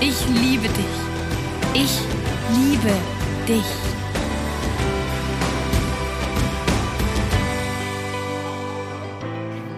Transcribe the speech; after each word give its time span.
Ich 0.00 0.28
liebe 0.28 0.68
dich. 0.68 0.86
Ich 1.74 2.00
liebe 2.56 2.94
dich. 3.48 3.64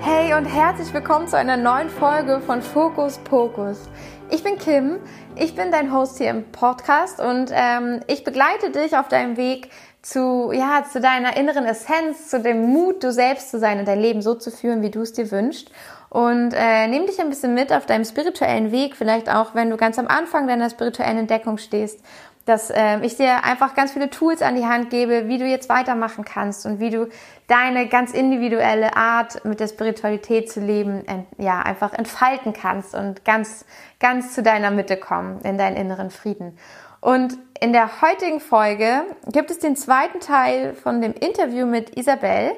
Hey 0.03 0.35
und 0.35 0.45
herzlich 0.45 0.93
willkommen 0.93 1.27
zu 1.27 1.39
einer 1.39 1.57
neuen 1.57 1.89
Folge 1.89 2.43
von 2.43 2.61
Fokus 2.61 3.17
Pokus. 3.17 3.89
Ich 4.29 4.45
bin 4.45 4.59
Kim, 4.59 4.99
ich 5.37 5.55
bin 5.55 5.71
dein 5.71 5.91
Host 5.91 6.19
hier 6.19 6.29
im 6.29 6.45
Podcast 6.53 7.19
und 7.19 7.51
ähm, 7.55 8.01
ich 8.07 8.23
begleite 8.23 8.71
dich 8.71 8.99
auf 8.99 9.09
deinem 9.09 9.39
Weg 9.39 9.71
zu, 10.03 10.53
ja, 10.53 10.85
zu 10.85 11.01
deiner 11.01 11.39
inneren 11.39 11.65
Essenz, 11.65 12.29
zu 12.29 12.43
dem 12.43 12.67
Mut, 12.67 13.03
du 13.03 13.11
selbst 13.11 13.51
zu 13.51 13.59
sein 13.59 13.79
und 13.79 13.89
dein 13.89 14.01
Leben 14.01 14.21
so 14.21 14.35
zu 14.35 14.51
führen, 14.51 14.83
wie 14.83 14.91
du 14.91 15.01
es 15.01 15.15
dir 15.15 15.31
wünschst. 15.31 15.71
Und 16.11 16.53
äh, 16.55 16.89
nimm 16.89 17.07
dich 17.07 17.21
ein 17.21 17.29
bisschen 17.29 17.55
mit 17.55 17.73
auf 17.73 17.87
deinem 17.87 18.05
spirituellen 18.05 18.73
Weg, 18.73 18.97
vielleicht 18.97 19.31
auch, 19.31 19.55
wenn 19.55 19.71
du 19.71 19.77
ganz 19.77 19.97
am 19.97 20.09
Anfang 20.09 20.49
deiner 20.49 20.69
spirituellen 20.69 21.19
Entdeckung 21.19 21.57
stehst, 21.57 22.05
dass 22.47 22.69
äh, 22.71 22.99
ich 23.03 23.17
dir 23.17 23.45
einfach 23.45 23.77
ganz 23.77 23.93
viele 23.93 24.11
Tools 24.11 24.43
an 24.43 24.57
die 24.57 24.67
Hand 24.67 24.91
gebe, 24.91 25.29
wie 25.29 25.39
du 25.39 25.47
jetzt 25.47 25.69
weitermachen 25.69 26.25
kannst 26.25 26.67
und 26.67 26.81
wie 26.81 26.91
du 26.91 27.09
deine 27.47 27.87
ganz 27.87 28.13
individuelle 28.13 28.97
Art 28.97 29.45
mit 29.45 29.61
der 29.61 29.69
Spiritualität 29.69 30.51
zu 30.51 30.59
leben, 30.59 31.07
ent, 31.07 31.27
ja, 31.39 31.61
einfach 31.61 31.93
entfalten 31.93 32.53
kannst 32.53 32.97
und 32.97 33.25
ganz, 33.25 33.65
ganz 34.01 34.35
zu 34.35 34.43
deiner 34.43 34.73
Mitte 34.73 34.97
kommen, 34.97 35.41
in 35.43 35.59
deinen 35.59 35.77
inneren 35.77 36.11
Frieden. 36.11 36.59
Und 37.01 37.39
in 37.61 37.73
der 37.73 38.03
heutigen 38.03 38.41
Folge 38.41 39.05
gibt 39.27 39.51
es 39.51 39.59
den 39.59 39.77
zweiten 39.77 40.21
Teil 40.21 40.75
von 40.75 41.01
dem 41.01 41.15
Interview 41.15 41.67
mit 41.67 41.97
Isabel. 41.97 42.53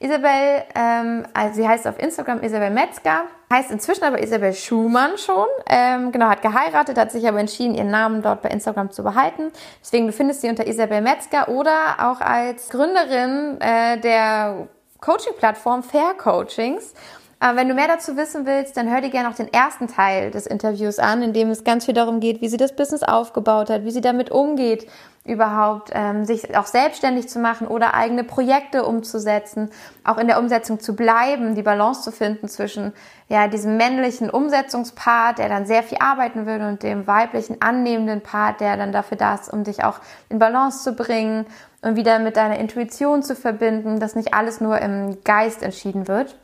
Isabel, 0.00 0.62
ähm, 0.76 1.26
also 1.34 1.60
sie 1.60 1.68
heißt 1.68 1.88
auf 1.88 1.98
Instagram 1.98 2.40
Isabel 2.42 2.70
Metzger, 2.70 3.24
heißt 3.52 3.72
inzwischen 3.72 4.04
aber 4.04 4.22
Isabel 4.22 4.52
Schumann 4.52 5.18
schon. 5.18 5.46
Ähm, 5.68 6.12
genau, 6.12 6.28
hat 6.28 6.40
geheiratet, 6.40 6.96
hat 6.96 7.10
sich 7.10 7.26
aber 7.26 7.40
entschieden, 7.40 7.74
ihren 7.74 7.90
Namen 7.90 8.22
dort 8.22 8.42
bei 8.42 8.48
Instagram 8.48 8.92
zu 8.92 9.02
behalten. 9.02 9.50
Deswegen 9.82 10.06
du 10.06 10.12
findest 10.12 10.42
sie 10.42 10.48
unter 10.48 10.68
Isabel 10.68 11.00
Metzger 11.00 11.48
oder 11.48 11.96
auch 11.98 12.20
als 12.20 12.68
Gründerin 12.68 13.60
äh, 13.60 13.98
der 13.98 14.68
Coaching-Plattform 15.00 15.82
Fair 15.82 16.14
Coachings. 16.16 16.94
Wenn 17.40 17.68
du 17.68 17.74
mehr 17.74 17.86
dazu 17.86 18.16
wissen 18.16 18.46
willst, 18.46 18.76
dann 18.76 18.90
hör 18.90 19.00
dir 19.00 19.10
gerne 19.10 19.28
auch 19.28 19.34
den 19.34 19.52
ersten 19.52 19.86
Teil 19.86 20.32
des 20.32 20.44
Interviews 20.44 20.98
an, 20.98 21.22
in 21.22 21.32
dem 21.32 21.50
es 21.50 21.62
ganz 21.62 21.84
viel 21.84 21.94
darum 21.94 22.18
geht, 22.18 22.40
wie 22.40 22.48
sie 22.48 22.56
das 22.56 22.74
Business 22.74 23.04
aufgebaut 23.04 23.70
hat, 23.70 23.84
wie 23.84 23.92
sie 23.92 24.00
damit 24.00 24.32
umgeht, 24.32 24.88
überhaupt 25.24 25.90
ähm, 25.94 26.24
sich 26.24 26.56
auch 26.56 26.66
selbstständig 26.66 27.28
zu 27.28 27.38
machen 27.38 27.68
oder 27.68 27.94
eigene 27.94 28.24
Projekte 28.24 28.84
umzusetzen, 28.84 29.70
auch 30.02 30.18
in 30.18 30.26
der 30.26 30.40
Umsetzung 30.40 30.80
zu 30.80 30.96
bleiben, 30.96 31.54
die 31.54 31.62
Balance 31.62 32.02
zu 32.02 32.10
finden 32.10 32.48
zwischen 32.48 32.92
ja 33.28 33.46
diesem 33.46 33.76
männlichen 33.76 34.30
Umsetzungspart, 34.30 35.38
der 35.38 35.48
dann 35.48 35.64
sehr 35.64 35.84
viel 35.84 35.98
arbeiten 36.00 36.44
will, 36.44 36.60
und 36.62 36.82
dem 36.82 37.06
weiblichen 37.06 37.62
annehmenden 37.62 38.20
Part, 38.20 38.60
der 38.60 38.76
dann 38.76 38.90
dafür 38.90 39.16
da 39.16 39.36
ist, 39.36 39.52
um 39.52 39.62
dich 39.62 39.84
auch 39.84 40.00
in 40.28 40.40
Balance 40.40 40.82
zu 40.82 40.92
bringen 40.92 41.46
und 41.82 41.94
wieder 41.94 42.18
mit 42.18 42.36
deiner 42.36 42.58
Intuition 42.58 43.22
zu 43.22 43.36
verbinden, 43.36 44.00
dass 44.00 44.16
nicht 44.16 44.34
alles 44.34 44.60
nur 44.60 44.80
im 44.80 45.22
Geist 45.22 45.62
entschieden 45.62 46.08
wird 46.08 46.34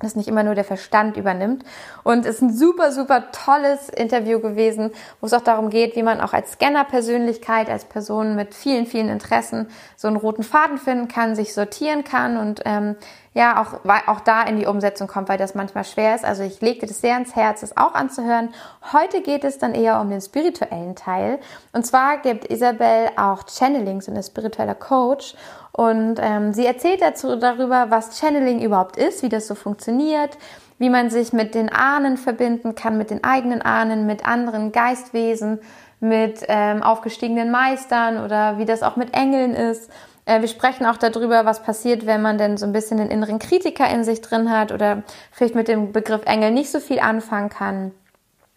dass 0.00 0.16
nicht 0.16 0.28
immer 0.28 0.42
nur 0.42 0.54
der 0.54 0.64
Verstand 0.64 1.16
übernimmt. 1.16 1.64
Und 2.02 2.26
es 2.26 2.36
ist 2.36 2.42
ein 2.42 2.54
super, 2.54 2.92
super 2.92 3.30
tolles 3.30 3.88
Interview 3.88 4.40
gewesen, 4.40 4.90
wo 5.20 5.26
es 5.26 5.32
auch 5.32 5.40
darum 5.40 5.70
geht, 5.70 5.96
wie 5.96 6.02
man 6.02 6.20
auch 6.20 6.32
als 6.32 6.52
Scanner-Persönlichkeit, 6.52 7.70
als 7.70 7.84
Person 7.84 8.34
mit 8.36 8.54
vielen, 8.54 8.86
vielen 8.86 9.08
Interessen 9.08 9.68
so 9.96 10.08
einen 10.08 10.16
roten 10.16 10.42
Faden 10.42 10.78
finden 10.78 11.08
kann, 11.08 11.36
sich 11.36 11.54
sortieren 11.54 12.04
kann 12.04 12.36
und 12.36 12.62
ähm, 12.64 12.96
ja 13.34 13.60
auch, 13.60 13.80
auch 14.06 14.20
da 14.20 14.42
in 14.44 14.56
die 14.56 14.66
Umsetzung 14.66 15.08
kommt, 15.08 15.28
weil 15.28 15.38
das 15.38 15.54
manchmal 15.54 15.84
schwer 15.84 16.14
ist. 16.14 16.24
Also 16.24 16.44
ich 16.44 16.60
legte 16.60 16.86
das 16.86 17.00
sehr 17.00 17.14
ans 17.14 17.34
Herz, 17.34 17.60
das 17.60 17.76
auch 17.76 17.94
anzuhören. 17.94 18.54
Heute 18.92 19.22
geht 19.22 19.44
es 19.44 19.58
dann 19.58 19.74
eher 19.74 20.00
um 20.00 20.08
den 20.08 20.20
spirituellen 20.20 20.94
Teil. 20.94 21.40
Und 21.72 21.84
zwar 21.84 22.18
gibt 22.18 22.50
Isabel 22.50 23.10
auch 23.16 23.44
Channelings 23.44 24.08
und 24.08 24.16
ist 24.16 24.28
spiritueller 24.28 24.76
Coach. 24.76 25.34
Und 25.76 26.20
ähm, 26.22 26.52
sie 26.52 26.64
erzählt 26.64 27.02
dazu 27.02 27.34
darüber, 27.34 27.86
was 27.88 28.20
Channeling 28.20 28.62
überhaupt 28.62 28.96
ist, 28.96 29.24
wie 29.24 29.28
das 29.28 29.48
so 29.48 29.56
funktioniert, 29.56 30.38
wie 30.78 30.88
man 30.88 31.10
sich 31.10 31.32
mit 31.32 31.56
den 31.56 31.68
Ahnen 31.68 32.16
verbinden 32.16 32.76
kann, 32.76 32.96
mit 32.96 33.10
den 33.10 33.24
eigenen 33.24 33.60
Ahnen, 33.60 34.06
mit 34.06 34.24
anderen 34.24 34.70
Geistwesen, 34.70 35.58
mit 35.98 36.44
ähm, 36.46 36.80
aufgestiegenen 36.84 37.50
Meistern 37.50 38.24
oder 38.24 38.58
wie 38.58 38.66
das 38.66 38.84
auch 38.84 38.94
mit 38.94 39.16
Engeln 39.16 39.52
ist. 39.52 39.90
Äh, 40.26 40.42
wir 40.42 40.48
sprechen 40.48 40.86
auch 40.86 40.96
darüber, 40.96 41.44
was 41.44 41.64
passiert, 41.64 42.06
wenn 42.06 42.22
man 42.22 42.38
denn 42.38 42.56
so 42.56 42.66
ein 42.66 42.72
bisschen 42.72 42.98
den 42.98 43.10
inneren 43.10 43.40
Kritiker 43.40 43.88
in 43.90 44.04
sich 44.04 44.20
drin 44.20 44.50
hat 44.50 44.70
oder 44.70 45.02
vielleicht 45.32 45.56
mit 45.56 45.66
dem 45.66 45.90
Begriff 45.90 46.22
Engel 46.24 46.52
nicht 46.52 46.70
so 46.70 46.78
viel 46.78 47.00
anfangen 47.00 47.48
kann 47.48 47.90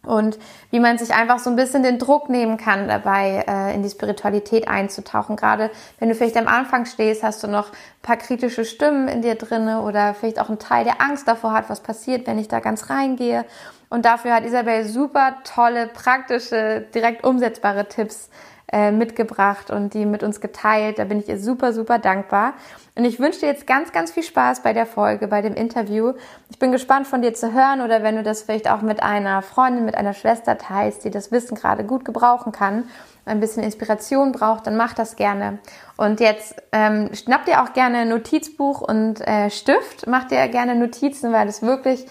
und 0.07 0.39
wie 0.71 0.79
man 0.79 0.97
sich 0.97 1.13
einfach 1.13 1.39
so 1.39 1.49
ein 1.49 1.55
bisschen 1.55 1.83
den 1.83 1.99
Druck 1.99 2.29
nehmen 2.29 2.57
kann, 2.57 2.87
dabei 2.87 3.45
äh, 3.47 3.75
in 3.75 3.83
die 3.83 3.89
Spiritualität 3.89 4.67
einzutauchen. 4.67 5.35
Gerade 5.35 5.69
wenn 5.99 6.09
du 6.09 6.15
vielleicht 6.15 6.37
am 6.37 6.47
Anfang 6.47 6.85
stehst, 6.85 7.23
hast 7.23 7.43
du 7.43 7.47
noch 7.47 7.71
ein 7.71 8.01
paar 8.01 8.17
kritische 8.17 8.65
Stimmen 8.65 9.07
in 9.07 9.21
dir 9.21 9.35
drinne 9.35 9.81
oder 9.81 10.13
vielleicht 10.13 10.39
auch 10.39 10.49
ein 10.49 10.59
Teil, 10.59 10.85
der 10.85 11.01
Angst 11.01 11.27
davor 11.27 11.53
hat, 11.53 11.69
was 11.69 11.81
passiert, 11.81 12.25
wenn 12.25 12.39
ich 12.39 12.47
da 12.47 12.59
ganz 12.59 12.89
reingehe. 12.89 13.45
Und 13.89 14.05
dafür 14.05 14.33
hat 14.33 14.45
Isabel 14.45 14.85
super 14.85 15.37
tolle, 15.43 15.87
praktische, 15.87 16.85
direkt 16.93 17.23
umsetzbare 17.23 17.87
Tipps 17.87 18.29
äh, 18.71 18.91
mitgebracht 18.91 19.71
und 19.71 19.93
die 19.93 20.05
mit 20.05 20.23
uns 20.23 20.41
geteilt. 20.41 20.99
Da 20.99 21.05
bin 21.05 21.19
ich 21.19 21.29
ihr 21.29 21.39
super, 21.39 21.71
super 21.71 21.99
dankbar. 21.99 22.53
Und 22.95 23.05
ich 23.05 23.19
wünsche 23.19 23.41
dir 23.41 23.47
jetzt 23.47 23.65
ganz, 23.65 23.91
ganz 23.93 24.11
viel 24.11 24.23
Spaß 24.23 24.61
bei 24.61 24.73
der 24.73 24.85
Folge, 24.85 25.27
bei 25.27 25.41
dem 25.41 25.53
Interview. 25.53 26.13
Ich 26.49 26.59
bin 26.59 26.71
gespannt 26.71 27.07
von 27.07 27.21
dir 27.21 27.33
zu 27.33 27.53
hören 27.53 27.81
oder 27.81 28.03
wenn 28.03 28.17
du 28.17 28.23
das 28.23 28.41
vielleicht 28.41 28.69
auch 28.69 28.81
mit 28.81 29.01
einer 29.01 29.41
Freundin, 29.41 29.85
mit 29.85 29.95
einer 29.95 30.13
Schwester 30.13 30.57
teilst, 30.57 31.05
die 31.05 31.11
das 31.11 31.31
Wissen 31.31 31.55
gerade 31.55 31.85
gut 31.85 32.03
gebrauchen 32.03 32.51
kann, 32.51 32.85
ein 33.25 33.39
bisschen 33.39 33.63
Inspiration 33.63 34.31
braucht, 34.31 34.67
dann 34.67 34.75
mach 34.75 34.93
das 34.93 35.15
gerne. 35.15 35.59
Und 35.95 36.19
jetzt 36.19 36.55
ähm, 36.71 37.09
schnapp 37.13 37.45
dir 37.45 37.63
auch 37.63 37.73
gerne 37.73 38.05
Notizbuch 38.05 38.81
und 38.81 39.25
äh, 39.25 39.49
Stift, 39.49 40.07
mach 40.07 40.25
dir 40.25 40.47
gerne 40.47 40.75
Notizen, 40.75 41.31
weil 41.31 41.47
es 41.47 41.61
wirklich 41.61 42.05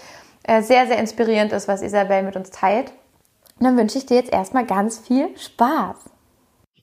äh, 0.45 0.63
sehr, 0.63 0.87
sehr 0.87 0.99
inspirierend 0.99 1.53
ist, 1.53 1.69
was 1.69 1.83
Isabel 1.83 2.23
mit 2.23 2.37
uns 2.37 2.51
teilt. 2.51 2.93
Und 3.59 3.65
dann 3.65 3.77
wünsche 3.77 3.99
ich 3.99 4.07
dir 4.07 4.17
jetzt 4.17 4.33
erstmal 4.33 4.67
ganz 4.67 4.99
viel 4.99 5.37
Spaß. 5.37 5.97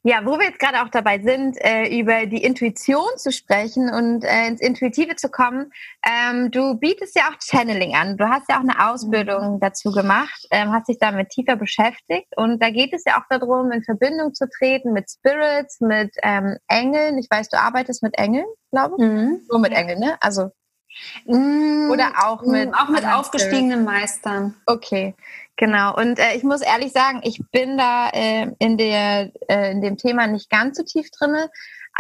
Ja, 0.06 0.26
wo 0.26 0.38
wir 0.38 0.48
jetzt 0.48 0.60
gerade 0.60 0.82
auch 0.84 0.90
dabei 0.90 1.20
sind, 1.20 1.56
äh, 1.62 1.88
über 1.98 2.26
die 2.26 2.44
Intuition 2.44 3.08
zu 3.16 3.32
sprechen 3.32 3.90
und 3.90 4.26
äh, 4.26 4.48
ins 4.48 4.60
Intuitive 4.60 5.16
zu 5.16 5.30
kommen. 5.30 5.72
Ähm, 6.06 6.52
du 6.52 6.76
bietest 6.76 7.16
ja 7.16 7.30
auch 7.30 7.40
Channeling 7.42 7.96
an. 7.96 8.18
Du 8.18 8.28
hast 8.28 8.50
ja 8.50 8.58
auch 8.58 8.68
eine 8.68 8.92
Ausbildung 8.92 9.56
mhm. 9.56 9.60
dazu 9.62 9.94
gemacht, 9.94 10.46
ähm, 10.52 10.74
hast 10.74 10.90
dich 10.90 10.98
damit 11.00 11.30
tiefer 11.30 11.56
beschäftigt. 11.56 12.28
Und 12.36 12.62
da 12.62 12.70
geht 12.70 12.92
es 12.92 13.06
ja 13.06 13.18
auch 13.18 13.26
darum, 13.30 13.72
in 13.72 13.82
Verbindung 13.82 14.34
zu 14.34 14.50
treten 14.50 14.92
mit 14.92 15.10
Spirits, 15.10 15.80
mit 15.80 16.14
ähm, 16.22 16.58
Engeln. 16.68 17.18
Ich 17.18 17.30
weiß, 17.30 17.48
du 17.48 17.58
arbeitest 17.58 18.04
mit 18.04 18.18
Engeln, 18.18 18.46
glaube 18.72 18.96
ich. 19.00 19.06
Mhm. 19.06 19.40
Nur 19.50 19.60
mit 19.60 19.72
Engeln, 19.72 20.00
ne? 20.00 20.18
Also 20.20 20.50
mm, 21.26 21.90
oder 21.92 22.14
auch 22.26 22.42
mit 22.44 22.72
mm, 22.72 22.74
auch 22.74 22.90
mit 22.90 23.06
aufgestiegenen. 23.06 23.84
Meistern. 23.84 24.56
Okay. 24.66 25.16
Genau, 25.56 25.96
und 25.96 26.18
äh, 26.18 26.36
ich 26.36 26.44
muss 26.44 26.62
ehrlich 26.62 26.92
sagen, 26.92 27.22
ich 27.24 27.40
bin 27.52 27.78
da 27.78 28.10
äh, 28.10 28.48
in, 28.58 28.78
der, 28.78 29.32
äh, 29.48 29.72
in 29.72 29.82
dem 29.82 29.98
Thema 29.98 30.26
nicht 30.26 30.50
ganz 30.50 30.78
so 30.78 30.84
tief 30.84 31.12
drinne. 31.12 31.50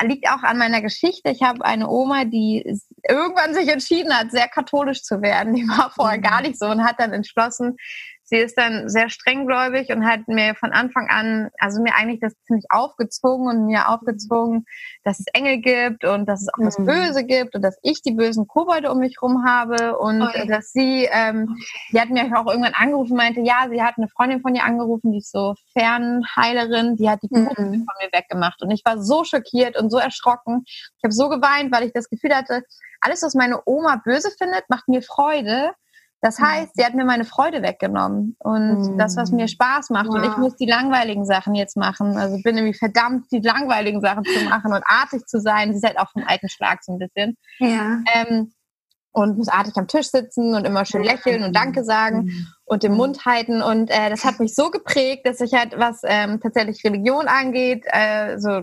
Liegt 0.01 0.27
auch 0.27 0.41
an 0.41 0.57
meiner 0.57 0.81
Geschichte. 0.81 1.29
Ich 1.29 1.43
habe 1.43 1.63
eine 1.63 1.87
Oma, 1.87 2.25
die 2.25 2.79
irgendwann 3.07 3.53
sich 3.53 3.69
entschieden 3.69 4.11
hat, 4.11 4.31
sehr 4.31 4.47
katholisch 4.47 5.03
zu 5.03 5.21
werden. 5.21 5.53
Die 5.53 5.67
war 5.67 5.91
vorher 5.91 6.17
mhm. 6.17 6.23
gar 6.23 6.41
nicht 6.41 6.57
so 6.57 6.65
und 6.65 6.83
hat 6.83 6.99
dann 6.99 7.13
entschlossen, 7.13 7.77
sie 8.25 8.37
ist 8.37 8.57
dann 8.57 8.89
sehr 8.89 9.09
strenggläubig 9.09 9.89
und 9.89 10.05
hat 10.05 10.27
mir 10.27 10.55
von 10.55 10.71
Anfang 10.71 11.07
an, 11.09 11.49
also 11.59 11.81
mir 11.81 11.95
eigentlich 11.95 12.19
das 12.19 12.33
ziemlich 12.45 12.65
aufgezogen 12.69 13.47
und 13.47 13.65
mir 13.65 13.89
aufgezogen, 13.89 14.65
dass 15.03 15.19
es 15.19 15.25
Engel 15.33 15.57
gibt 15.57 16.05
und 16.05 16.25
dass 16.25 16.41
es 16.41 16.47
auch 16.53 16.59
mhm. 16.59 16.65
das 16.65 16.77
Böse 16.77 17.25
gibt 17.25 17.55
und 17.55 17.61
dass 17.61 17.77
ich 17.81 18.01
die 18.01 18.13
bösen 18.13 18.47
Kobolde 18.47 18.91
um 18.91 18.99
mich 18.99 19.21
rum 19.21 19.43
habe 19.45 19.97
und 19.97 20.21
okay. 20.21 20.47
dass 20.47 20.71
sie, 20.71 21.07
ähm, 21.11 21.57
die 21.91 21.99
hat 21.99 22.09
mir 22.09 22.23
auch 22.37 22.47
irgendwann 22.47 22.73
angerufen, 22.73 23.17
meinte, 23.17 23.41
ja, 23.41 23.67
sie 23.69 23.81
hat 23.81 23.95
eine 23.97 24.07
Freundin 24.07 24.41
von 24.41 24.55
ihr 24.55 24.63
angerufen, 24.63 25.11
die 25.11 25.19
ist 25.19 25.31
so 25.31 25.55
Fernheilerin, 25.73 26.95
die 26.95 27.09
hat 27.09 27.19
die 27.23 27.27
mhm. 27.29 27.47
von 27.47 27.65
mir 27.67 28.09
weggemacht 28.11 28.61
und 28.61 28.71
ich 28.71 28.83
war 28.85 29.01
so 29.01 29.23
schockiert 29.23 29.77
und 29.77 29.89
so 29.89 29.97
erschrocken. 29.97 30.63
Ich 30.65 31.03
habe 31.03 31.13
so 31.13 31.29
geweint, 31.29 31.73
weil 31.73 31.83
ich 31.83 31.93
das 31.93 32.09
Gefühl 32.09 32.33
hatte, 32.33 32.63
alles, 33.01 33.21
was 33.21 33.35
meine 33.35 33.61
Oma 33.65 34.01
böse 34.03 34.31
findet, 34.37 34.69
macht 34.69 34.87
mir 34.87 35.01
Freude 35.01 35.73
Das 36.23 36.39
heißt, 36.39 36.71
sie 36.75 36.85
hat 36.85 36.93
mir 36.93 37.03
meine 37.03 37.25
Freude 37.25 37.61
weggenommen 37.61 38.37
und 38.39 38.93
mhm. 38.93 38.97
das, 38.97 39.17
was 39.17 39.33
mir 39.33 39.49
Spaß 39.49 39.89
macht. 39.89 40.07
Wow. 40.07 40.15
Und 40.15 40.23
ich 40.23 40.37
muss 40.37 40.55
die 40.55 40.65
langweiligen 40.65 41.25
Sachen 41.25 41.53
jetzt 41.53 41.75
machen. 41.75 42.15
Also 42.15 42.41
bin 42.41 42.55
nämlich 42.55 42.77
verdammt, 42.77 43.25
die 43.29 43.41
langweiligen 43.41 43.99
Sachen 43.99 44.23
zu 44.23 44.45
machen 44.45 44.71
und 44.71 44.83
artig 44.85 45.25
zu 45.27 45.41
sein. 45.41 45.71
Sie 45.71 45.79
ist 45.79 45.85
halt 45.85 45.99
auch 45.99 46.09
vom 46.11 46.23
alten 46.25 46.47
Schlag 46.47 46.81
so 46.81 46.93
ein 46.93 46.99
bisschen. 46.99 47.35
Ja. 47.59 47.99
Ähm, 48.15 48.53
und 49.11 49.37
muss 49.37 49.49
artig 49.49 49.75
am 49.75 49.89
Tisch 49.89 50.07
sitzen 50.11 50.55
und 50.55 50.65
immer 50.65 50.85
schön 50.85 51.03
lächeln 51.03 51.43
und 51.43 51.53
Danke 51.53 51.83
sagen 51.83 52.23
mhm. 52.23 52.47
und 52.63 52.83
den 52.83 52.93
Mund 52.93 53.25
halten. 53.25 53.61
Und 53.61 53.91
äh, 53.91 54.09
das 54.09 54.23
hat 54.23 54.39
mich 54.39 54.55
so 54.55 54.71
geprägt, 54.71 55.27
dass 55.27 55.41
ich 55.41 55.53
halt, 55.53 55.77
was 55.77 56.03
ähm, 56.05 56.39
tatsächlich 56.41 56.85
Religion 56.85 57.27
angeht, 57.27 57.83
äh, 57.91 58.39
so, 58.39 58.61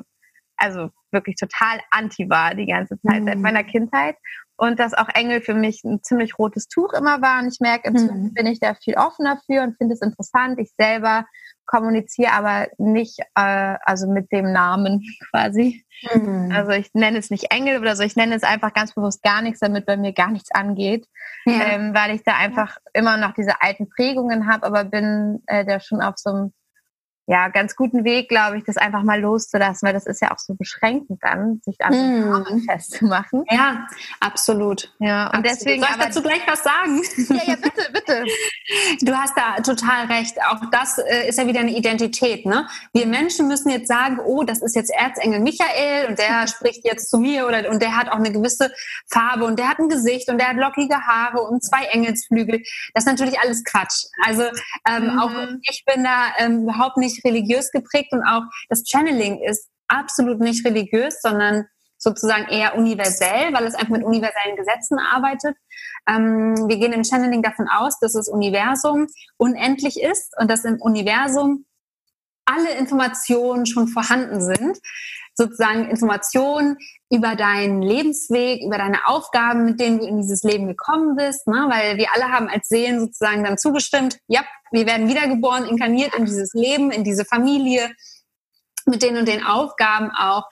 also 0.61 0.91
wirklich 1.11 1.37
total 1.37 1.81
anti 1.91 2.29
war 2.29 2.55
die 2.55 2.67
ganze 2.67 3.01
Zeit 3.01 3.23
mhm. 3.23 3.27
seit 3.27 3.39
meiner 3.39 3.65
Kindheit. 3.65 4.17
Und 4.57 4.79
dass 4.79 4.93
auch 4.93 5.09
Engel 5.15 5.41
für 5.41 5.55
mich 5.55 5.83
ein 5.85 6.03
ziemlich 6.03 6.39
rotes 6.39 6.69
Tuch 6.69 6.93
immer 6.93 7.23
waren. 7.23 7.49
Ich 7.49 7.61
merke, 7.61 7.89
inzwischen 7.89 8.25
mhm. 8.25 8.35
bin 8.35 8.47
ich 8.47 8.61
da 8.61 8.75
viel 8.75 8.95
offener 8.95 9.41
für 9.47 9.63
und 9.63 9.79
finde 9.79 9.95
es 9.95 10.03
interessant. 10.03 10.59
Ich 10.59 10.71
selber 10.79 11.25
kommuniziere 11.71 12.33
aber 12.33 12.69
nicht, 12.79 13.21
äh, 13.37 13.77
also 13.85 14.09
mit 14.11 14.33
dem 14.33 14.53
Namen 14.53 15.03
quasi. 15.31 15.85
Mhm. 16.13 16.51
Also 16.53 16.73
ich 16.73 16.91
nenne 16.95 17.19
es 17.19 17.31
nicht 17.31 17.53
Engel 17.53 17.79
oder 17.79 17.95
so, 17.95 18.03
ich 18.03 18.17
nenne 18.17 18.35
es 18.35 18.43
einfach 18.43 18.75
ganz 18.75 18.95
bewusst 18.95 19.23
gar 19.23 19.41
nichts, 19.41 19.61
damit 19.61 19.87
bei 19.87 19.97
mir 19.97 20.13
gar 20.13 20.31
nichts 20.31 20.51
angeht, 20.51 21.07
ja. 21.45 21.61
ähm, 21.73 21.95
weil 21.95 22.15
ich 22.15 22.23
da 22.25 22.37
einfach 22.37 22.77
ja. 22.77 23.01
immer 23.01 23.17
noch 23.17 23.35
diese 23.35 23.63
alten 23.63 23.89
Prägungen 23.89 24.47
habe, 24.51 24.67
aber 24.67 24.85
bin 24.85 25.43
äh, 25.47 25.65
da 25.65 25.79
schon 25.79 26.01
auf 26.01 26.15
so 26.17 26.31
einem 26.31 26.53
ja, 27.31 27.47
ganz 27.47 27.77
guten 27.77 28.03
Weg, 28.03 28.29
glaube 28.29 28.59
ich, 28.59 28.65
das 28.65 28.77
einfach 28.77 29.05
mal 29.05 29.21
loszulassen, 29.21 29.87
weil 29.87 29.93
das 29.93 30.05
ist 30.05 30.21
ja 30.21 30.33
auch 30.33 30.41
so 30.41 30.55
beschränkend 30.55 31.21
dann, 31.23 31.61
sich 31.65 31.81
an 31.81 31.95
mm. 31.95 32.65
festzumachen. 32.69 33.45
Ja, 33.49 33.87
absolut. 34.19 34.93
Ja, 34.99 35.27
und 35.29 35.35
absolut. 35.35 35.45
deswegen. 35.45 35.81
Soll 35.81 35.91
ich 35.93 36.05
dazu 36.05 36.23
gleich 36.23 36.43
was 36.49 36.65
sagen? 36.65 37.03
Ja, 37.29 37.53
ja, 37.53 37.55
bitte, 37.55 37.93
bitte. 37.93 38.25
Du 39.03 39.17
hast 39.17 39.35
da 39.37 39.63
total 39.63 40.07
recht. 40.07 40.39
Auch 40.49 40.61
das 40.73 40.99
äh, 40.99 41.29
ist 41.29 41.39
ja 41.39 41.47
wieder 41.47 41.61
eine 41.61 41.71
Identität, 41.71 42.47
ne? 42.47 42.69
Wir 42.93 43.07
Menschen 43.07 43.47
müssen 43.47 43.71
jetzt 43.71 43.87
sagen, 43.87 44.19
oh, 44.19 44.43
das 44.43 44.61
ist 44.61 44.75
jetzt 44.75 44.91
Erzengel 44.91 45.39
Michael 45.39 46.09
und 46.09 46.19
der 46.19 46.47
spricht 46.49 46.85
jetzt 46.85 47.11
zu 47.11 47.19
mir 47.19 47.47
oder, 47.47 47.71
und 47.71 47.81
der 47.81 47.97
hat 47.97 48.09
auch 48.09 48.17
eine 48.17 48.33
gewisse 48.33 48.73
Farbe 49.07 49.45
und 49.45 49.59
der 49.59 49.69
hat 49.69 49.79
ein 49.79 49.89
Gesicht 49.89 50.29
und 50.29 50.39
der 50.39 50.49
hat 50.49 50.57
lockige 50.57 50.97
Haare 50.97 51.43
und 51.43 51.63
zwei 51.65 51.85
Engelsflügel. 51.87 52.63
Das 52.95 53.05
ist 53.05 53.11
natürlich 53.11 53.39
alles 53.39 53.63
Quatsch. 53.63 54.07
Also, 54.25 54.43
ähm, 54.89 55.13
mhm. 55.13 55.19
auch 55.21 55.31
ich 55.63 55.85
bin 55.85 56.03
da 56.03 56.33
ähm, 56.39 56.63
überhaupt 56.63 56.97
nicht 56.97 57.20
religiös 57.25 57.71
geprägt 57.71 58.13
und 58.13 58.23
auch 58.23 58.43
das 58.69 58.85
Channeling 58.87 59.41
ist 59.43 59.69
absolut 59.89 60.41
nicht 60.41 60.65
religiös, 60.65 61.21
sondern 61.21 61.67
sozusagen 61.99 62.49
eher 62.49 62.77
universell, 62.77 63.53
weil 63.53 63.65
es 63.65 63.75
einfach 63.75 63.91
mit 63.91 64.05
universellen 64.05 64.57
Gesetzen 64.57 64.99
arbeitet. 64.99 65.57
Ähm, 66.09 66.55
wir 66.69 66.79
gehen 66.79 66.93
im 66.93 67.05
Channeling 67.05 67.43
davon 67.43 67.69
aus, 67.69 67.99
dass 68.01 68.15
das 68.15 68.29
Universum 68.29 69.07
unendlich 69.37 70.01
ist 70.01 70.33
und 70.39 70.51
dass 70.51 70.65
im 70.65 70.81
Universum 70.81 71.67
alle 72.47 72.71
Informationen 72.77 73.67
schon 73.67 73.87
vorhanden 73.87 74.41
sind. 74.41 74.79
Sozusagen 75.41 75.89
Informationen 75.89 76.77
über 77.11 77.35
deinen 77.35 77.81
Lebensweg, 77.81 78.63
über 78.63 78.77
deine 78.77 79.07
Aufgaben, 79.07 79.65
mit 79.65 79.81
denen 79.81 79.99
du 79.99 80.07
in 80.07 80.19
dieses 80.19 80.43
Leben 80.43 80.69
gekommen 80.69 81.17
bist, 81.17 81.47
ne? 81.47 81.67
weil 81.71 81.97
wir 81.97 82.09
alle 82.15 82.31
haben 82.31 82.47
als 82.47 82.69
Seelen 82.69 83.01
sozusagen 83.01 83.43
dann 83.43 83.57
zugestimmt, 83.57 84.19
ja, 84.29 84.43
wir 84.71 84.87
werden 84.87 85.09
wiedergeboren, 85.09 85.65
inkarniert 85.65 86.15
in 86.15 86.27
dieses 86.27 86.53
Leben, 86.53 86.91
in 86.91 87.05
diese 87.05 87.25
Familie, 87.25 87.91
mit 88.87 89.03
den 89.03 89.17
und 89.17 89.27
den 89.27 89.45
Aufgaben 89.45 90.11
auch. 90.11 90.45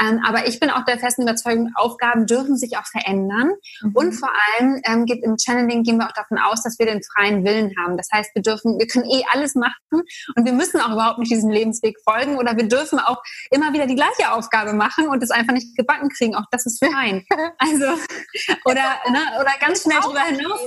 Ähm, 0.00 0.20
aber 0.26 0.46
ich 0.46 0.60
bin 0.60 0.70
auch 0.70 0.84
der 0.84 0.98
festen 0.98 1.22
Überzeugung, 1.22 1.72
Aufgaben 1.74 2.26
dürfen 2.26 2.56
sich 2.56 2.76
auch 2.76 2.86
verändern. 2.86 3.52
Mhm. 3.82 3.92
Und 3.94 4.12
vor 4.12 4.30
allem 4.30 4.80
ähm, 4.84 5.06
geht 5.06 5.22
im 5.22 5.36
Channeling 5.38 5.82
gehen 5.82 5.98
wir 5.98 6.06
auch 6.06 6.12
davon 6.12 6.38
aus, 6.38 6.62
dass 6.62 6.78
wir 6.78 6.86
den 6.86 7.02
freien 7.02 7.44
Willen 7.44 7.74
haben. 7.78 7.96
Das 7.96 8.08
heißt, 8.12 8.34
wir 8.34 8.42
dürfen, 8.42 8.78
wir 8.78 8.86
können 8.86 9.06
eh 9.06 9.24
alles 9.32 9.54
machen 9.54 9.74
und 9.92 10.44
wir 10.44 10.52
müssen 10.52 10.80
auch 10.80 10.92
überhaupt 10.92 11.18
nicht 11.18 11.30
diesem 11.30 11.50
Lebensweg 11.50 11.96
folgen 12.02 12.38
oder 12.38 12.56
wir 12.56 12.68
dürfen 12.68 12.98
auch 12.98 13.22
immer 13.50 13.72
wieder 13.72 13.86
die 13.86 13.96
gleiche 13.96 14.32
Aufgabe 14.32 14.72
machen 14.72 15.08
und 15.08 15.22
es 15.22 15.30
einfach 15.30 15.52
nicht 15.52 15.76
gebacken 15.76 16.08
kriegen. 16.10 16.34
Auch 16.34 16.46
das 16.50 16.66
ist 16.66 16.84
fein. 16.84 17.24
Also 17.58 17.86
oder 18.64 18.82
ne, 19.10 19.20
oder 19.40 19.52
ganz 19.60 19.82
schnell 19.82 20.00
drüber 20.00 20.20
hinaus. 20.20 20.60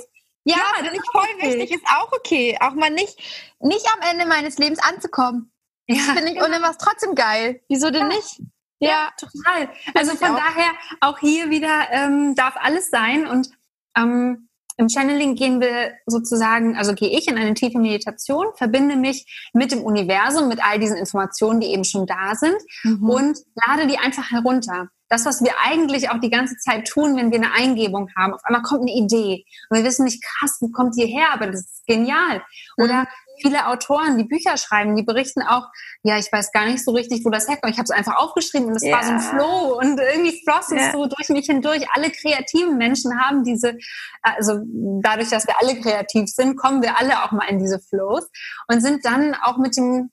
Ja, 0.44 0.57
ja 0.57 0.83
das 0.83 0.94
ist 0.94 1.12
voll 1.12 1.27
wichtig, 1.39 1.72
ist 1.72 1.86
auch 1.86 2.12
okay. 2.12 2.57
Auch 2.62 2.74
mal 2.74 2.89
nicht, 2.89 3.18
nicht 3.60 3.86
am 3.94 4.10
Ende 4.10 4.25
meines 4.25 4.57
Lebens 4.57 4.80
anzukommen. 4.80 5.51
Ja, 5.89 6.13
finde 6.13 6.27
ich 6.27 6.33
genau. 6.33 6.45
und 6.45 6.51
dann 6.51 6.62
war 6.62 6.71
es 6.71 6.77
trotzdem 6.77 7.15
geil. 7.15 7.62
Wieso 7.68 7.89
denn 7.89 8.03
ja. 8.03 8.07
nicht? 8.07 8.41
Ja, 8.80 8.89
ja 8.89 9.09
total. 9.18 9.69
Also 9.95 10.15
von 10.15 10.31
auch. 10.31 10.38
daher 10.38 10.71
auch 11.01 11.18
hier 11.19 11.50
wieder 11.50 11.88
ähm, 11.91 12.36
darf 12.36 12.56
alles 12.57 12.91
sein 12.91 13.25
und 13.25 13.50
ähm, 13.97 14.50
im 14.77 14.88
Channeling 14.88 15.36
gehen 15.36 15.59
wir 15.59 15.94
sozusagen, 16.06 16.77
also 16.77 16.94
gehe 16.94 17.09
ich 17.09 17.27
in 17.27 17.38
eine 17.38 17.53
tiefe 17.53 17.80
Meditation, 17.80 18.45
verbinde 18.56 18.95
mich 18.95 19.50
mit 19.51 19.74
dem 19.74 19.81
Universum, 19.81 20.47
mit 20.47 20.63
all 20.63 20.80
diesen 20.80 20.95
Informationen, 20.95 21.59
die 21.59 21.68
eben 21.68 21.83
schon 21.83 22.06
da 22.06 22.33
sind 22.36 22.56
mhm. 22.83 23.09
und 23.09 23.39
lade 23.68 23.88
die 23.88 23.97
einfach 23.97 24.31
herunter. 24.31 24.88
Das, 25.09 25.25
was 25.25 25.44
wir 25.44 25.51
eigentlich 25.65 26.12
auch 26.12 26.19
die 26.19 26.30
ganze 26.30 26.56
Zeit 26.57 26.88
tun, 26.88 27.18
wenn 27.18 27.31
wir 27.31 27.39
eine 27.39 27.51
Eingebung 27.51 28.09
haben. 28.15 28.33
Auf 28.33 28.45
einmal 28.45 28.62
kommt 28.62 28.81
eine 28.81 28.94
Idee 28.94 29.44
und 29.69 29.77
wir 29.77 29.83
wissen 29.83 30.06
nicht, 30.06 30.24
krass, 30.24 30.57
wo 30.62 30.69
kommt 30.69 30.95
die 30.95 31.07
her, 31.07 31.27
aber 31.33 31.47
das 31.47 31.62
ist 31.62 31.86
genial. 31.86 32.41
Oder 32.77 33.01
mhm 33.01 33.07
viele 33.41 33.68
Autoren, 33.68 34.18
die 34.18 34.24
Bücher 34.24 34.57
schreiben, 34.57 34.95
die 34.95 35.03
berichten 35.03 35.41
auch, 35.41 35.68
ja, 36.03 36.18
ich 36.18 36.31
weiß 36.31 36.51
gar 36.51 36.65
nicht 36.65 36.83
so 36.83 36.91
richtig, 36.91 37.24
wo 37.25 37.30
das 37.30 37.47
herkommt. 37.47 37.74
Ich 37.74 37.80
habe 37.80 37.86
es 37.86 37.91
einfach 37.91 38.18
aufgeschrieben 38.18 38.68
und 38.68 38.75
es 38.75 38.83
ja. 38.83 38.95
war 38.95 39.03
so 39.03 39.12
ein 39.12 39.19
Flow 39.19 39.77
und 39.80 40.00
irgendwie 40.00 40.41
floss 40.44 40.71
es 40.71 40.81
ja. 40.81 40.91
so 40.91 41.06
durch 41.06 41.30
mich 41.30 41.45
hindurch. 41.45 41.86
Alle 41.94 42.12
kreativen 42.12 42.77
Menschen 42.77 43.19
haben 43.19 43.44
diese, 43.44 43.77
also 44.21 44.59
dadurch, 45.01 45.30
dass 45.30 45.47
wir 45.47 45.56
alle 45.59 45.80
kreativ 45.80 46.30
sind, 46.30 46.57
kommen 46.57 46.81
wir 46.81 46.97
alle 46.97 47.24
auch 47.24 47.31
mal 47.31 47.50
in 47.50 47.59
diese 47.59 47.80
Flows 47.80 48.27
und 48.68 48.81
sind 48.81 49.06
dann 49.06 49.36
auch 49.36 49.57
mit 49.57 49.77
dem 49.77 50.12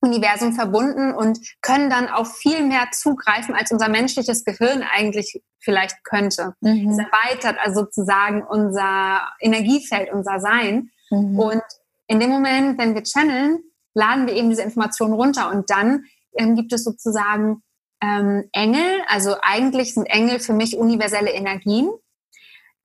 Universum 0.00 0.54
verbunden 0.54 1.12
und 1.12 1.38
können 1.60 1.90
dann 1.90 2.08
auf 2.08 2.36
viel 2.36 2.64
mehr 2.64 2.88
zugreifen, 2.92 3.54
als 3.54 3.70
unser 3.70 3.88
menschliches 3.88 4.44
Gehirn 4.44 4.82
eigentlich 4.82 5.42
vielleicht 5.58 6.02
könnte. 6.04 6.54
Mhm. 6.60 6.90
Es 6.90 6.98
erweitert 6.98 7.58
also 7.62 7.80
sozusagen 7.80 8.42
unser 8.42 9.28
Energiefeld, 9.40 10.10
unser 10.12 10.40
Sein. 10.40 10.90
Mhm. 11.10 11.38
Und 11.38 11.62
in 12.10 12.18
dem 12.18 12.30
Moment, 12.30 12.76
wenn 12.76 12.96
wir 12.96 13.04
channeln, 13.04 13.60
laden 13.94 14.26
wir 14.26 14.34
eben 14.34 14.50
diese 14.50 14.62
Informationen 14.62 15.14
runter 15.14 15.48
und 15.48 15.70
dann 15.70 16.06
ähm, 16.36 16.56
gibt 16.56 16.72
es 16.72 16.82
sozusagen 16.82 17.62
ähm, 18.02 18.48
Engel, 18.52 19.02
also 19.06 19.36
eigentlich 19.42 19.94
sind 19.94 20.06
Engel 20.06 20.40
für 20.40 20.52
mich 20.52 20.76
universelle 20.76 21.30
Energien, 21.30 21.88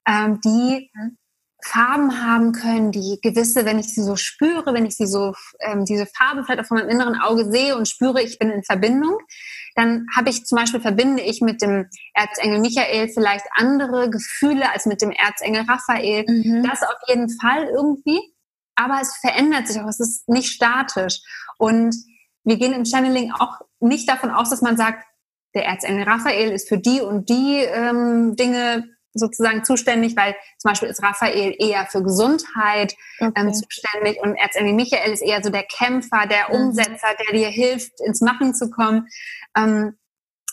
ähm, 0.08 0.40
die 0.46 0.92
Farben 1.64 2.24
haben 2.24 2.52
können, 2.52 2.92
die 2.92 3.18
gewisse, 3.24 3.66
wenn 3.66 3.80
ich 3.80 3.92
sie 3.92 4.04
so 4.04 4.16
spüre, 4.16 4.76
wenn 4.76 4.86
ich 4.86 4.96
sie 4.96 5.08
so, 5.08 5.34
ähm, 5.60 5.86
diese 5.86 6.06
Farbe 6.06 6.44
vielleicht 6.44 6.60
auch 6.60 6.68
von 6.68 6.78
meinem 6.78 6.90
inneren 6.90 7.16
Auge 7.20 7.50
sehe 7.50 7.76
und 7.76 7.88
spüre, 7.88 8.22
ich 8.22 8.38
bin 8.38 8.52
in 8.52 8.64
Verbindung, 8.64 9.18
dann 9.74 10.06
habe 10.16 10.30
ich 10.30 10.46
zum 10.46 10.60
Beispiel, 10.60 10.82
verbinde 10.82 11.24
ich 11.24 11.42
mit 11.42 11.64
dem 11.64 11.90
Erzengel 12.14 12.60
Michael 12.60 13.10
vielleicht 13.10 13.46
andere 13.56 14.12
Gefühle 14.12 14.72
als 14.72 14.86
mit 14.86 15.02
dem 15.02 15.10
Erzengel 15.10 15.64
Raphael. 15.68 16.26
Mhm. 16.28 16.64
Das 16.64 16.84
auf 16.84 17.00
jeden 17.08 17.30
Fall 17.40 17.68
irgendwie 17.74 18.35
aber 18.76 19.00
es 19.02 19.16
verändert 19.18 19.68
sich 19.68 19.82
auch, 19.82 19.88
es 19.88 20.00
ist 20.00 20.28
nicht 20.30 20.50
statisch. 20.50 21.22
Und 21.58 21.96
wir 22.44 22.58
gehen 22.58 22.74
im 22.74 22.86
Channeling 22.86 23.32
auch 23.32 23.60
nicht 23.80 24.10
davon 24.10 24.32
aus, 24.32 24.50
dass 24.50 24.62
man 24.62 24.78
sagt, 24.78 25.06
der 25.54 25.66
Erzengel 25.66 26.04
Raphael 26.04 26.52
ist 26.52 26.68
für 26.68 26.78
die 26.78 27.02
und 27.02 27.30
die 27.30 27.58
ähm, 27.58 28.36
Dinge 28.36 28.84
sozusagen 29.14 29.64
zuständig, 29.64 30.16
weil 30.18 30.36
zum 30.58 30.70
Beispiel 30.70 30.90
ist 30.90 31.02
Raphael 31.02 31.56
eher 31.58 31.86
für 31.86 32.04
Gesundheit 32.04 32.94
ähm, 33.20 33.30
okay. 33.30 33.42
ähm, 33.42 33.54
zuständig 33.54 34.20
und 34.22 34.36
Erzengel 34.36 34.74
Michael 34.74 35.14
ist 35.14 35.22
eher 35.22 35.42
so 35.42 35.50
der 35.50 35.64
Kämpfer, 35.64 36.28
der 36.28 36.50
mhm. 36.50 36.68
Umsetzer, 36.68 37.08
der 37.20 37.34
dir 37.34 37.48
hilft, 37.48 37.94
ins 38.02 38.22
Machen 38.22 38.54
zu 38.54 38.70
kommen. 38.70 39.08
Ähm, 39.58 39.98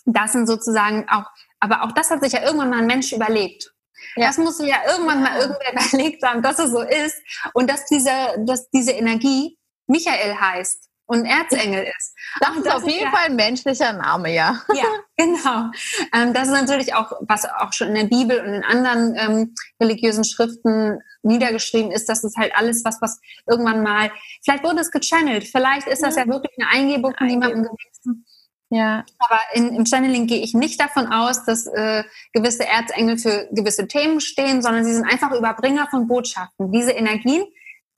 das 0.05 0.33
sind 0.33 0.47
sozusagen 0.47 1.09
auch, 1.09 1.27
aber 1.61 1.83
auch 1.83 1.93
das 1.93 2.11
hat 2.11 2.23
sich 2.23 2.33
ja 2.33 2.43
irgendwann 2.43 2.71
mal 2.71 2.79
ein 2.79 2.87
Mensch 2.87 3.13
überlegt. 3.13 3.72
Ja. 4.17 4.27
Das 4.29 4.39
muss 4.39 4.59
ja 4.59 4.77
irgendwann 4.89 5.23
mal 5.23 5.41
irgendwer 5.41 5.73
überlegt 5.93 6.23
haben, 6.23 6.43
dass 6.43 6.59
es 6.59 6.71
so 6.71 6.83
ist 6.83 7.17
und 7.55 7.71
dass 7.71 7.87
diese, 7.87 8.11
dass 8.47 8.71
diese 8.71 8.93
Energie 8.93 9.59
Michael 9.87 10.35
heißt 10.41 10.89
und 11.07 11.27
Erzengel 11.27 11.85
ist. 11.85 12.15
Das, 12.41 12.51
das 12.51 12.59
ist 12.59 12.73
auf 12.73 12.89
jeden 12.89 13.05
ja, 13.05 13.11
Fall 13.11 13.27
ein 13.27 13.37
menschlicher 13.37 13.93
Name, 13.93 14.33
ja. 14.33 14.63
Ja, 14.75 14.85
genau. 15.17 15.71
Ähm, 16.15 16.33
das 16.33 16.49
ist 16.49 16.55
natürlich 16.55 16.95
auch, 16.95 17.13
was 17.21 17.45
auch 17.45 17.73
schon 17.73 17.89
in 17.89 17.95
der 17.95 18.05
Bibel 18.05 18.39
und 18.41 18.55
in 18.55 18.65
anderen 18.65 19.17
ähm, 19.17 19.55
religiösen 19.81 20.25
Schriften 20.25 21.01
niedergeschrieben 21.23 21.93
ist, 21.93 22.09
dass 22.09 22.25
es 22.25 22.35
halt 22.37 22.55
alles 22.57 22.85
was, 22.85 23.01
was 23.01 23.21
irgendwann 23.49 23.83
mal, 23.83 24.11
vielleicht 24.43 24.65
wurde 24.65 24.81
es 24.81 24.91
gechannelt, 24.91 25.45
vielleicht 25.45 25.87
ist 25.87 26.03
das 26.03 26.17
ja 26.17 26.27
wirklich 26.27 26.53
eine 26.59 26.69
Eingebung 26.71 27.15
von 27.17 27.29
jemandem 27.29 27.65
gewesen. 27.65 28.25
Ja. 28.73 29.05
Aber 29.19 29.39
in, 29.53 29.75
im 29.75 29.85
Channeling 29.85 30.27
gehe 30.27 30.41
ich 30.41 30.55
nicht 30.55 30.81
davon 30.81 31.07
aus, 31.09 31.45
dass 31.45 31.67
äh, 31.67 32.05
gewisse 32.33 32.67
Erzengel 32.67 33.19
für 33.19 33.47
gewisse 33.53 33.87
Themen 33.87 34.19
stehen, 34.19 34.63
sondern 34.63 34.83
sie 34.83 34.95
sind 34.95 35.05
einfach 35.05 35.31
Überbringer 35.33 35.89
von 35.91 36.07
Botschaften. 36.07 36.73
Diese 36.73 36.93
Energien 36.93 37.45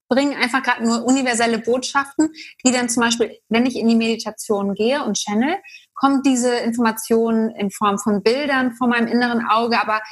bringen 0.08 0.34
einfach 0.36 0.64
gerade 0.64 0.84
nur 0.84 1.04
universelle 1.04 1.58
Botschaften, 1.58 2.32
die 2.66 2.72
dann 2.72 2.88
zum 2.88 3.04
Beispiel, 3.04 3.38
wenn 3.48 3.66
ich 3.66 3.76
in 3.76 3.86
die 3.86 3.94
Meditation 3.94 4.74
gehe 4.74 5.04
und 5.04 5.16
channel, 5.16 5.58
kommt 5.94 6.26
diese 6.26 6.52
Information 6.56 7.50
in 7.50 7.70
Form 7.70 7.98
von 7.98 8.24
Bildern 8.24 8.72
vor 8.72 8.88
meinem 8.88 9.06
inneren 9.06 9.46
Auge, 9.46 9.80
aber 9.80 10.02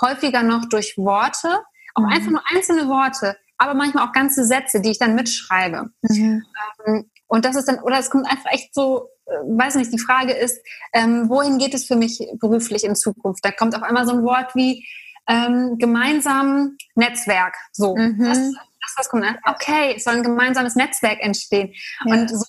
häufiger 0.00 0.44
noch 0.44 0.66
durch 0.68 0.96
Worte 0.96 1.62
Auch 1.94 2.02
mhm. 2.02 2.08
einfach 2.08 2.30
nur 2.30 2.42
einzelne 2.48 2.88
Worte, 2.88 3.36
aber 3.58 3.74
manchmal 3.74 4.06
auch 4.06 4.12
ganze 4.12 4.44
Sätze, 4.44 4.80
die 4.80 4.92
ich 4.92 4.98
dann 5.00 5.16
mitschreibe. 5.16 5.90
Mhm. 6.02 6.44
Ähm, 6.86 7.10
und 7.32 7.46
das 7.46 7.56
ist 7.56 7.66
dann, 7.66 7.78
oder 7.78 7.98
es 7.98 8.10
kommt 8.10 8.30
einfach 8.30 8.52
echt 8.52 8.74
so, 8.74 9.08
äh, 9.24 9.32
weiß 9.32 9.76
nicht, 9.76 9.90
die 9.90 9.98
Frage 9.98 10.34
ist, 10.34 10.60
ähm, 10.92 11.30
wohin 11.30 11.56
geht 11.56 11.72
es 11.72 11.86
für 11.86 11.96
mich 11.96 12.22
beruflich 12.38 12.84
in 12.84 12.94
Zukunft? 12.94 13.42
Da 13.42 13.50
kommt 13.50 13.74
auf 13.74 13.82
einmal 13.82 14.04
so 14.04 14.12
ein 14.12 14.22
Wort 14.22 14.54
wie 14.54 14.86
ähm, 15.26 15.78
gemeinsam 15.78 16.76
Netzwerk. 16.94 17.54
So, 17.72 17.96
mhm. 17.96 18.18
das, 18.18 18.36
das 18.36 18.94
was 18.96 19.08
kommt. 19.08 19.24
Okay, 19.46 19.94
es 19.96 20.04
soll 20.04 20.16
ein 20.16 20.22
gemeinsames 20.22 20.74
Netzwerk 20.74 21.24
entstehen. 21.24 21.72
Ja. 22.04 22.16
Und 22.16 22.28
so 22.28 22.44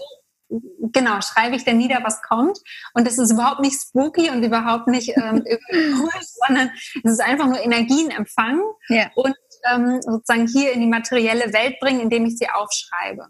genau, 0.91 1.21
schreibe 1.21 1.55
ich 1.55 1.63
dann 1.63 1.77
nieder, 1.77 2.01
was 2.03 2.21
kommt. 2.21 2.59
Und 2.93 3.07
das 3.07 3.17
ist 3.17 3.31
überhaupt 3.31 3.61
nicht 3.61 3.79
spooky 3.79 4.31
und 4.31 4.43
überhaupt 4.43 4.89
nicht 4.89 5.15
ähm, 5.15 5.45
cool, 5.71 6.11
sondern 6.45 6.71
es 7.05 7.13
ist 7.13 7.21
einfach 7.21 7.47
nur 7.47 7.63
Energien 7.63 8.11
empfangen 8.11 8.63
ja. 8.89 9.09
und 9.15 9.33
ähm, 9.73 10.01
sozusagen 10.01 10.45
hier 10.45 10.73
in 10.73 10.81
die 10.81 10.87
materielle 10.87 11.53
Welt 11.53 11.79
bringen, 11.79 12.01
indem 12.01 12.25
ich 12.25 12.37
sie 12.37 12.49
aufschreibe. 12.49 13.29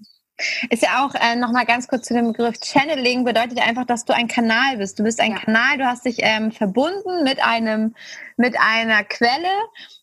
Ist 0.70 0.82
ja 0.82 1.06
auch 1.06 1.14
äh, 1.16 1.36
nochmal 1.36 1.66
ganz 1.66 1.88
kurz 1.88 2.08
zu 2.08 2.14
dem 2.14 2.32
Begriff 2.32 2.58
Channeling, 2.64 3.24
bedeutet 3.24 3.58
ja 3.58 3.66
einfach, 3.66 3.86
dass 3.86 4.04
du 4.04 4.14
ein 4.14 4.28
Kanal 4.28 4.78
bist. 4.78 4.98
Du 4.98 5.04
bist 5.04 5.22
ein 5.22 5.32
ja. 5.32 5.40
Kanal, 5.40 5.78
du 5.78 5.86
hast 5.86 6.06
dich 6.06 6.18
ähm, 6.20 6.52
verbunden 6.52 7.24
mit 7.24 7.44
einem, 7.44 7.94
mit 8.38 8.56
einer 8.60 9.04
Quelle 9.04 9.54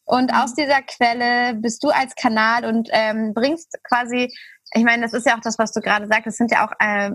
und 0.04 0.30
mhm. 0.30 0.37
aus 0.37 0.54
dieser 0.54 0.82
Quelle 0.82 1.54
bist 1.54 1.82
du 1.82 1.88
als 1.88 2.14
Kanal 2.14 2.64
und 2.64 2.88
ähm, 2.92 3.34
bringst 3.34 3.76
quasi 3.82 4.32
ich 4.72 4.84
meine, 4.84 5.02
das 5.02 5.14
ist 5.14 5.26
ja 5.26 5.37
auch 5.37 5.40
das, 5.40 5.58
was 5.58 5.72
du 5.72 5.80
gerade 5.80 6.06
sagst. 6.06 6.26
Das 6.26 6.37
sind 6.37 6.52
ja 6.52 6.64
auch 6.64 6.72
äh, 6.78 7.10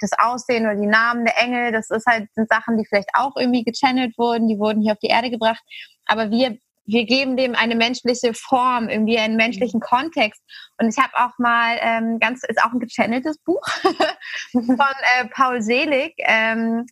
das 0.00 0.12
Aussehen 0.18 0.64
oder 0.64 0.76
die 0.76 0.86
Namen 0.86 1.26
der 1.26 1.38
Engel. 1.38 1.70
Das 1.70 1.90
ist 1.90 2.06
halt 2.06 2.28
sind 2.34 2.48
Sachen, 2.48 2.78
die 2.78 2.86
vielleicht 2.86 3.10
auch 3.12 3.36
irgendwie 3.36 3.64
gechannelt 3.64 4.16
wurden. 4.16 4.48
Die 4.48 4.58
wurden 4.58 4.80
hier 4.80 4.92
auf 4.92 4.98
die 4.98 5.08
Erde 5.08 5.30
gebracht. 5.30 5.62
Aber 6.06 6.30
wir 6.30 6.56
wir 6.86 7.04
geben 7.04 7.36
dem 7.36 7.54
eine 7.54 7.74
menschliche 7.74 8.32
Form, 8.34 8.88
irgendwie 8.88 9.18
einen 9.18 9.36
menschlichen 9.36 9.80
Kontext. 9.80 10.42
Und 10.78 10.88
ich 10.88 10.98
habe 10.98 11.12
auch 11.14 11.38
mal 11.38 11.78
ähm, 11.80 12.18
ganz 12.18 12.42
ist 12.44 12.62
auch 12.62 12.72
ein 12.72 12.80
gechanneltes 12.80 13.38
Buch 13.38 13.66
von 14.52 14.64
äh, 14.68 15.26
Paul 15.30 15.62
Selig. 15.62 16.14
Ähm, 16.18 16.86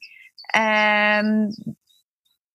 ähm, 0.54 1.76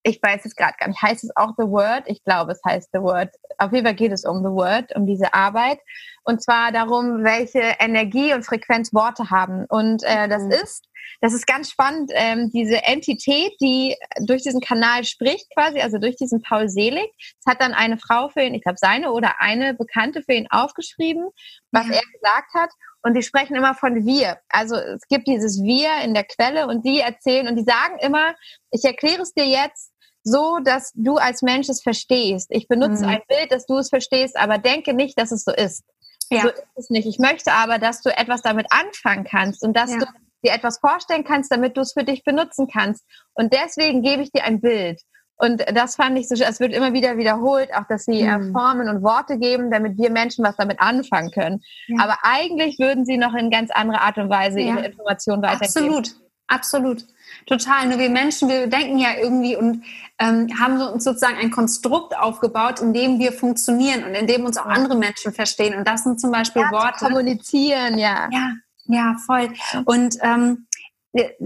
ich 0.04 0.20
weiß 0.22 0.46
es 0.46 0.56
gerade 0.56 0.76
gar 0.80 0.88
nicht, 0.88 1.02
heißt 1.02 1.24
es 1.24 1.36
auch 1.36 1.54
The 1.58 1.66
Word? 1.66 2.04
Ich 2.06 2.24
glaube, 2.24 2.54
es 2.54 2.62
heißt 2.66 2.90
The 2.94 3.00
Word. 3.00 3.30
Auf 3.58 3.74
jeden 3.74 3.86
Fall 3.86 3.96
geht 3.96 4.12
es 4.12 4.26
um 4.26 4.40
The 4.40 4.52
Word, 4.52 4.96
um 4.96 5.06
diese 5.06 5.34
Arbeit. 5.34 5.80
Und 6.24 6.42
zwar 6.42 6.72
darum, 6.72 7.24
welche 7.24 7.76
Energie 7.80 8.34
und 8.34 8.46
Frequenz 8.46 8.94
Worte 8.94 9.30
haben. 9.30 9.66
Und 9.68 10.04
äh, 10.04 10.28
das 10.28 10.44
mhm. 10.44 10.52
ist, 10.52 10.86
das 11.22 11.34
ist 11.34 11.48
ganz 11.48 11.70
spannend, 11.70 12.12
ähm, 12.14 12.50
diese 12.54 12.84
Entität, 12.84 13.54
die 13.60 13.96
durch 14.22 14.44
diesen 14.44 14.62
Kanal 14.62 15.04
spricht 15.04 15.50
quasi, 15.54 15.80
also 15.80 15.98
durch 15.98 16.16
diesen 16.16 16.42
Paul 16.42 16.70
Selig. 16.70 17.12
Es 17.18 17.46
hat 17.46 17.62
dann 17.62 17.74
eine 17.74 17.98
Frau 17.98 18.30
für 18.30 18.42
ihn, 18.42 18.54
ich 18.54 18.64
glaube 18.64 18.78
seine 18.78 19.12
oder 19.12 19.42
eine 19.42 19.74
Bekannte 19.74 20.22
für 20.22 20.34
ihn 20.34 20.48
aufgeschrieben, 20.50 21.30
was 21.72 21.88
ja. 21.88 21.96
er 21.96 22.02
gesagt 22.14 22.54
hat. 22.54 22.70
Und 23.02 23.14
die 23.16 23.24
sprechen 23.24 23.56
immer 23.56 23.76
von 23.76 24.06
wir. 24.06 24.40
Also 24.50 24.76
es 24.76 25.08
gibt 25.08 25.28
dieses 25.28 25.62
wir 25.62 26.04
in 26.04 26.14
der 26.14 26.26
Quelle 26.26 26.68
und 26.68 26.86
die 26.86 27.00
erzählen 27.00 27.48
und 27.48 27.56
die 27.56 27.64
sagen 27.64 27.98
immer, 28.00 28.36
ich 28.72 28.84
erkläre 28.84 29.22
es 29.22 29.34
dir 29.34 29.46
jetzt 29.46 29.92
so, 30.24 30.60
dass 30.60 30.92
du 30.96 31.16
als 31.16 31.42
Mensch 31.42 31.70
es 31.70 31.82
verstehst. 31.82 32.48
Ich 32.52 32.68
benutze 32.68 33.04
mhm. 33.04 33.10
ein 33.10 33.22
Bild, 33.28 33.52
dass 33.52 33.66
du 33.66 33.78
es 33.78 33.90
verstehst, 33.90 34.38
aber 34.38 34.58
denke 34.58 34.94
nicht, 34.94 35.18
dass 35.18 35.32
es 35.32 35.44
so 35.44 35.52
ist. 35.52 35.84
Ja. 36.30 36.42
So 36.42 36.50
ist 36.50 36.64
es 36.76 36.90
nicht. 36.90 37.08
Ich 37.08 37.20
möchte 37.20 37.54
aber, 37.54 37.80
dass 37.80 38.02
du 38.02 38.16
etwas 38.16 38.42
damit 38.42 38.68
anfangen 38.70 39.24
kannst 39.24 39.64
und 39.64 39.74
dass 39.76 39.92
ja. 39.92 40.00
du 40.00 40.06
dir 40.44 40.54
etwas 40.54 40.80
vorstellen 40.80 41.24
kannst, 41.24 41.52
damit 41.52 41.78
du 41.78 41.82
es 41.82 41.94
für 41.94 42.04
dich 42.04 42.24
benutzen 42.24 42.68
kannst. 42.72 43.06
Und 43.34 43.54
deswegen 43.54 44.02
gebe 44.02 44.22
ich 44.22 44.32
dir 44.32 44.44
ein 44.44 44.62
Bild. 44.62 45.02
Und 45.42 45.64
das 45.74 45.96
fand 45.96 46.20
ich 46.20 46.28
so, 46.28 46.36
es 46.36 46.60
wird 46.60 46.74
immer 46.74 46.92
wieder 46.92 47.18
wiederholt, 47.18 47.74
auch 47.74 47.88
dass 47.88 48.04
sie 48.04 48.24
mhm. 48.24 48.52
Formen 48.52 48.90
und 48.90 49.02
Worte 49.02 49.38
geben, 49.38 49.72
damit 49.72 49.98
wir 49.98 50.12
Menschen 50.12 50.44
was 50.44 50.58
damit 50.58 50.82
anfangen 50.82 51.32
können. 51.32 51.64
Ja. 51.88 52.04
Aber 52.04 52.18
eigentlich 52.24 52.78
würden 52.78 53.06
sie 53.06 53.16
noch 53.16 53.34
in 53.34 53.50
ganz 53.50 53.72
andere 53.72 54.02
Art 54.02 54.18
und 54.18 54.30
Weise 54.30 54.60
ja. 54.60 54.76
ihre 54.76 54.86
Informationen 54.88 55.42
weitergeben. 55.42 55.96
Absolut, 55.96 56.16
absolut. 56.48 57.06
Total. 57.46 57.88
Nur 57.88 58.00
wir 58.00 58.10
Menschen, 58.10 58.50
wir 58.50 58.68
denken 58.68 58.98
ja 58.98 59.12
irgendwie 59.18 59.56
und 59.56 59.86
ähm, 60.20 60.50
haben 60.60 60.82
uns 60.82 61.06
sozusagen 61.06 61.38
ein 61.38 61.52
Konstrukt 61.52 62.18
aufgebaut, 62.18 62.82
in 62.82 62.94
dem 62.94 63.20
wir 63.20 63.32
funktionieren 63.32 64.04
und 64.04 64.16
in 64.16 64.28
dem 64.28 64.44
uns 64.44 64.58
auch 64.58 64.66
andere 64.66 64.98
Menschen 64.98 65.32
verstehen. 65.32 65.74
Und 65.74 65.88
das 65.88 66.04
sind 66.04 66.20
zum 66.20 66.32
Beispiel 66.32 66.64
ja, 66.64 66.72
Worte. 66.72 67.06
Kommunizieren, 67.06 67.98
ja. 67.98 68.28
Ja, 68.30 68.52
ja, 68.88 69.16
voll. 69.26 69.54
Und 69.86 70.18
ähm, 70.22 70.68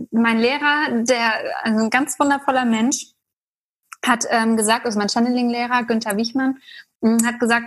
mein 0.09 0.39
Lehrer, 0.39 1.03
der 1.03 1.33
also 1.61 1.83
ein 1.83 1.89
ganz 1.91 2.19
wundervoller 2.19 2.65
Mensch, 2.65 3.12
hat 4.05 4.25
ähm, 4.29 4.57
gesagt, 4.57 4.85
also 4.85 4.99
mein 4.99 5.09
Channeling-Lehrer 5.09 5.83
Günther 5.83 6.17
Wichmann, 6.17 6.57
ähm, 7.03 7.17
hat 7.25 7.39
gesagt, 7.39 7.65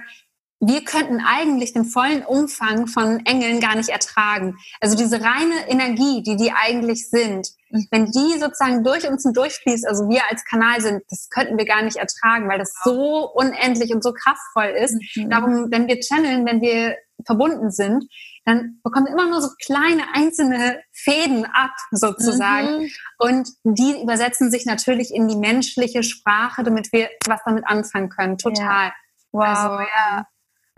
wir 0.60 0.84
könnten 0.84 1.20
eigentlich 1.20 1.74
den 1.74 1.84
vollen 1.84 2.22
Umfang 2.22 2.86
von 2.86 3.24
Engeln 3.26 3.60
gar 3.60 3.76
nicht 3.76 3.90
ertragen. 3.90 4.56
Also 4.80 4.96
diese 4.96 5.20
reine 5.20 5.68
Energie, 5.68 6.22
die 6.22 6.36
die 6.36 6.52
eigentlich 6.52 7.10
sind, 7.10 7.48
mhm. 7.68 7.86
wenn 7.90 8.06
die 8.06 8.38
sozusagen 8.38 8.82
durch 8.82 9.06
uns 9.06 9.22
durchfließt, 9.22 9.86
also 9.86 10.08
wir 10.08 10.22
als 10.30 10.44
Kanal 10.44 10.80
sind, 10.80 11.02
das 11.10 11.28
könnten 11.28 11.58
wir 11.58 11.66
gar 11.66 11.82
nicht 11.82 11.96
ertragen, 11.96 12.48
weil 12.48 12.58
das 12.58 12.72
so 12.82 13.30
unendlich 13.34 13.92
und 13.92 14.02
so 14.02 14.12
kraftvoll 14.12 14.74
ist. 14.82 14.94
Mhm. 15.16 15.30
Darum, 15.30 15.70
wenn 15.70 15.88
wir 15.88 16.00
channeln, 16.00 16.46
wenn 16.46 16.62
wir 16.62 16.96
verbunden 17.26 17.70
sind, 17.70 18.04
dann 18.46 18.80
bekommen 18.84 19.06
wir 19.06 19.12
immer 19.12 19.28
nur 19.28 19.42
so 19.42 19.48
kleine 19.60 20.04
einzelne 20.14 20.80
Fäden 20.92 21.44
ab, 21.46 21.72
sozusagen. 21.90 22.84
Mhm. 22.84 22.90
Und 23.18 23.48
die 23.64 24.00
übersetzen 24.00 24.52
sich 24.52 24.66
natürlich 24.66 25.12
in 25.12 25.26
die 25.26 25.36
menschliche 25.36 26.04
Sprache, 26.04 26.62
damit 26.62 26.92
wir 26.92 27.10
was 27.26 27.40
damit 27.44 27.66
anfangen 27.66 28.08
können. 28.08 28.38
Total. 28.38 28.86
Ja. 28.86 28.94
Wow, 29.32 29.44
also, 29.44 29.80
ja. 29.80 30.26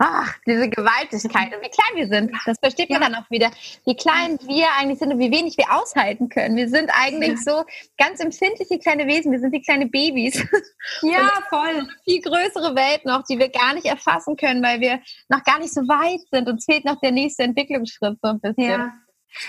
Ach, 0.01 0.33
diese 0.47 0.69
Gewaltigkeit 0.69 1.53
und 1.53 1.61
wie 1.61 1.69
klein 1.69 1.95
wir 1.95 2.07
sind. 2.07 2.31
Das 2.45 2.57
versteht 2.57 2.89
man 2.89 3.01
ja. 3.01 3.09
dann 3.09 3.21
auch 3.21 3.29
wieder. 3.29 3.51
Wie 3.85 3.97
klein 3.97 4.39
wir 4.47 4.67
eigentlich 4.79 4.97
sind 4.97 5.11
und 5.11 5.19
wie 5.19 5.29
wenig 5.29 5.57
wir 5.57 5.75
aushalten 5.75 6.29
können. 6.29 6.55
Wir 6.55 6.69
sind 6.69 6.89
eigentlich 6.93 7.37
ja. 7.45 7.53
so 7.53 7.65
ganz 7.97 8.21
empfindliche 8.21 8.79
kleine 8.79 9.07
Wesen. 9.07 9.33
Wir 9.33 9.39
sind 9.39 9.51
wie 9.51 9.61
kleine 9.61 9.87
Babys. 9.87 10.41
Ja, 11.01 11.29
voll. 11.49 11.87
Viel 12.03 12.21
größere 12.21 12.75
Welt 12.75 13.05
noch, 13.05 13.23
die 13.23 13.37
wir 13.37 13.49
gar 13.49 13.73
nicht 13.73 13.85
erfassen 13.85 14.35
können, 14.37 14.63
weil 14.63 14.79
wir 14.79 14.99
noch 15.27 15.43
gar 15.43 15.59
nicht 15.59 15.73
so 15.73 15.81
weit 15.81 16.21
sind. 16.31 16.47
Uns 16.49 16.65
fehlt 16.65 16.85
noch 16.85 16.99
der 16.99 17.11
nächste 17.11 17.43
Entwicklungsschritt 17.43 18.17
so 18.21 18.29
ein 18.29 18.39
bisschen. 18.39 18.69
Ja. 18.69 18.93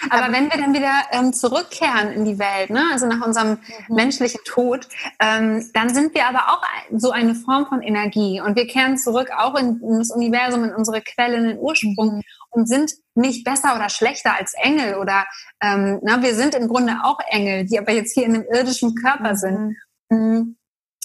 Aber, 0.08 0.24
Aber 0.24 0.32
wenn 0.32 0.50
wir 0.50 0.60
dann 0.60 0.74
wieder 0.74 0.92
ähm, 1.12 1.32
zurückkehren 1.32 2.12
in 2.12 2.24
die 2.24 2.38
Welt, 2.38 2.70
ne, 2.70 2.84
also 2.92 3.06
nach 3.06 3.26
unserem 3.26 3.58
mhm. 3.88 3.94
menschlichen 3.94 4.40
Tod, 4.44 4.86
ähm, 5.20 5.68
dann 5.74 5.92
sind 5.94 6.14
wir 6.14 6.26
aber 6.26 6.50
auch 6.50 6.62
so 6.92 7.10
eine 7.10 7.34
Form 7.34 7.66
von 7.66 7.82
Energie 7.82 8.40
und 8.40 8.56
wir 8.56 8.66
kehren 8.66 8.98
zurück 8.98 9.30
auch 9.36 9.54
in, 9.56 9.80
in 9.82 9.98
das 9.98 10.10
Universum, 10.10 10.64
in 10.64 10.74
unsere 10.74 11.00
Quelle, 11.00 11.36
in 11.36 11.44
den 11.44 11.58
Ursprung 11.58 12.16
mhm. 12.16 12.22
und 12.50 12.68
sind 12.68 12.92
nicht 13.14 13.44
besser 13.44 13.74
oder 13.74 13.88
schlechter 13.88 14.36
als 14.38 14.54
Engel 14.54 14.96
oder 14.96 15.26
ähm, 15.62 16.00
na, 16.02 16.22
wir 16.22 16.34
sind 16.34 16.54
im 16.54 16.68
Grunde 16.68 16.98
auch 17.02 17.18
Engel, 17.28 17.66
die 17.66 17.78
aber 17.78 17.92
jetzt 17.92 18.14
hier 18.14 18.24
in 18.24 18.34
einem 18.34 18.44
irdischen 18.52 18.94
Körper 18.94 19.32
mhm. 19.32 19.36
sind. 19.36 19.76
Mhm 20.10 20.56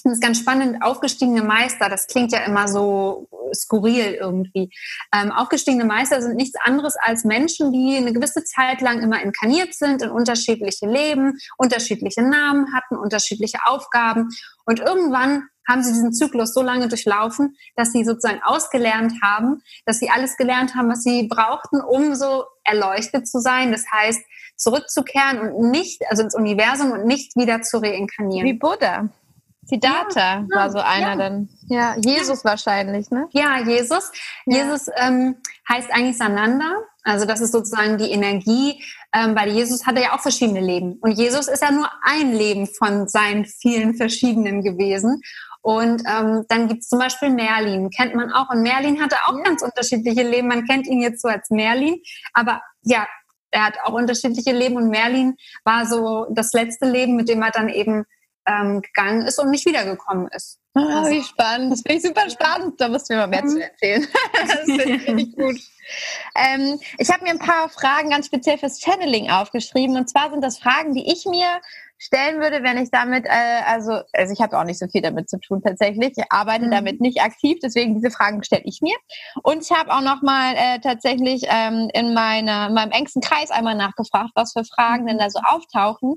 das 0.06 0.14
ist 0.14 0.22
ganz 0.22 0.38
spannend, 0.38 0.82
aufgestiegene 0.82 1.42
Meister, 1.42 1.88
das 1.88 2.06
klingt 2.06 2.30
ja 2.30 2.38
immer 2.44 2.68
so 2.68 3.26
skurril 3.56 4.14
irgendwie. 4.14 4.70
Ähm, 5.14 5.32
aufgestiegene 5.32 5.84
Meister 5.84 6.22
sind 6.22 6.36
nichts 6.36 6.58
anderes 6.62 6.94
als 7.00 7.24
Menschen, 7.24 7.72
die 7.72 7.96
eine 7.96 8.12
gewisse 8.12 8.44
Zeit 8.44 8.80
lang 8.80 9.00
immer 9.00 9.22
inkarniert 9.22 9.74
sind 9.74 10.02
in 10.02 10.10
unterschiedliche 10.10 10.86
Leben, 10.86 11.34
unterschiedliche 11.56 12.22
Namen 12.22 12.74
hatten, 12.74 12.96
unterschiedliche 12.96 13.58
Aufgaben 13.66 14.28
und 14.66 14.80
irgendwann 14.80 15.48
haben 15.68 15.82
sie 15.82 15.92
diesen 15.92 16.12
Zyklus 16.12 16.54
so 16.54 16.62
lange 16.62 16.88
durchlaufen, 16.88 17.56
dass 17.74 17.92
sie 17.92 18.04
sozusagen 18.04 18.40
ausgelernt 18.42 19.12
haben, 19.22 19.62
dass 19.84 19.98
sie 19.98 20.10
alles 20.10 20.36
gelernt 20.36 20.74
haben, 20.74 20.88
was 20.88 21.02
sie 21.02 21.28
brauchten, 21.28 21.80
um 21.80 22.14
so 22.14 22.44
erleuchtet 22.64 23.28
zu 23.28 23.40
sein. 23.40 23.72
Das 23.72 23.84
heißt, 23.90 24.20
zurückzukehren 24.56 25.52
und 25.52 25.70
nicht, 25.70 26.02
also 26.08 26.22
ins 26.22 26.34
Universum 26.34 26.92
und 26.92 27.04
nicht 27.04 27.36
wieder 27.36 27.62
zu 27.62 27.78
reinkarnieren. 27.78 28.46
Wie 28.46 28.54
Buddha. 28.54 29.08
Siddhartha 29.66 30.40
ja, 30.40 30.46
war 30.48 30.70
so 30.70 30.78
einer 30.78 31.10
ja. 31.10 31.16
dann. 31.16 31.48
Ja, 31.68 31.96
Jesus 31.96 32.42
ja. 32.42 32.50
wahrscheinlich, 32.50 33.10
ne? 33.10 33.28
Ja, 33.32 33.58
Jesus. 33.60 34.12
Jesus 34.46 34.88
ähm, 34.96 35.36
heißt 35.68 35.90
eigentlich 35.92 36.16
Sananda. 36.16 36.82
Also 37.02 37.24
das 37.24 37.40
ist 37.40 37.52
sozusagen 37.52 37.98
die 37.98 38.10
Energie, 38.10 38.82
ähm, 39.12 39.36
weil 39.36 39.50
Jesus 39.50 39.86
hatte 39.86 40.02
ja 40.02 40.14
auch 40.14 40.20
verschiedene 40.20 40.60
Leben. 40.60 40.98
Und 41.00 41.12
Jesus 41.12 41.48
ist 41.48 41.62
ja 41.62 41.70
nur 41.70 41.88
ein 42.02 42.32
Leben 42.32 42.66
von 42.66 43.08
seinen 43.08 43.44
vielen 43.44 43.94
verschiedenen 43.94 44.62
gewesen. 44.62 45.20
Und 45.62 46.02
ähm, 46.08 46.44
dann 46.48 46.68
gibt's 46.68 46.88
zum 46.88 47.00
Beispiel 47.00 47.30
Merlin, 47.30 47.90
kennt 47.90 48.14
man 48.14 48.32
auch. 48.32 48.50
Und 48.50 48.62
Merlin 48.62 49.02
hatte 49.02 49.16
auch 49.26 49.42
ganz 49.42 49.62
unterschiedliche 49.62 50.22
Leben. 50.22 50.46
Man 50.46 50.64
kennt 50.64 50.86
ihn 50.86 51.00
jetzt 51.00 51.22
so 51.22 51.28
als 51.28 51.50
Merlin, 51.50 51.96
aber 52.32 52.62
ja, 52.82 53.06
er 53.50 53.66
hat 53.66 53.74
auch 53.84 53.92
unterschiedliche 53.92 54.52
Leben. 54.52 54.76
Und 54.76 54.90
Merlin 54.90 55.34
war 55.64 55.86
so 55.86 56.26
das 56.30 56.52
letzte 56.52 56.88
Leben, 56.88 57.16
mit 57.16 57.28
dem 57.28 57.42
er 57.42 57.50
dann 57.50 57.68
eben 57.68 58.04
ähm, 58.46 58.82
gegangen 58.82 59.22
ist 59.22 59.38
und 59.38 59.50
nicht 59.50 59.66
wiedergekommen 59.66 60.28
ist. 60.28 60.58
Ah, 60.74 61.00
also, 61.00 61.10
wie 61.10 61.22
spannend. 61.22 61.72
Das 61.72 61.82
finde 61.82 61.96
ich 61.96 62.02
super 62.02 62.28
spannend. 62.28 62.80
Da 62.80 62.88
musst 62.88 63.08
du 63.08 63.14
mir 63.14 63.20
mal 63.20 63.26
mehr 63.28 63.44
mhm. 63.44 63.48
zu 63.48 63.62
erzählen. 63.62 64.06
das 64.32 64.60
finde 65.04 65.22
ich 65.22 65.34
gut. 65.34 65.56
Ähm, 66.34 66.78
ich 66.98 67.10
habe 67.10 67.24
mir 67.24 67.30
ein 67.30 67.38
paar 67.38 67.68
Fragen 67.68 68.10
ganz 68.10 68.26
speziell 68.26 68.58
fürs 68.58 68.80
Channeling 68.80 69.30
aufgeschrieben. 69.30 69.96
Und 69.96 70.08
zwar 70.08 70.30
sind 70.30 70.42
das 70.42 70.58
Fragen, 70.58 70.94
die 70.94 71.10
ich 71.10 71.24
mir 71.24 71.60
stellen 71.98 72.40
würde, 72.40 72.62
wenn 72.62 72.76
ich 72.76 72.90
damit, 72.90 73.24
äh, 73.24 73.62
also, 73.66 74.00
also 74.12 74.32
ich 74.32 74.40
habe 74.40 74.58
auch 74.58 74.64
nicht 74.64 74.78
so 74.78 74.86
viel 74.86 75.00
damit 75.00 75.30
zu 75.30 75.38
tun 75.38 75.62
tatsächlich. 75.62 76.12
Ich 76.16 76.24
arbeite 76.30 76.66
mhm. 76.66 76.70
damit 76.70 77.00
nicht 77.00 77.22
aktiv, 77.22 77.58
deswegen 77.62 77.94
diese 77.94 78.10
Fragen 78.10 78.42
stelle 78.44 78.64
ich 78.64 78.80
mir. 78.82 78.96
Und 79.42 79.62
ich 79.62 79.70
habe 79.70 79.92
auch 79.92 80.02
noch 80.02 80.22
mal 80.22 80.54
äh, 80.56 80.78
tatsächlich 80.80 81.44
ähm, 81.48 81.88
in, 81.94 82.12
meiner, 82.12 82.68
in 82.68 82.74
meinem 82.74 82.92
engsten 82.92 83.22
Kreis 83.22 83.50
einmal 83.50 83.76
nachgefragt, 83.76 84.32
was 84.34 84.52
für 84.52 84.64
Fragen 84.64 85.06
denn 85.06 85.18
da 85.18 85.30
so 85.30 85.40
auftauchen. 85.42 86.16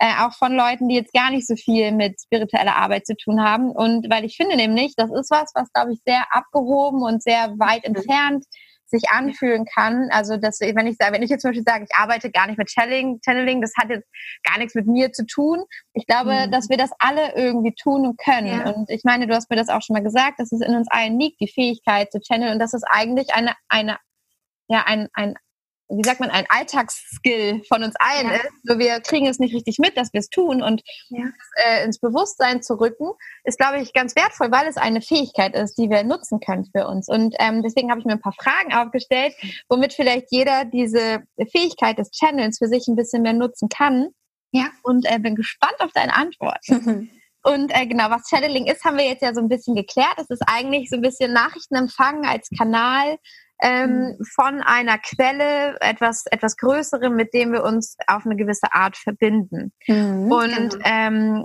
Äh, 0.00 0.14
auch 0.20 0.32
von 0.32 0.54
Leuten, 0.54 0.88
die 0.88 0.94
jetzt 0.94 1.12
gar 1.12 1.30
nicht 1.30 1.46
so 1.46 1.56
viel 1.56 1.90
mit 1.90 2.20
spiritueller 2.20 2.76
Arbeit 2.76 3.04
zu 3.04 3.16
tun 3.16 3.42
haben. 3.42 3.70
Und 3.70 4.08
weil 4.08 4.24
ich 4.24 4.36
finde 4.36 4.56
nämlich, 4.56 4.94
das 4.96 5.10
ist 5.10 5.30
was, 5.30 5.50
was, 5.54 5.72
glaube 5.72 5.92
ich, 5.92 5.98
sehr 6.06 6.24
abgehoben 6.30 7.02
und 7.02 7.22
sehr 7.22 7.54
weit 7.58 7.88
mhm. 7.88 7.96
entfernt 7.96 8.44
sich 8.88 9.10
anfühlen 9.10 9.66
kann. 9.66 10.08
Also 10.10 10.36
dass, 10.36 10.60
wenn 10.60 10.86
ich 10.86 10.96
wenn 10.98 11.22
ich 11.22 11.30
jetzt 11.30 11.42
zum 11.42 11.50
Beispiel 11.50 11.64
sage, 11.64 11.84
ich 11.84 11.96
arbeite 11.96 12.30
gar 12.30 12.46
nicht 12.46 12.58
mit 12.58 12.70
Channeling, 12.70 13.20
Channeling, 13.24 13.60
das 13.60 13.72
hat 13.76 13.90
jetzt 13.90 14.08
gar 14.44 14.58
nichts 14.58 14.74
mit 14.74 14.86
mir 14.86 15.12
zu 15.12 15.26
tun. 15.26 15.64
Ich 15.92 16.06
glaube, 16.06 16.46
mhm. 16.46 16.50
dass 16.50 16.68
wir 16.68 16.76
das 16.76 16.90
alle 16.98 17.34
irgendwie 17.34 17.74
tun 17.74 18.06
und 18.06 18.18
können. 18.18 18.46
Ja. 18.46 18.70
Und 18.70 18.90
ich 18.90 19.02
meine, 19.04 19.26
du 19.26 19.34
hast 19.34 19.50
mir 19.50 19.56
das 19.56 19.68
auch 19.68 19.82
schon 19.82 19.94
mal 19.94 20.02
gesagt, 20.02 20.40
dass 20.40 20.52
es 20.52 20.60
in 20.60 20.74
uns 20.74 20.88
allen 20.90 21.18
liegt, 21.18 21.40
die 21.40 21.48
Fähigkeit 21.48 22.10
zu 22.10 22.20
channeln 22.20 22.52
und 22.52 22.58
dass 22.58 22.72
es 22.72 22.82
eigentlich 22.84 23.34
eine, 23.34 23.54
eine, 23.68 23.98
ja, 24.68 24.84
ein, 24.86 25.08
ein 25.12 25.34
wie 25.88 26.04
sagt 26.04 26.20
man, 26.20 26.30
ein 26.30 26.44
Alltagsskill 26.48 27.62
von 27.66 27.82
uns 27.82 27.94
allen 27.98 28.28
ja. 28.28 28.36
ist. 28.36 28.64
Nur 28.64 28.78
wir 28.78 29.00
kriegen 29.00 29.26
es 29.26 29.38
nicht 29.38 29.54
richtig 29.54 29.78
mit, 29.78 29.96
dass 29.96 30.12
wir 30.12 30.20
es 30.20 30.28
tun 30.28 30.62
und 30.62 30.82
ja. 31.08 31.24
äh, 31.64 31.84
ins 31.84 31.98
Bewusstsein 31.98 32.62
zu 32.62 32.74
rücken, 32.74 33.10
ist, 33.44 33.58
glaube 33.58 33.80
ich, 33.80 33.92
ganz 33.92 34.14
wertvoll, 34.14 34.50
weil 34.50 34.66
es 34.66 34.76
eine 34.76 35.00
Fähigkeit 35.00 35.54
ist, 35.54 35.78
die 35.78 35.88
wir 35.88 36.04
nutzen 36.04 36.40
können 36.40 36.66
für 36.66 36.86
uns. 36.86 37.08
Und 37.08 37.34
ähm, 37.38 37.62
deswegen 37.62 37.90
habe 37.90 38.00
ich 38.00 38.06
mir 38.06 38.12
ein 38.12 38.20
paar 38.20 38.34
Fragen 38.34 38.74
aufgestellt, 38.74 39.34
womit 39.68 39.94
vielleicht 39.94 40.26
jeder 40.30 40.64
diese 40.64 41.22
Fähigkeit 41.50 41.98
des 41.98 42.10
Channels 42.10 42.58
für 42.58 42.68
sich 42.68 42.86
ein 42.88 42.96
bisschen 42.96 43.22
mehr 43.22 43.32
nutzen 43.32 43.68
kann. 43.68 44.08
Ja. 44.52 44.66
Und 44.82 45.10
äh, 45.10 45.18
bin 45.18 45.36
gespannt 45.36 45.76
auf 45.80 45.92
deine 45.92 46.14
Antwort. 46.14 46.60
Und 47.44 47.70
äh, 47.70 47.86
genau, 47.86 48.10
was 48.10 48.28
Channeling 48.28 48.66
ist, 48.66 48.84
haben 48.84 48.98
wir 48.98 49.06
jetzt 49.06 49.22
ja 49.22 49.32
so 49.32 49.40
ein 49.40 49.48
bisschen 49.48 49.74
geklärt. 49.74 50.14
Es 50.16 50.28
ist 50.28 50.42
eigentlich 50.46 50.90
so 50.90 50.96
ein 50.96 51.02
bisschen 51.02 51.32
Nachrichtenempfang 51.32 52.26
als 52.26 52.50
Kanal 52.56 53.16
ähm, 53.60 54.16
mhm. 54.18 54.24
von 54.24 54.60
einer 54.60 54.98
Quelle, 54.98 55.80
etwas, 55.80 56.24
etwas 56.26 56.56
Größerem, 56.56 57.14
mit 57.14 57.34
dem 57.34 57.52
wir 57.52 57.64
uns 57.64 57.96
auf 58.06 58.24
eine 58.24 58.36
gewisse 58.36 58.72
Art 58.72 58.96
verbinden. 58.96 59.72
Mhm, 59.86 60.30
und 60.30 60.70
genau. 60.70 60.84
ähm, 60.84 61.42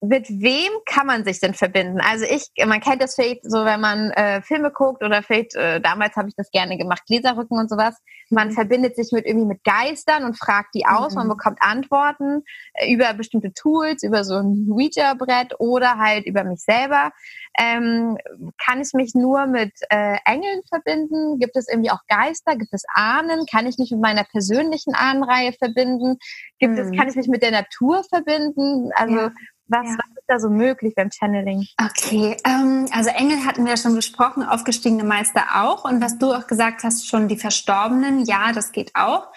mit 0.00 0.28
wem 0.28 0.70
kann 0.86 1.08
man 1.08 1.24
sich 1.24 1.40
denn 1.40 1.54
verbinden? 1.54 2.00
Also 2.00 2.24
ich, 2.24 2.46
man 2.64 2.80
kennt 2.80 3.02
das 3.02 3.16
vielleicht 3.16 3.40
so, 3.42 3.64
wenn 3.64 3.80
man 3.80 4.10
äh, 4.12 4.42
Filme 4.42 4.70
guckt 4.70 5.02
oder 5.02 5.22
vielleicht, 5.22 5.56
äh, 5.56 5.80
damals 5.80 6.14
habe 6.14 6.28
ich 6.28 6.36
das 6.36 6.50
gerne 6.52 6.78
gemacht, 6.78 7.02
Gläserrücken 7.06 7.58
und 7.58 7.68
sowas. 7.68 7.96
Man 8.30 8.48
mhm. 8.48 8.52
verbindet 8.52 8.94
sich 8.94 9.10
mit 9.10 9.26
irgendwie 9.26 9.48
mit 9.48 9.64
Geistern 9.64 10.24
und 10.24 10.38
fragt 10.38 10.74
die 10.76 10.86
aus, 10.86 11.12
mhm. 11.12 11.18
man 11.18 11.28
bekommt 11.30 11.58
Antworten 11.60 12.44
äh, 12.74 12.92
über 12.92 13.12
bestimmte 13.14 13.52
Tools, 13.52 14.04
über 14.04 14.22
so 14.22 14.36
ein 14.36 14.68
Ouija-Brett 14.70 15.58
oder 15.58 15.98
halt 15.98 16.26
über 16.26 16.44
mich 16.44 16.60
selber. 16.60 17.10
Ähm, 17.58 18.16
kann 18.64 18.80
ich 18.80 18.92
mich 18.92 19.14
nur 19.14 19.46
mit 19.46 19.72
äh, 19.90 20.18
Engeln 20.24 20.60
verbinden? 20.68 21.40
Gibt 21.40 21.56
es 21.56 21.66
irgendwie 21.68 21.90
auch 21.90 22.02
Geister? 22.06 22.54
Gibt 22.54 22.72
es 22.72 22.84
Ahnen? 22.94 23.46
Kann 23.50 23.66
ich 23.66 23.78
mich 23.78 23.90
mit 23.90 24.00
meiner 24.00 24.22
persönlichen 24.22 24.94
Ahnenreihe 24.94 25.52
verbinden? 25.54 26.18
Gibt 26.60 26.74
mhm. 26.74 26.78
es, 26.78 26.92
kann 26.96 27.08
ich 27.08 27.16
mich 27.16 27.26
mit 27.26 27.42
der 27.42 27.50
Natur 27.50 28.04
verbinden? 28.04 28.92
Also 28.94 29.16
ja 29.16 29.32
was, 29.68 29.86
ja. 29.86 29.92
was 29.92 30.16
ist 30.16 30.24
da 30.26 30.40
so 30.40 30.50
möglich 30.50 30.94
beim 30.94 31.10
Channeling? 31.10 31.66
Okay, 31.80 32.36
ähm, 32.44 32.86
also 32.92 33.10
Engel 33.10 33.44
hatten 33.44 33.64
wir 33.64 33.72
ja 33.72 33.76
schon 33.76 33.94
besprochen, 33.94 34.42
aufgestiegene 34.42 35.04
Meister 35.04 35.42
auch. 35.54 35.84
Und 35.84 36.00
was 36.00 36.18
du 36.18 36.32
auch 36.32 36.46
gesagt 36.46 36.82
hast, 36.82 37.06
schon 37.06 37.28
die 37.28 37.36
Verstorbenen, 37.36 38.24
ja, 38.24 38.52
das 38.52 38.72
geht 38.72 38.94
auch. 38.94 39.28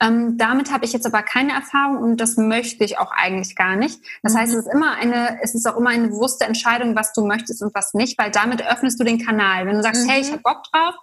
Ähm, 0.00 0.36
damit 0.36 0.70
habe 0.70 0.84
ich 0.84 0.92
jetzt 0.92 1.06
aber 1.06 1.22
keine 1.22 1.52
Erfahrung 1.52 1.98
und 1.98 2.20
das 2.20 2.36
möchte 2.36 2.84
ich 2.84 2.98
auch 2.98 3.12
eigentlich 3.12 3.56
gar 3.56 3.76
nicht. 3.76 4.00
Das 4.22 4.34
mhm. 4.34 4.38
heißt, 4.38 4.54
es 4.54 4.66
ist 4.66 4.72
immer 4.72 4.94
eine, 4.94 5.38
es 5.42 5.54
ist 5.54 5.66
auch 5.66 5.76
immer 5.76 5.90
eine 5.90 6.08
bewusste 6.08 6.44
Entscheidung, 6.44 6.94
was 6.94 7.12
du 7.14 7.24
möchtest 7.24 7.62
und 7.62 7.74
was 7.74 7.94
nicht, 7.94 8.18
weil 8.18 8.30
damit 8.30 8.66
öffnest 8.66 9.00
du 9.00 9.04
den 9.04 9.24
Kanal. 9.24 9.66
Wenn 9.66 9.76
du 9.76 9.82
sagst, 9.82 10.04
mhm. 10.04 10.10
hey, 10.10 10.20
ich 10.20 10.30
habe 10.30 10.42
Bock 10.42 10.64
drauf, 10.70 10.94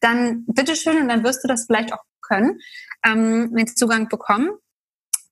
dann 0.00 0.44
bitteschön 0.46 1.02
und 1.02 1.08
dann 1.08 1.24
wirst 1.24 1.44
du 1.44 1.48
das 1.48 1.66
vielleicht 1.66 1.92
auch 1.92 2.02
können, 2.22 2.60
ähm, 3.04 3.54
den 3.54 3.66
Zugang 3.66 4.08
bekommen. 4.08 4.50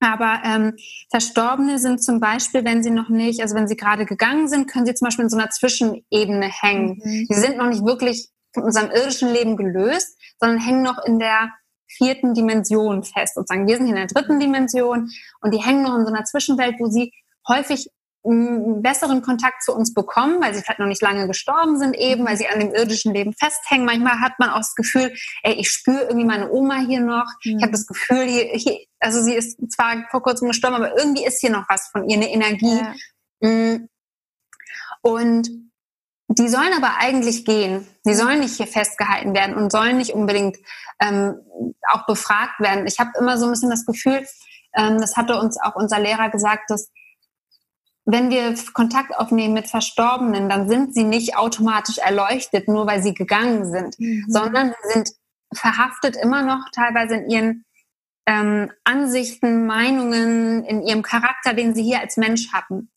Aber 0.01 0.43
ähm, 0.45 0.75
Verstorbene 1.11 1.79
sind 1.79 2.03
zum 2.03 2.21
Beispiel, 2.21 2.65
wenn 2.65 2.83
sie 2.83 2.91
noch 2.91 3.09
nicht, 3.09 3.41
also 3.41 3.55
wenn 3.55 3.69
sie 3.69 3.77
gerade 3.77 4.05
gegangen 4.05 4.49
sind, 4.49 4.71
können 4.71 4.87
sie 4.87 4.95
zum 4.95 5.07
Beispiel 5.07 5.25
in 5.25 5.31
so 5.31 5.39
einer 5.39 5.51
Zwischenebene 5.51 6.49
hängen. 6.49 7.01
Mhm. 7.03 7.27
Sie 7.31 7.41
sind 7.41 7.57
noch 7.57 7.69
nicht 7.69 7.85
wirklich 7.85 8.29
von 8.53 8.65
unserem 8.65 8.91
irdischen 8.91 9.33
Leben 9.33 9.57
gelöst, 9.57 10.19
sondern 10.39 10.61
hängen 10.61 10.83
noch 10.83 11.03
in 11.05 11.19
der 11.19 11.51
vierten 11.89 12.35
Dimension 12.35 13.05
fest. 13.05 13.35
Sozusagen, 13.35 13.67
wir 13.67 13.77
sind 13.77 13.87
hier 13.87 13.97
in 13.97 14.09
der 14.09 14.23
dritten 14.23 14.41
Dimension 14.41 15.11
und 15.41 15.55
die 15.55 15.63
hängen 15.63 15.83
noch 15.83 15.97
in 15.97 16.07
so 16.07 16.13
einer 16.13 16.25
Zwischenwelt, 16.25 16.77
wo 16.79 16.89
sie 16.89 17.13
häufig 17.49 17.89
besseren 18.27 19.23
Kontakt 19.23 19.62
zu 19.62 19.73
uns 19.73 19.95
bekommen, 19.95 20.41
weil 20.41 20.55
sie 20.55 20.62
vielleicht 20.62 20.81
noch 20.81 20.87
nicht 20.87 21.03
lange 21.03 21.27
gestorben 21.29 21.79
sind 21.79 21.97
eben, 21.97 22.27
weil 22.27 22.37
sie 22.37 22.49
an 22.49 22.59
dem 22.59 22.75
irdischen 22.75 23.15
Leben 23.15 23.33
festhängen. 23.33 23.87
Manchmal 23.87 24.21
hat 24.21 24.39
man 24.39 24.51
auch 24.51 24.59
das 24.59 24.75
Gefühl, 24.75 25.15
ey, 25.43 25.55
ich 25.55 25.71
spüre 25.71 26.03
irgendwie 26.05 26.27
meine 26.27 26.51
Oma 26.51 26.79
hier 26.87 27.01
noch. 27.01 27.27
Mhm. 27.45 27.59
Ich 27.59 27.62
habe 27.62 27.73
das 27.73 27.87
Gefühl, 27.87 28.25
hier, 28.25 28.45
hier, 28.55 28.79
also 28.99 29.23
sie 29.23 29.35
ist 29.35 29.59
zwar 29.73 30.05
vor 30.11 30.23
kurzem 30.23 30.49
gestorben, 30.49 30.77
aber 30.77 30.97
irgendwie 30.99 31.25
ist 31.25 31.41
hier 31.41 31.51
noch 31.51 31.69
was 31.69 31.89
von 31.89 32.09
ihr, 32.09 32.17
eine 32.17 32.31
Energie. 32.33 32.81
Ja. 33.41 33.49
Mm. 33.49 33.89
Und 35.03 35.49
die 36.29 36.49
sollen 36.49 36.73
aber 36.77 36.97
eigentlich 36.99 37.45
gehen. 37.45 37.87
Die 38.05 38.15
sollen 38.15 38.41
nicht 38.41 38.57
hier 38.57 38.67
festgehalten 38.67 39.35
werden 39.35 39.55
und 39.55 39.71
sollen 39.71 39.99
nicht 39.99 40.12
unbedingt 40.12 40.57
ähm, 41.01 41.37
auch 41.89 42.07
befragt 42.07 42.59
werden. 42.59 42.87
Ich 42.87 42.99
habe 42.99 43.11
immer 43.19 43.39
so 43.39 43.47
ein 43.47 43.53
bisschen 43.53 43.71
das 43.71 43.87
Gefühl, 43.87 44.27
ähm, 44.75 45.01
das 45.01 45.17
hatte 45.17 45.39
uns 45.39 45.61
auch 45.61 45.77
unser 45.77 46.01
Lehrer 46.01 46.31
gesagt, 46.31 46.71
dass 46.71 46.91
wenn 48.07 48.31
wir 48.31 48.55
Kontakt 48.73 49.14
aufnehmen 49.16 49.53
mit 49.53 49.66
Verstorbenen, 49.66 50.49
dann 50.49 50.69
sind 50.69 50.95
sie 50.95 51.05
nicht 51.05 51.37
automatisch 51.37 51.99
erleuchtet, 51.99 52.69
nur 52.69 52.87
weil 52.87 53.03
sie 53.03 53.14
gegangen 53.14 53.66
sind, 53.66 53.99
mhm. 53.99 54.25
sondern 54.29 54.75
sind 54.92 55.11
verhaftet 55.53 56.16
immer 56.16 56.42
noch 56.42 56.71
teilweise 56.73 57.16
in 57.16 57.31
ihren 57.31 57.64
ähm, 58.27 58.71
Ansichten, 58.85 59.66
Meinungen, 59.66 60.64
in 60.64 60.83
ihrem 60.83 61.03
Charakter, 61.03 61.53
den 61.53 61.75
sie 61.75 61.83
hier 61.83 62.01
als 62.01 62.16
Mensch 62.16 62.53
hatten. 62.53 62.90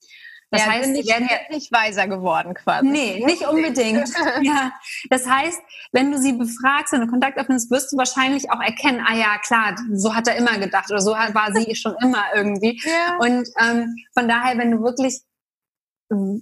Das 0.52 0.62
ja, 0.62 0.72
heißt, 0.72 0.96
sie 0.96 1.08
werden 1.08 1.30
nicht 1.52 1.72
weiser 1.72 2.08
geworden 2.08 2.56
quasi. 2.56 2.88
Nee, 2.88 3.24
nicht 3.24 3.48
unbedingt. 3.48 4.10
ja. 4.42 4.72
Das 5.10 5.28
heißt, 5.28 5.62
wenn 5.92 6.12
du 6.12 6.18
sie 6.18 6.34
befragst 6.34 6.94
und 6.94 7.08
Kontakt 7.10 7.38
öffnest, 7.38 7.70
wirst 7.70 7.92
du 7.92 7.98
wahrscheinlich 7.98 8.52
auch 8.52 8.60
erkennen, 8.60 9.06
ah 9.06 9.16
ja, 9.16 9.38
klar, 9.38 9.76
so 9.94 10.16
hat 10.16 10.28
er 10.28 10.38
immer 10.38 10.58
gedacht 10.58 10.90
oder 10.90 11.02
so 11.02 11.12
war 11.12 11.54
sie 11.54 11.76
schon 11.76 11.96
immer 12.02 12.24
irgendwie. 12.34 12.80
Ja. 12.90 13.18
Und 13.20 13.48
ähm, 13.62 13.96
von 14.18 14.28
daher, 14.28 14.58
wenn 14.58 14.72
du 14.72 14.82
wirklich 14.82 15.22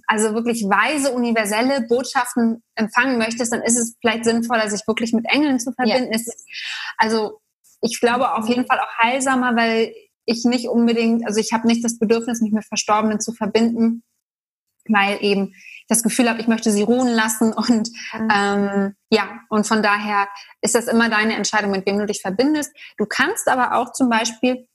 also 0.06 0.34
wirklich 0.34 0.62
weise, 0.64 1.12
universelle 1.12 1.82
Botschaften 1.82 2.62
empfangen 2.74 3.18
möchtest, 3.18 3.52
dann 3.52 3.62
ist 3.62 3.76
es 3.76 3.96
vielleicht 4.00 4.24
sinnvoller, 4.24 4.70
sich 4.70 4.86
wirklich 4.86 5.12
mit 5.12 5.26
Engeln 5.28 5.60
zu 5.60 5.72
verbinden. 5.72 6.12
Ja. 6.12 6.32
also 6.96 7.40
ich 7.82 8.00
glaube 8.00 8.32
auf 8.32 8.48
jeden 8.48 8.66
Fall 8.66 8.80
auch 8.80 8.98
heilsamer, 8.98 9.54
weil 9.56 9.92
ich 10.28 10.44
nicht 10.44 10.68
unbedingt, 10.68 11.26
also 11.26 11.40
ich 11.40 11.52
habe 11.52 11.66
nicht 11.66 11.84
das 11.84 11.98
Bedürfnis, 11.98 12.40
mich 12.40 12.52
mit 12.52 12.64
Verstorbenen 12.64 13.18
zu 13.18 13.32
verbinden, 13.32 14.02
weil 14.86 15.18
eben 15.22 15.54
das 15.88 16.02
Gefühl 16.02 16.28
habe, 16.28 16.40
ich 16.40 16.48
möchte 16.48 16.70
sie 16.70 16.82
ruhen 16.82 17.08
lassen 17.08 17.52
und 17.52 17.90
mhm. 18.12 18.28
ähm, 18.34 18.94
ja, 19.10 19.40
und 19.48 19.66
von 19.66 19.82
daher 19.82 20.28
ist 20.60 20.74
das 20.74 20.86
immer 20.86 21.08
deine 21.08 21.34
Entscheidung, 21.34 21.70
mit 21.70 21.86
wem 21.86 21.98
du 21.98 22.06
dich 22.06 22.20
verbindest. 22.20 22.72
Du 22.98 23.06
kannst 23.06 23.48
aber 23.48 23.74
auch 23.76 23.92
zum 23.92 24.10
Beispiel 24.10 24.68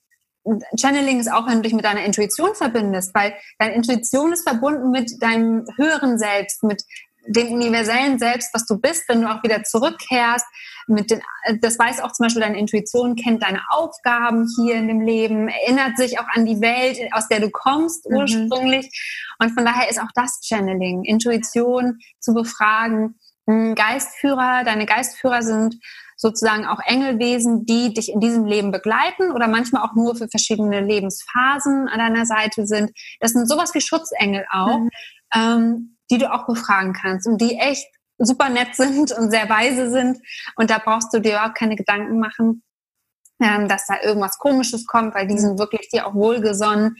Channeling 0.78 1.20
ist 1.20 1.32
auch, 1.32 1.46
wenn 1.46 1.56
du 1.56 1.62
dich 1.62 1.72
mit 1.72 1.86
deiner 1.86 2.04
Intuition 2.04 2.54
verbindest, 2.54 3.14
weil 3.14 3.34
deine 3.58 3.74
Intuition 3.74 4.32
ist 4.32 4.46
verbunden 4.46 4.90
mit 4.90 5.22
deinem 5.22 5.64
höheren 5.76 6.18
Selbst, 6.18 6.62
mit 6.62 6.82
dem 7.26 7.52
universellen 7.52 8.18
Selbst, 8.18 8.52
was 8.52 8.66
du 8.66 8.78
bist, 8.78 9.08
wenn 9.08 9.22
du 9.22 9.30
auch 9.30 9.42
wieder 9.42 9.62
zurückkehrst. 9.62 10.44
Mit 10.86 11.10
den, 11.10 11.22
das 11.60 11.78
weiß 11.78 12.00
auch 12.00 12.12
zum 12.12 12.24
Beispiel 12.24 12.42
deine 12.42 12.58
Intuition, 12.58 13.16
kennt 13.16 13.42
deine 13.42 13.60
Aufgaben 13.70 14.46
hier 14.56 14.76
in 14.76 14.88
dem 14.88 15.00
Leben, 15.00 15.48
erinnert 15.48 15.96
sich 15.96 16.18
auch 16.18 16.28
an 16.28 16.44
die 16.46 16.60
Welt, 16.60 16.98
aus 17.12 17.28
der 17.28 17.40
du 17.40 17.50
kommst 17.50 18.08
mhm. 18.08 18.16
ursprünglich. 18.16 18.90
Und 19.38 19.50
von 19.50 19.64
daher 19.64 19.88
ist 19.90 20.00
auch 20.00 20.10
das 20.14 20.40
Channeling, 20.42 21.04
Intuition 21.04 21.98
zu 22.20 22.34
befragen. 22.34 23.18
Geistführer, 23.46 24.64
deine 24.64 24.86
Geistführer 24.86 25.42
sind 25.42 25.76
sozusagen 26.16 26.64
auch 26.64 26.78
Engelwesen, 26.82 27.66
die 27.66 27.92
dich 27.92 28.10
in 28.10 28.20
diesem 28.20 28.46
Leben 28.46 28.70
begleiten 28.70 29.32
oder 29.32 29.48
manchmal 29.48 29.82
auch 29.82 29.94
nur 29.94 30.16
für 30.16 30.28
verschiedene 30.28 30.80
Lebensphasen 30.80 31.88
an 31.88 31.98
deiner 31.98 32.24
Seite 32.24 32.66
sind. 32.66 32.92
Das 33.20 33.32
sind 33.32 33.46
sowas 33.46 33.74
wie 33.74 33.82
Schutzengel 33.82 34.46
auch. 34.50 34.78
Mhm. 34.78 34.90
Ähm, 35.34 35.94
die 36.10 36.18
du 36.18 36.32
auch 36.32 36.46
befragen 36.46 36.92
kannst 36.92 37.26
und 37.26 37.40
die 37.40 37.56
echt 37.56 37.86
super 38.18 38.48
nett 38.48 38.74
sind 38.76 39.12
und 39.12 39.30
sehr 39.30 39.48
weise 39.48 39.90
sind. 39.90 40.18
Und 40.56 40.70
da 40.70 40.78
brauchst 40.78 41.12
du 41.12 41.20
dir 41.20 41.44
auch 41.44 41.54
keine 41.54 41.76
Gedanken 41.76 42.18
machen, 42.20 42.62
ähm, 43.40 43.68
dass 43.68 43.86
da 43.86 44.00
irgendwas 44.02 44.38
Komisches 44.38 44.86
kommt, 44.86 45.14
weil 45.14 45.26
die 45.26 45.38
sind 45.38 45.58
wirklich 45.58 45.88
dir 45.88 46.06
auch 46.06 46.14
wohlgesonnen, 46.14 46.96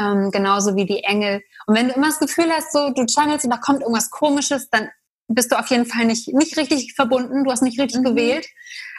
ähm, 0.00 0.30
genauso 0.30 0.76
wie 0.76 0.86
die 0.86 1.04
Engel. 1.04 1.42
Und 1.66 1.76
wenn 1.76 1.88
du 1.88 1.94
immer 1.94 2.08
das 2.08 2.18
Gefühl 2.18 2.50
hast, 2.50 2.72
so 2.72 2.90
du 2.90 3.06
channelst 3.06 3.44
und 3.44 3.52
da 3.52 3.58
kommt 3.58 3.82
irgendwas 3.82 4.10
Komisches, 4.10 4.68
dann 4.70 4.88
bist 5.28 5.50
du 5.50 5.58
auf 5.58 5.66
jeden 5.68 5.86
Fall 5.86 6.04
nicht, 6.04 6.32
nicht 6.34 6.56
richtig 6.56 6.94
verbunden, 6.94 7.44
du 7.44 7.50
hast 7.50 7.62
nicht 7.62 7.80
richtig 7.80 8.00
mhm. 8.00 8.04
gewählt, 8.04 8.46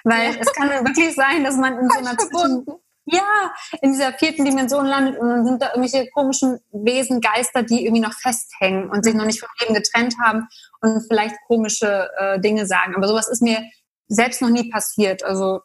weil 0.03 0.37
es 0.39 0.51
kann 0.53 0.69
wirklich 0.69 1.15
sein, 1.15 1.43
dass 1.43 1.55
man 1.55 1.77
in 1.77 1.89
so 1.89 1.97
einer 1.99 2.17
Zwischen 2.17 2.65
ja, 3.09 3.53
in 3.81 3.93
dieser 3.93 4.13
vierten 4.13 4.43
Dimension 4.43 4.85
landet 4.85 5.17
und 5.17 5.29
dann 5.29 5.45
sind 5.45 5.61
da 5.61 5.73
irgendwelche 5.73 6.09
komischen 6.11 6.59
Wesen, 6.71 7.21
Geister, 7.21 7.63
die 7.63 7.85
irgendwie 7.85 8.01
noch 8.01 8.13
festhängen 8.13 8.89
und 8.89 9.03
sich 9.03 9.13
noch 9.13 9.25
nicht 9.25 9.39
vom 9.39 9.49
Leben 9.61 9.73
getrennt 9.73 10.15
haben 10.21 10.47
und 10.81 11.05
vielleicht 11.07 11.35
komische 11.47 12.09
äh, 12.17 12.39
Dinge 12.39 12.65
sagen. 12.65 12.95
Aber 12.95 13.07
sowas 13.07 13.29
ist 13.29 13.41
mir 13.41 13.63
selbst 14.09 14.41
noch 14.41 14.49
nie 14.49 14.69
passiert. 14.69 15.23
Also 15.23 15.61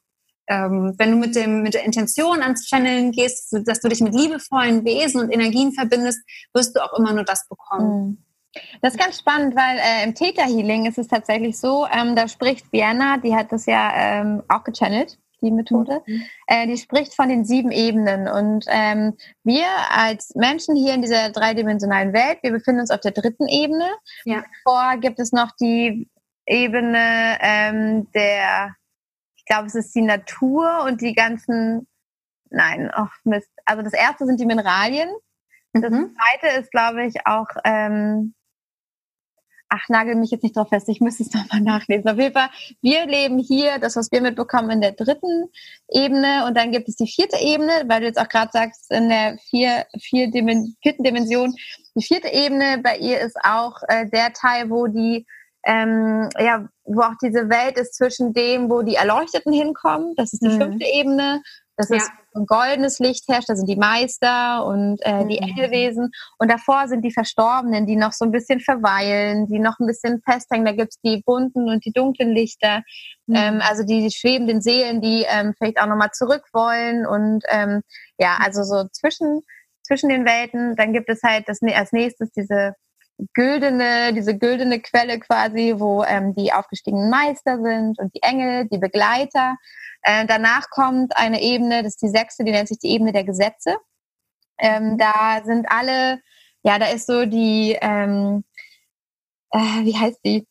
ähm, 0.47 0.95
wenn 0.99 1.11
du 1.11 1.17
mit, 1.17 1.35
dem, 1.35 1.63
mit 1.63 1.75
der 1.75 1.85
Intention 1.85 2.43
ans 2.43 2.67
Channeln 2.69 3.11
gehst, 3.11 3.57
dass 3.67 3.81
du 3.81 3.89
dich 3.89 4.01
mit 4.01 4.15
liebevollen 4.15 4.85
Wesen 4.85 5.21
und 5.21 5.31
Energien 5.31 5.73
verbindest, 5.73 6.21
wirst 6.55 6.77
du 6.77 6.81
auch 6.81 6.97
immer 6.97 7.13
nur 7.13 7.25
das 7.25 7.49
bekommen. 7.49 8.07
Mhm. 8.09 8.25
Das 8.83 8.95
ist 8.95 9.01
ganz 9.01 9.19
spannend, 9.19 9.57
weil 9.57 9.79
äh, 9.79 10.05
im 10.05 10.15
Theta 10.15 10.43
Healing 10.43 10.87
ist 10.87 10.99
es 10.99 11.09
tatsächlich 11.09 11.59
so, 11.59 11.87
ähm, 11.87 12.15
da 12.15 12.29
spricht 12.29 12.71
Vienna, 12.71 13.17
die 13.17 13.35
hat 13.35 13.51
das 13.51 13.67
ja 13.67 13.93
ähm, 13.95 14.43
auch 14.49 14.63
gechannelt, 14.63 15.19
die 15.43 15.51
Methode, 15.51 16.03
mhm. 16.07 16.23
äh, 16.47 16.67
die 16.67 16.77
spricht 16.77 17.15
von 17.15 17.29
den 17.29 17.45
sieben 17.45 17.71
Ebenen. 17.71 18.29
Und 18.29 18.67
ähm, 18.69 19.15
wir 19.45 19.67
als 19.91 20.35
Menschen 20.35 20.77
hier 20.77 20.95
in 20.95 21.03
dieser 21.03 21.31
dreidimensionalen 21.31 22.13
Welt, 22.13 22.39
wir 22.43 22.53
befinden 22.53 22.81
uns 22.81 22.91
auf 22.91 23.01
der 23.01 23.13
dritten 23.13 23.49
Ebene. 23.49 23.89
Ja. 24.25 24.45
Vor 24.63 24.97
gibt 25.01 25.19
es 25.19 25.33
noch 25.33 25.53
die 25.61 26.09
Ebene 26.47 27.39
ähm, 27.41 28.11
der 28.13 28.75
ich 29.43 29.47
glaube, 29.47 29.67
es 29.67 29.75
ist 29.75 29.93
die 29.97 30.03
Natur 30.03 30.85
und 30.85 31.01
die 31.01 31.15
ganzen, 31.15 31.89
nein, 32.51 32.93
ach 32.95 33.13
Mist. 33.25 33.51
Also 33.65 33.83
das 33.83 33.93
erste 33.93 34.25
sind 34.25 34.39
die 34.39 34.47
Mineralien. 34.47 35.09
Das 35.73 35.91
mhm. 35.91 36.15
zweite 36.15 36.61
ist, 36.61 36.71
glaube 36.71 37.05
ich, 37.07 37.27
auch, 37.27 37.49
ähm, 37.65 38.35
ach, 39.73 39.89
nagel 39.89 40.17
mich 40.17 40.31
jetzt 40.31 40.43
nicht 40.43 40.57
drauf 40.57 40.69
fest, 40.69 40.89
ich 40.89 41.01
müsste 41.01 41.23
es 41.23 41.33
nochmal 41.35 41.61
nachlesen. 41.61 42.09
Auf 42.09 42.19
jeden 42.19 42.35
Fall, 42.35 42.51
wir 42.83 43.07
leben 43.07 43.39
hier, 43.39 43.79
das, 43.79 43.97
was 43.97 44.13
wir 44.13 44.21
mitbekommen, 44.21 44.71
in 44.71 44.81
der 44.81 44.93
dritten 44.93 45.49
Ebene 45.89 46.47
und 46.47 46.57
dann 46.57 46.73
gibt 46.73 46.89
es 46.89 46.97
die 46.97 47.07
vierte 47.07 47.39
Ebene, 47.41 47.73
weil 47.87 48.01
du 48.01 48.07
jetzt 48.07 48.21
auch 48.21 48.29
gerade 48.29 48.51
sagst, 48.53 48.91
in 48.91 49.09
der 49.09 49.39
vier, 49.51 49.87
vier 50.01 50.31
Dimen 50.31 50.77
vierten 50.83 51.03
Dimension. 51.03 51.55
Die 51.95 52.05
vierte 52.05 52.29
Ebene 52.29 52.79
bei 52.83 52.99
ihr 52.99 53.21
ist 53.21 53.37
auch 53.43 53.77
äh, 53.89 54.09
der 54.09 54.33
Teil, 54.33 54.71
wo 54.71 54.87
die 54.87 55.27
ähm, 55.65 56.29
ja, 56.39 56.67
wo 56.85 57.03
auch 57.03 57.15
diese 57.23 57.49
Welt 57.49 57.79
ist 57.79 57.95
zwischen 57.95 58.33
dem, 58.33 58.69
wo 58.69 58.83
die 58.83 58.97
Erleuchteten 58.97 59.53
hinkommen, 59.53 60.15
das 60.17 60.33
ist 60.33 60.43
die 60.43 60.49
mhm. 60.49 60.61
fünfte 60.61 60.87
Ebene, 60.87 61.41
das 61.91 61.99
ja. 61.99 62.05
ist 62.05 62.11
ein 62.35 62.47
goldenes 62.47 62.99
Licht 62.99 63.25
herrscht, 63.29 63.49
da 63.49 63.57
sind 63.57 63.69
die 63.69 63.77
Meister 63.77 64.65
und 64.65 64.99
äh, 65.03 65.27
die 65.27 65.41
mhm. 65.41 65.49
Engelwesen 65.49 66.11
und 66.39 66.51
davor 66.51 66.89
sind 66.89 67.03
die 67.03 67.13
Verstorbenen, 67.13 67.87
die 67.87 67.97
noch 67.97 68.13
so 68.13 68.25
ein 68.25 68.33
bisschen 68.33 68.61
verweilen, 68.61 69.47
die 69.47 69.59
noch 69.59 69.79
ein 69.79 69.87
bisschen 69.87 70.23
festhängen, 70.23 70.65
da 70.65 70.73
gibt's 70.73 70.99
die 71.05 71.23
bunten 71.25 71.69
und 71.69 71.85
die 71.85 71.93
dunklen 71.93 72.31
Lichter, 72.31 72.83
mhm. 73.27 73.37
ähm, 73.37 73.63
also 73.63 73.85
die, 73.85 74.03
die 74.03 74.11
schwebenden 74.11 74.63
Seelen, 74.63 75.01
die 75.01 75.27
ähm, 75.29 75.55
vielleicht 75.59 75.81
auch 75.81 75.87
nochmal 75.87 76.11
zurück 76.13 76.45
wollen 76.53 77.07
und 77.07 77.45
ähm, 77.51 77.83
ja, 78.19 78.39
also 78.41 78.63
so 78.63 78.89
zwischen 78.93 79.43
zwischen 79.85 80.09
den 80.09 80.25
Welten, 80.25 80.77
dann 80.77 80.93
gibt 80.93 81.09
es 81.11 81.23
halt 81.23 81.49
das, 81.49 81.61
als 81.63 81.93
nächstes 81.93 82.31
diese 82.31 82.75
güldene, 83.35 84.13
diese 84.15 84.37
güldene 84.37 84.81
Quelle 84.81 85.19
quasi, 85.21 85.75
wo 85.77 86.05
ähm, 86.05 86.35
die 86.35 86.53
aufgestiegenen 86.53 87.11
Meister 87.11 87.61
sind 87.63 87.99
und 87.99 88.15
die 88.15 88.23
Engel, 88.23 88.69
die 88.69 88.79
Begleiter. 88.79 89.57
Äh, 90.03 90.27
danach 90.27 90.71
kommt 90.71 91.17
eine 91.17 91.43
Ebene, 91.43 91.83
das 91.83 91.95
ist 91.95 92.03
die 92.03 92.09
sechste, 92.09 92.45
die 92.45 92.53
nennt 92.53 92.69
sich 92.69 92.79
die 92.79 92.91
Ebene 92.91 93.13
der 93.13 93.25
Gesetze. 93.25 93.77
Ähm, 94.59 94.99
da 94.99 95.43
sind 95.45 95.67
alle, 95.71 96.21
ja, 96.63 96.79
da 96.79 96.87
ist 96.87 97.07
so 97.07 97.27
die, 97.27 97.77
ähm, 97.81 98.45
äh, 99.51 99.85
wie 99.85 99.97
heißt 99.97 100.21
die? 100.25 100.47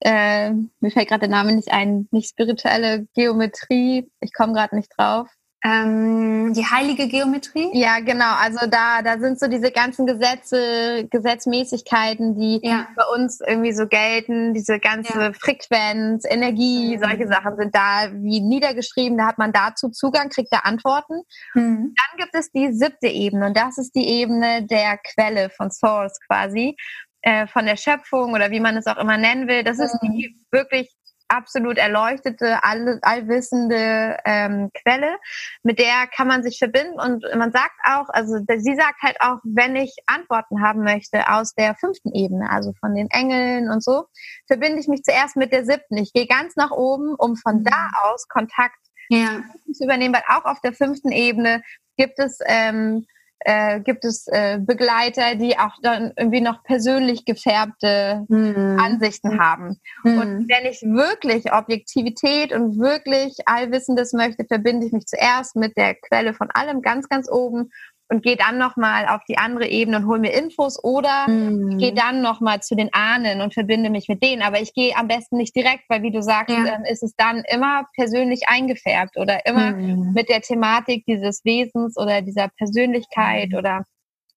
Äh, 0.00 0.50
mir 0.50 0.90
fällt 0.90 1.08
gerade 1.08 1.20
der 1.20 1.28
Name 1.30 1.52
nicht 1.52 1.72
ein, 1.72 2.08
nicht 2.10 2.30
spirituelle 2.30 3.06
Geometrie, 3.14 4.10
ich 4.20 4.32
komme 4.32 4.52
gerade 4.52 4.76
nicht 4.76 4.92
drauf. 4.96 5.28
Ähm, 5.64 6.52
die 6.52 6.64
heilige 6.64 7.08
Geometrie? 7.08 7.70
Ja, 7.72 7.98
genau. 8.00 8.34
Also 8.38 8.66
da, 8.66 9.02
da 9.02 9.18
sind 9.18 9.40
so 9.40 9.48
diese 9.48 9.70
ganzen 9.70 10.06
Gesetze, 10.06 11.08
Gesetzmäßigkeiten, 11.10 12.38
die 12.38 12.60
ja. 12.62 12.86
bei 12.94 13.04
uns 13.14 13.40
irgendwie 13.40 13.72
so 13.72 13.86
gelten, 13.86 14.54
diese 14.54 14.78
ganze 14.78 15.18
ja. 15.18 15.32
Frequenz, 15.32 16.24
Energie, 16.28 16.96
mhm. 16.96 17.02
solche 17.02 17.26
Sachen 17.26 17.56
sind 17.56 17.74
da 17.74 18.10
wie 18.12 18.40
niedergeschrieben. 18.40 19.18
Da 19.18 19.26
hat 19.26 19.38
man 19.38 19.52
dazu 19.52 19.88
Zugang, 19.88 20.28
kriegt 20.28 20.52
da 20.52 20.58
Antworten. 20.58 21.22
Mhm. 21.54 21.94
Dann 21.96 22.18
gibt 22.18 22.34
es 22.34 22.52
die 22.52 22.72
siebte 22.72 23.08
Ebene 23.08 23.46
und 23.46 23.56
das 23.56 23.78
ist 23.78 23.94
die 23.94 24.06
Ebene 24.06 24.64
der 24.66 24.98
Quelle 24.98 25.50
von 25.50 25.70
Source 25.70 26.20
quasi 26.26 26.76
äh, 27.22 27.46
von 27.48 27.66
der 27.66 27.76
Schöpfung 27.76 28.34
oder 28.34 28.50
wie 28.50 28.60
man 28.60 28.76
es 28.76 28.86
auch 28.86 28.98
immer 28.98 29.16
nennen 29.16 29.48
will. 29.48 29.64
Das 29.64 29.80
ist 29.80 29.98
die 30.00 30.28
mhm. 30.28 30.46
wirklich 30.52 30.94
absolut 31.28 31.78
erleuchtete, 31.78 32.62
all, 32.62 32.98
allwissende 33.02 34.16
ähm, 34.24 34.70
Quelle, 34.74 35.16
mit 35.62 35.78
der 35.78 36.06
kann 36.14 36.28
man 36.28 36.42
sich 36.42 36.58
verbinden 36.58 36.98
und 37.00 37.24
man 37.36 37.52
sagt 37.52 37.74
auch, 37.84 38.08
also 38.08 38.36
sie 38.56 38.76
sagt 38.76 39.02
halt 39.02 39.20
auch, 39.20 39.38
wenn 39.44 39.76
ich 39.76 39.94
Antworten 40.06 40.62
haben 40.62 40.82
möchte 40.82 41.28
aus 41.28 41.54
der 41.54 41.74
fünften 41.74 42.12
Ebene, 42.12 42.50
also 42.50 42.72
von 42.80 42.94
den 42.94 43.08
Engeln 43.10 43.70
und 43.70 43.82
so, 43.82 44.06
verbinde 44.46 44.80
ich 44.80 44.88
mich 44.88 45.02
zuerst 45.02 45.36
mit 45.36 45.52
der 45.52 45.64
siebten. 45.64 45.96
Ich 45.96 46.12
gehe 46.12 46.26
ganz 46.26 46.56
nach 46.56 46.70
oben, 46.70 47.14
um 47.14 47.36
von 47.36 47.64
da 47.64 47.88
mhm. 47.88 47.90
aus 48.02 48.28
Kontakt 48.28 48.78
ja. 49.08 49.42
zu 49.72 49.84
übernehmen, 49.84 50.14
weil 50.14 50.24
auch 50.28 50.44
auf 50.44 50.60
der 50.60 50.72
fünften 50.72 51.12
Ebene 51.12 51.62
gibt 51.96 52.18
es 52.18 52.38
ähm, 52.46 53.06
äh, 53.40 53.80
gibt 53.80 54.04
es 54.04 54.26
äh, 54.28 54.58
Begleiter, 54.58 55.34
die 55.34 55.58
auch 55.58 55.74
dann 55.82 56.12
irgendwie 56.16 56.40
noch 56.40 56.62
persönlich 56.64 57.24
gefärbte 57.24 58.24
mhm. 58.28 58.78
Ansichten 58.80 59.38
haben. 59.38 59.80
Mhm. 60.04 60.18
Und 60.18 60.48
wenn 60.48 60.70
ich 60.70 60.82
wirklich 60.82 61.52
Objektivität 61.52 62.52
und 62.52 62.78
wirklich 62.78 63.36
Allwissendes 63.46 64.12
möchte, 64.12 64.44
verbinde 64.44 64.86
ich 64.86 64.92
mich 64.92 65.06
zuerst 65.06 65.56
mit 65.56 65.76
der 65.76 65.94
Quelle 65.94 66.34
von 66.34 66.50
allem 66.52 66.82
ganz, 66.82 67.08
ganz 67.08 67.30
oben 67.30 67.70
und 68.08 68.22
gehe 68.22 68.36
dann 68.36 68.58
nochmal 68.58 69.06
auf 69.08 69.22
die 69.28 69.38
andere 69.38 69.66
Ebene 69.66 69.98
und 69.98 70.06
hole 70.06 70.20
mir 70.20 70.32
Infos 70.32 70.82
oder 70.82 71.28
mhm. 71.28 71.78
gehe 71.78 71.92
dann 71.92 72.22
nochmal 72.22 72.62
zu 72.62 72.76
den 72.76 72.92
Ahnen 72.92 73.40
und 73.40 73.54
verbinde 73.54 73.90
mich 73.90 74.08
mit 74.08 74.22
denen. 74.22 74.42
Aber 74.42 74.60
ich 74.60 74.74
gehe 74.74 74.96
am 74.96 75.08
besten 75.08 75.36
nicht 75.36 75.56
direkt, 75.56 75.84
weil 75.88 76.02
wie 76.02 76.12
du 76.12 76.22
sagst, 76.22 76.54
ja. 76.54 76.76
ähm, 76.76 76.84
ist 76.84 77.02
es 77.02 77.14
dann 77.16 77.42
immer 77.50 77.86
persönlich 77.94 78.48
eingefärbt 78.48 79.16
oder 79.16 79.44
immer 79.46 79.72
mhm. 79.72 80.12
mit 80.14 80.28
der 80.28 80.40
Thematik 80.40 81.04
dieses 81.06 81.44
Wesens 81.44 81.96
oder 81.96 82.22
dieser 82.22 82.48
Persönlichkeit 82.56 83.50
mhm. 83.50 83.58
oder 83.58 83.84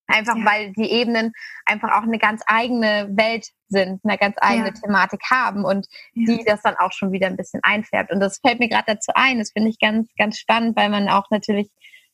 einfach 0.07 0.37
ja. 0.37 0.45
weil 0.45 0.73
die 0.73 0.91
Ebenen 0.91 1.31
einfach 1.65 1.91
auch 1.91 2.03
eine 2.03 2.17
ganz 2.17 2.41
eigene 2.47 3.09
Welt 3.11 3.47
sind, 3.67 4.01
eine 4.03 4.17
ganz 4.17 4.35
eigene 4.39 4.69
ja. 4.69 4.73
Thematik 4.73 5.21
haben 5.29 5.63
und 5.63 5.85
die 6.15 6.43
das 6.43 6.63
dann 6.63 6.75
auch 6.77 6.91
schon 6.91 7.11
wieder 7.11 7.27
ein 7.27 7.37
bisschen 7.37 7.61
einfärbt. 7.63 8.11
Und 8.11 8.19
das 8.19 8.39
fällt 8.39 8.59
mir 8.59 8.69
gerade 8.69 8.85
dazu 8.87 9.11
ein. 9.13 9.37
Das 9.37 9.51
finde 9.51 9.69
ich 9.69 9.77
ganz, 9.79 10.09
ganz 10.17 10.39
spannend, 10.39 10.75
weil 10.75 10.89
man 10.89 11.07
auch 11.07 11.29
natürlich 11.29 11.69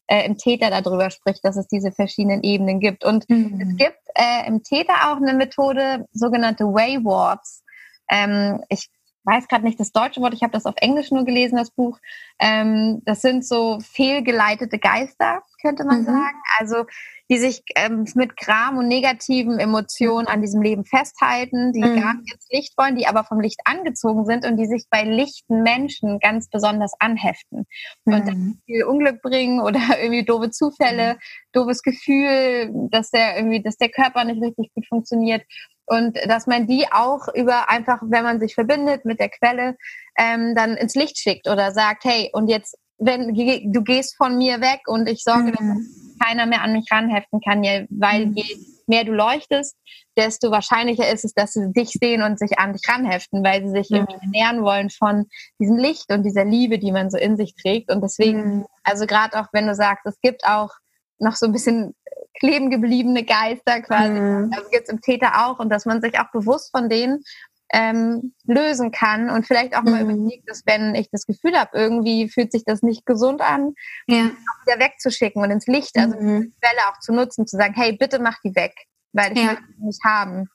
äh, 0.07 0.25
im 0.25 0.37
Täter 0.37 0.69
darüber 0.69 1.09
spricht, 1.09 1.43
dass 1.43 1.57
es 1.57 1.67
diese 1.67 1.91
verschiedenen 1.91 2.43
Ebenen 2.43 2.79
gibt. 2.79 3.03
Und 3.03 3.29
mhm. 3.29 3.59
es 3.61 3.77
gibt 3.77 3.99
äh, 4.15 4.47
im 4.47 4.63
Täter 4.63 4.93
auch 5.11 5.17
eine 5.17 5.33
Methode, 5.33 6.07
sogenannte 6.13 6.65
Waywards. 6.65 7.63
Ähm, 8.09 8.63
ich 8.69 8.89
weiß 9.23 9.47
gerade 9.47 9.65
nicht 9.65 9.79
das 9.79 9.91
deutsche 9.91 10.21
Wort, 10.21 10.33
ich 10.33 10.43
habe 10.43 10.53
das 10.53 10.65
auf 10.65 10.75
Englisch 10.77 11.11
nur 11.11 11.25
gelesen, 11.25 11.57
das 11.57 11.71
Buch. 11.71 11.97
Ähm, 12.39 13.01
das 13.05 13.21
sind 13.21 13.45
so 13.45 13.79
fehlgeleitete 13.79 14.77
Geister, 14.77 15.41
könnte 15.61 15.83
man 15.83 16.01
mhm. 16.01 16.05
sagen. 16.05 16.41
Also 16.59 16.85
die 17.29 17.37
sich 17.37 17.63
ähm, 17.75 18.05
mit 18.13 18.37
Gram 18.37 18.77
und 18.77 18.87
negativen 18.87 19.59
Emotionen 19.59 20.27
an 20.27 20.41
diesem 20.41 20.61
Leben 20.61 20.85
festhalten, 20.85 21.73
die 21.73 21.81
mhm. 21.81 21.99
gar 21.99 22.13
nicht 22.15 22.33
ins 22.33 22.47
Licht 22.51 22.77
wollen, 22.77 22.95
die 22.95 23.07
aber 23.07 23.23
vom 23.23 23.39
Licht 23.39 23.61
angezogen 23.65 24.25
sind 24.25 24.45
und 24.45 24.57
die 24.57 24.67
sich 24.67 24.85
bei 24.89 25.03
lichten 25.03 25.63
Menschen 25.63 26.19
ganz 26.19 26.49
besonders 26.49 26.93
anheften 26.99 27.65
mhm. 28.05 28.13
und 28.13 28.27
dann 28.27 28.59
viel 28.65 28.83
Unglück 28.83 29.21
bringen 29.21 29.59
oder 29.59 29.79
irgendwie 30.01 30.23
doofe 30.23 30.51
Zufälle, 30.51 31.15
mhm. 31.15 31.19
doofes 31.53 31.81
Gefühl, 31.81 32.71
dass 32.91 33.09
der 33.09 33.37
irgendwie, 33.37 33.61
dass 33.61 33.77
der 33.77 33.89
Körper 33.89 34.23
nicht 34.23 34.41
richtig 34.41 34.71
gut 34.73 34.85
funktioniert 34.87 35.43
und 35.87 36.17
dass 36.27 36.47
man 36.47 36.67
die 36.67 36.85
auch 36.91 37.27
über 37.33 37.69
einfach, 37.69 38.01
wenn 38.03 38.23
man 38.23 38.39
sich 38.39 38.55
verbindet 38.55 39.05
mit 39.05 39.19
der 39.19 39.29
Quelle, 39.29 39.77
ähm, 40.17 40.53
dann 40.55 40.75
ins 40.75 40.95
Licht 40.95 41.17
schickt 41.17 41.47
oder 41.47 41.71
sagt, 41.71 42.05
hey, 42.05 42.29
und 42.33 42.47
jetzt, 42.49 42.77
wenn 42.97 43.33
du 43.33 43.83
gehst 43.83 44.15
von 44.15 44.37
mir 44.37 44.61
weg 44.61 44.81
und 44.87 45.07
ich 45.07 45.23
sorge, 45.23 45.51
mhm. 45.51 45.51
dass 45.51 46.04
keiner 46.21 46.45
mehr 46.45 46.61
an 46.61 46.73
mich 46.73 46.85
ranheften 46.91 47.41
kann, 47.41 47.63
weil 47.89 48.27
mhm. 48.27 48.33
je 48.35 48.57
mehr 48.87 49.03
du 49.03 49.11
leuchtest, 49.11 49.75
desto 50.17 50.51
wahrscheinlicher 50.51 51.09
ist 51.11 51.25
es, 51.25 51.33
dass 51.33 51.53
sie 51.53 51.71
dich 51.73 51.89
sehen 51.89 52.21
und 52.21 52.39
sich 52.39 52.59
an 52.59 52.73
dich 52.73 52.87
ranheften, 52.87 53.43
weil 53.43 53.63
sie 53.63 53.71
sich 53.71 53.89
mhm. 53.89 53.97
irgendwie 53.97 54.19
ernähren 54.21 54.63
wollen 54.63 54.89
von 54.89 55.25
diesem 55.59 55.77
Licht 55.77 56.11
und 56.11 56.23
dieser 56.23 56.45
Liebe, 56.45 56.79
die 56.79 56.91
man 56.91 57.09
so 57.09 57.17
in 57.17 57.37
sich 57.37 57.55
trägt. 57.55 57.91
Und 57.91 58.01
deswegen, 58.01 58.57
mhm. 58.57 58.65
also 58.83 59.05
gerade 59.05 59.39
auch 59.39 59.47
wenn 59.51 59.67
du 59.67 59.75
sagst, 59.75 60.05
es 60.05 60.19
gibt 60.21 60.45
auch 60.45 60.71
noch 61.17 61.35
so 61.35 61.45
ein 61.45 61.51
bisschen 61.51 61.95
kleben 62.39 62.69
gebliebene 62.69 63.23
Geister 63.23 63.81
quasi, 63.81 64.19
mhm. 64.19 64.51
also 64.53 64.69
gibt 64.69 64.83
es 64.83 64.89
im 64.89 65.01
Täter 65.01 65.47
auch 65.47 65.59
und 65.59 65.69
dass 65.69 65.85
man 65.85 66.01
sich 66.01 66.19
auch 66.19 66.31
bewusst 66.31 66.71
von 66.71 66.89
denen 66.89 67.23
ähm, 67.71 68.33
lösen 68.45 68.91
kann 68.91 69.29
und 69.29 69.45
vielleicht 69.45 69.75
auch 69.75 69.83
mal 69.83 70.03
mhm. 70.03 70.11
überlegt, 70.11 70.49
dass 70.49 70.65
wenn 70.65 70.95
ich 70.95 71.09
das 71.11 71.25
Gefühl 71.25 71.57
habe, 71.57 71.71
irgendwie 71.73 72.29
fühlt 72.29 72.51
sich 72.51 72.63
das 72.65 72.81
nicht 72.81 73.05
gesund 73.05 73.41
an, 73.41 73.73
ja. 74.07 74.25
auch 74.25 74.65
wieder 74.65 74.79
wegzuschicken 74.79 75.41
und 75.41 75.51
ins 75.51 75.67
Licht, 75.67 75.97
also 75.97 76.15
mhm. 76.15 76.41
die 76.41 76.53
Quelle 76.59 76.81
auch 76.89 76.99
zu 76.99 77.13
nutzen, 77.13 77.47
zu 77.47 77.57
sagen, 77.57 77.73
hey, 77.75 77.97
bitte 77.97 78.19
mach 78.19 78.39
die 78.43 78.55
weg, 78.55 78.73
weil 79.13 79.33
ich 79.33 79.39
ja. 79.39 79.45
möchte 79.45 79.63
die 79.77 79.85
nicht 79.85 80.03
haben. 80.03 80.47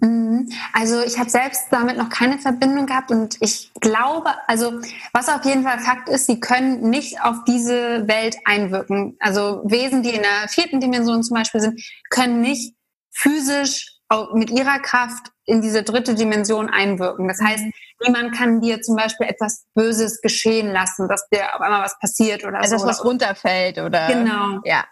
Mhm. 0.00 0.50
Also 0.72 1.02
ich 1.02 1.18
habe 1.18 1.30
selbst 1.30 1.66
damit 1.70 1.96
noch 1.96 2.08
keine 2.08 2.38
Verbindung 2.38 2.86
gehabt 2.86 3.10
und 3.10 3.36
ich 3.40 3.72
glaube, 3.80 4.30
also 4.46 4.80
was 5.12 5.28
auf 5.28 5.44
jeden 5.44 5.62
Fall 5.62 5.78
Fakt 5.78 6.08
ist, 6.08 6.26
sie 6.26 6.40
können 6.40 6.90
nicht 6.90 7.22
auf 7.22 7.44
diese 7.46 8.08
Welt 8.08 8.36
einwirken. 8.44 9.16
Also 9.20 9.62
Wesen, 9.64 10.02
die 10.02 10.10
in 10.10 10.22
der 10.22 10.48
vierten 10.48 10.80
Dimension 10.80 11.22
zum 11.22 11.36
Beispiel 11.36 11.60
sind, 11.60 11.80
können 12.10 12.40
nicht 12.40 12.74
physisch 13.12 13.93
mit 14.32 14.50
ihrer 14.50 14.78
Kraft 14.80 15.30
in 15.44 15.60
diese 15.60 15.82
dritte 15.82 16.14
Dimension 16.14 16.70
einwirken. 16.70 17.28
Das 17.28 17.40
heißt, 17.40 17.64
niemand 18.04 18.36
kann 18.36 18.60
dir 18.60 18.80
zum 18.80 18.96
Beispiel 18.96 19.26
etwas 19.26 19.66
Böses 19.74 20.20
geschehen 20.20 20.72
lassen, 20.72 21.08
dass 21.08 21.28
dir 21.28 21.54
auf 21.54 21.60
einmal 21.60 21.82
was 21.82 21.98
passiert 21.98 22.44
oder 22.44 22.58
also 22.58 22.78
so. 22.78 22.86
dass 22.86 22.98
was 22.98 23.04
runterfällt 23.04 23.78
oder. 23.78 24.08
Genau. 24.08 24.60
Ja. 24.64 24.84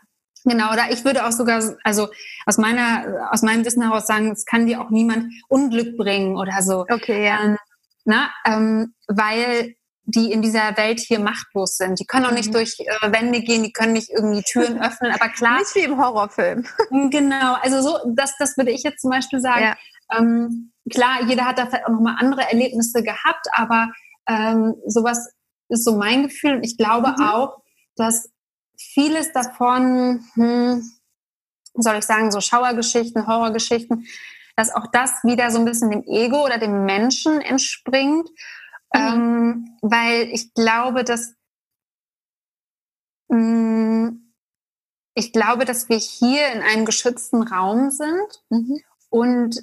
Genau, 0.44 0.72
oder 0.72 0.90
ich 0.90 1.04
würde 1.04 1.24
auch 1.24 1.30
sogar, 1.30 1.62
also 1.84 2.08
aus 2.46 2.58
meiner, 2.58 3.28
aus 3.30 3.42
meinem 3.42 3.64
Wissen 3.64 3.82
heraus 3.82 4.08
sagen, 4.08 4.32
es 4.32 4.44
kann 4.44 4.66
dir 4.66 4.80
auch 4.80 4.90
niemand 4.90 5.32
Unglück 5.48 5.96
bringen 5.96 6.36
oder 6.36 6.62
so. 6.62 6.84
Okay, 6.88 7.24
ja. 7.24 7.44
Ähm, 7.44 7.56
na, 8.04 8.30
ähm, 8.44 8.94
weil 9.06 9.76
die 10.04 10.32
in 10.32 10.42
dieser 10.42 10.76
Welt 10.76 11.00
hier 11.00 11.20
machtlos 11.20 11.76
sind. 11.76 12.00
Die 12.00 12.06
können 12.06 12.26
auch 12.26 12.32
nicht 12.32 12.48
mhm. 12.48 12.54
durch 12.54 12.76
äh, 12.80 13.12
Wände 13.12 13.40
gehen, 13.40 13.62
die 13.62 13.72
können 13.72 13.92
nicht 13.92 14.10
irgendwie 14.10 14.42
Türen 14.42 14.80
öffnen, 14.82 15.12
aber 15.12 15.28
klar. 15.28 15.58
Nicht 15.58 15.74
wie 15.74 15.80
im 15.80 16.00
Horrorfilm. 16.00 16.66
Genau, 17.10 17.54
also 17.62 17.80
so, 17.80 17.98
das, 18.14 18.36
das 18.38 18.56
würde 18.56 18.70
ich 18.70 18.82
jetzt 18.82 19.00
zum 19.00 19.10
Beispiel 19.10 19.40
sagen. 19.40 19.62
Ja. 19.62 19.76
Ähm, 20.18 20.72
klar, 20.90 21.22
jeder 21.26 21.44
hat 21.44 21.58
da 21.58 21.66
vielleicht 21.66 21.86
auch 21.86 21.92
nochmal 21.92 22.16
andere 22.18 22.42
Erlebnisse 22.42 23.02
gehabt, 23.02 23.46
aber 23.52 23.92
ähm, 24.28 24.74
sowas 24.86 25.32
ist 25.68 25.84
so 25.84 25.96
mein 25.96 26.24
Gefühl. 26.24 26.56
Und 26.56 26.64
ich 26.64 26.76
glaube 26.76 27.14
mhm. 27.16 27.24
auch, 27.24 27.62
dass 27.96 28.30
vieles 28.76 29.32
davon, 29.32 30.24
hm, 30.34 30.82
soll 31.74 31.96
ich 31.96 32.04
sagen, 32.04 32.30
so 32.30 32.40
Schauergeschichten, 32.40 33.26
Horrorgeschichten, 33.26 34.06
dass 34.56 34.74
auch 34.74 34.86
das 34.92 35.22
wieder 35.24 35.50
so 35.50 35.58
ein 35.58 35.64
bisschen 35.64 35.90
dem 35.90 36.04
Ego 36.06 36.44
oder 36.44 36.58
dem 36.58 36.84
Menschen 36.84 37.40
entspringt. 37.40 38.28
Mhm. 38.94 39.00
Ähm, 39.00 39.78
weil 39.82 40.28
ich 40.32 40.54
glaube, 40.54 41.04
dass 41.04 41.34
mh, 43.28 43.36
hm, 43.36 44.34
ich 45.14 45.32
glaube, 45.32 45.64
dass 45.64 45.88
wir 45.88 45.98
hier 45.98 46.52
in 46.52 46.62
einem 46.62 46.84
geschützten 46.84 47.42
Raum 47.42 47.90
sind 47.90 48.42
mhm. 48.48 48.80
und 49.10 49.60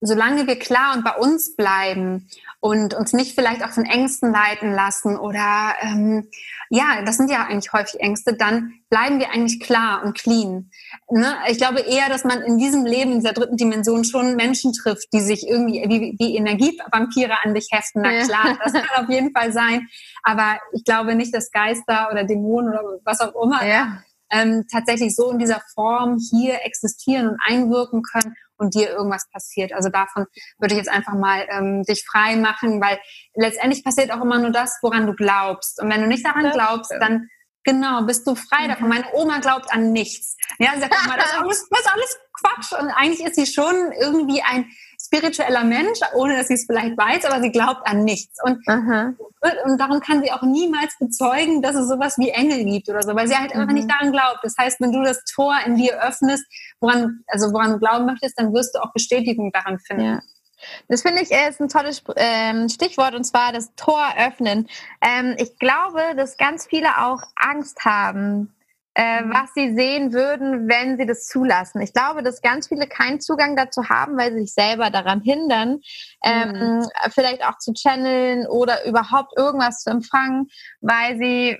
solange 0.00 0.46
wir 0.46 0.58
klar 0.58 0.94
und 0.96 1.04
bei 1.04 1.14
uns 1.16 1.56
bleiben 1.56 2.28
und 2.60 2.94
uns 2.94 3.12
nicht 3.12 3.34
vielleicht 3.34 3.64
auch 3.64 3.70
von 3.70 3.84
Ängsten 3.84 4.32
leiten 4.32 4.72
lassen 4.72 5.16
oder 5.16 5.74
ähm, 5.80 6.28
ja, 6.70 7.02
das 7.04 7.16
sind 7.16 7.30
ja 7.30 7.46
eigentlich 7.46 7.72
häufig 7.72 8.00
Ängste, 8.00 8.34
dann 8.34 8.74
bleiben 8.90 9.18
wir 9.18 9.30
eigentlich 9.30 9.60
klar 9.60 10.02
und 10.04 10.16
clean. 10.16 10.70
Ne? 11.10 11.34
Ich 11.48 11.58
glaube 11.58 11.80
eher, 11.80 12.08
dass 12.08 12.24
man 12.24 12.42
in 12.42 12.58
diesem 12.58 12.84
Leben, 12.84 13.12
in 13.12 13.20
dieser 13.20 13.32
dritten 13.32 13.56
Dimension 13.56 14.04
schon 14.04 14.36
Menschen 14.36 14.72
trifft, 14.72 15.12
die 15.12 15.20
sich 15.20 15.48
irgendwie 15.48 15.84
wie, 15.88 16.16
wie 16.18 16.36
Energievampire 16.36 17.36
an 17.42 17.54
dich 17.54 17.68
heften. 17.70 18.02
Na 18.02 18.22
klar, 18.24 18.58
das 18.62 18.72
kann 18.72 19.04
auf 19.04 19.10
jeden 19.10 19.32
Fall 19.32 19.52
sein. 19.52 19.88
Aber 20.22 20.58
ich 20.72 20.84
glaube 20.84 21.14
nicht, 21.14 21.34
dass 21.34 21.50
Geister 21.50 22.08
oder 22.10 22.24
Dämonen 22.24 22.70
oder 22.70 22.82
was 23.04 23.20
auch 23.20 23.34
immer 23.42 23.64
ja. 23.64 24.02
Ähm, 24.30 24.64
tatsächlich 24.70 25.14
so 25.14 25.30
in 25.30 25.38
dieser 25.38 25.62
Form 25.74 26.18
hier 26.30 26.64
existieren 26.64 27.28
und 27.28 27.38
einwirken 27.46 28.02
können 28.02 28.34
und 28.56 28.74
dir 28.74 28.90
irgendwas 28.90 29.28
passiert. 29.32 29.72
Also 29.72 29.88
davon 29.88 30.26
würde 30.58 30.74
ich 30.74 30.78
jetzt 30.78 30.90
einfach 30.90 31.14
mal 31.14 31.46
ähm, 31.50 31.82
dich 31.84 32.04
frei 32.10 32.36
machen, 32.36 32.80
weil 32.80 32.98
letztendlich 33.34 33.84
passiert 33.84 34.10
auch 34.10 34.20
immer 34.20 34.38
nur 34.38 34.50
das, 34.50 34.78
woran 34.82 35.06
du 35.06 35.14
glaubst. 35.14 35.80
Und 35.80 35.90
wenn 35.90 36.00
du 36.00 36.08
nicht 36.08 36.26
daran 36.26 36.50
glaubst, 36.50 36.92
dann 37.00 37.28
genau 37.64 38.02
bist 38.02 38.26
du 38.26 38.34
frei 38.34 38.64
mhm. 38.64 38.68
davon. 38.68 38.88
Meine 38.88 39.06
Oma 39.12 39.38
glaubt 39.38 39.72
an 39.72 39.92
nichts. 39.92 40.36
Ja, 40.58 40.72
sie 40.74 40.80
sagt 40.80 40.96
immer, 41.04 41.16
das 41.16 41.26
ist 41.26 41.38
alles, 41.38 41.68
das 41.70 41.80
ist 41.80 41.92
alles 41.92 42.18
Quatsch. 42.40 42.72
Und 42.80 42.90
eigentlich 42.90 43.26
ist 43.26 43.36
sie 43.36 43.46
schon 43.46 43.92
irgendwie 43.92 44.42
ein 44.42 44.70
spiritueller 45.08 45.64
Mensch, 45.64 46.00
ohne 46.14 46.36
dass 46.36 46.48
sie 46.48 46.54
es 46.54 46.66
vielleicht 46.66 46.96
weiß, 46.96 47.24
aber 47.24 47.40
sie 47.40 47.50
glaubt 47.50 47.86
an 47.86 48.04
nichts. 48.04 48.38
Und, 48.42 48.58
und 49.64 49.78
darum 49.78 50.00
kann 50.00 50.22
sie 50.22 50.30
auch 50.30 50.42
niemals 50.42 50.96
bezeugen, 50.98 51.62
dass 51.62 51.74
es 51.74 51.88
sowas 51.88 52.18
wie 52.18 52.28
Engel 52.28 52.64
gibt 52.64 52.88
oder 52.88 53.02
so, 53.02 53.14
weil 53.14 53.26
sie 53.26 53.36
halt 53.36 53.54
mhm. 53.54 53.62
einfach 53.62 53.74
nicht 53.74 53.90
daran 53.90 54.12
glaubt. 54.12 54.40
Das 54.42 54.54
heißt, 54.58 54.80
wenn 54.80 54.92
du 54.92 55.02
das 55.02 55.24
Tor 55.24 55.54
in 55.64 55.76
dir 55.76 56.02
öffnest, 56.02 56.44
woran, 56.80 57.20
also 57.26 57.52
woran 57.52 57.72
du 57.72 57.78
glauben 57.78 58.06
möchtest, 58.06 58.38
dann 58.38 58.52
wirst 58.52 58.74
du 58.74 58.80
auch 58.80 58.92
Bestätigung 58.92 59.50
daran 59.52 59.78
finden. 59.78 60.04
Ja. 60.04 60.20
Das 60.88 61.02
finde 61.02 61.22
ich 61.22 61.30
ist 61.30 61.60
ein 61.60 61.68
tolles 61.68 62.02
ähm, 62.16 62.68
Stichwort 62.68 63.14
und 63.14 63.24
zwar 63.24 63.52
das 63.52 63.72
Tor 63.76 64.02
öffnen. 64.18 64.68
Ähm, 65.00 65.36
ich 65.38 65.56
glaube, 65.58 66.02
dass 66.16 66.36
ganz 66.36 66.66
viele 66.66 66.98
auch 66.98 67.22
Angst 67.36 67.84
haben, 67.84 68.52
äh, 68.98 69.22
mhm. 69.22 69.32
was 69.32 69.54
sie 69.54 69.76
sehen 69.76 70.12
würden, 70.12 70.68
wenn 70.68 70.98
sie 70.98 71.06
das 71.06 71.28
zulassen. 71.28 71.80
Ich 71.80 71.92
glaube, 71.92 72.24
dass 72.24 72.42
ganz 72.42 72.66
viele 72.66 72.88
keinen 72.88 73.20
Zugang 73.20 73.54
dazu 73.54 73.88
haben, 73.88 74.18
weil 74.18 74.32
sie 74.32 74.40
sich 74.40 74.54
selber 74.54 74.90
daran 74.90 75.20
hindern, 75.20 75.78
ähm, 76.24 76.80
mhm. 76.80 76.88
vielleicht 77.10 77.44
auch 77.44 77.58
zu 77.58 77.72
channeln 77.74 78.48
oder 78.48 78.84
überhaupt 78.86 79.38
irgendwas 79.38 79.84
zu 79.84 79.90
empfangen, 79.90 80.48
weil 80.80 81.16
sie 81.16 81.56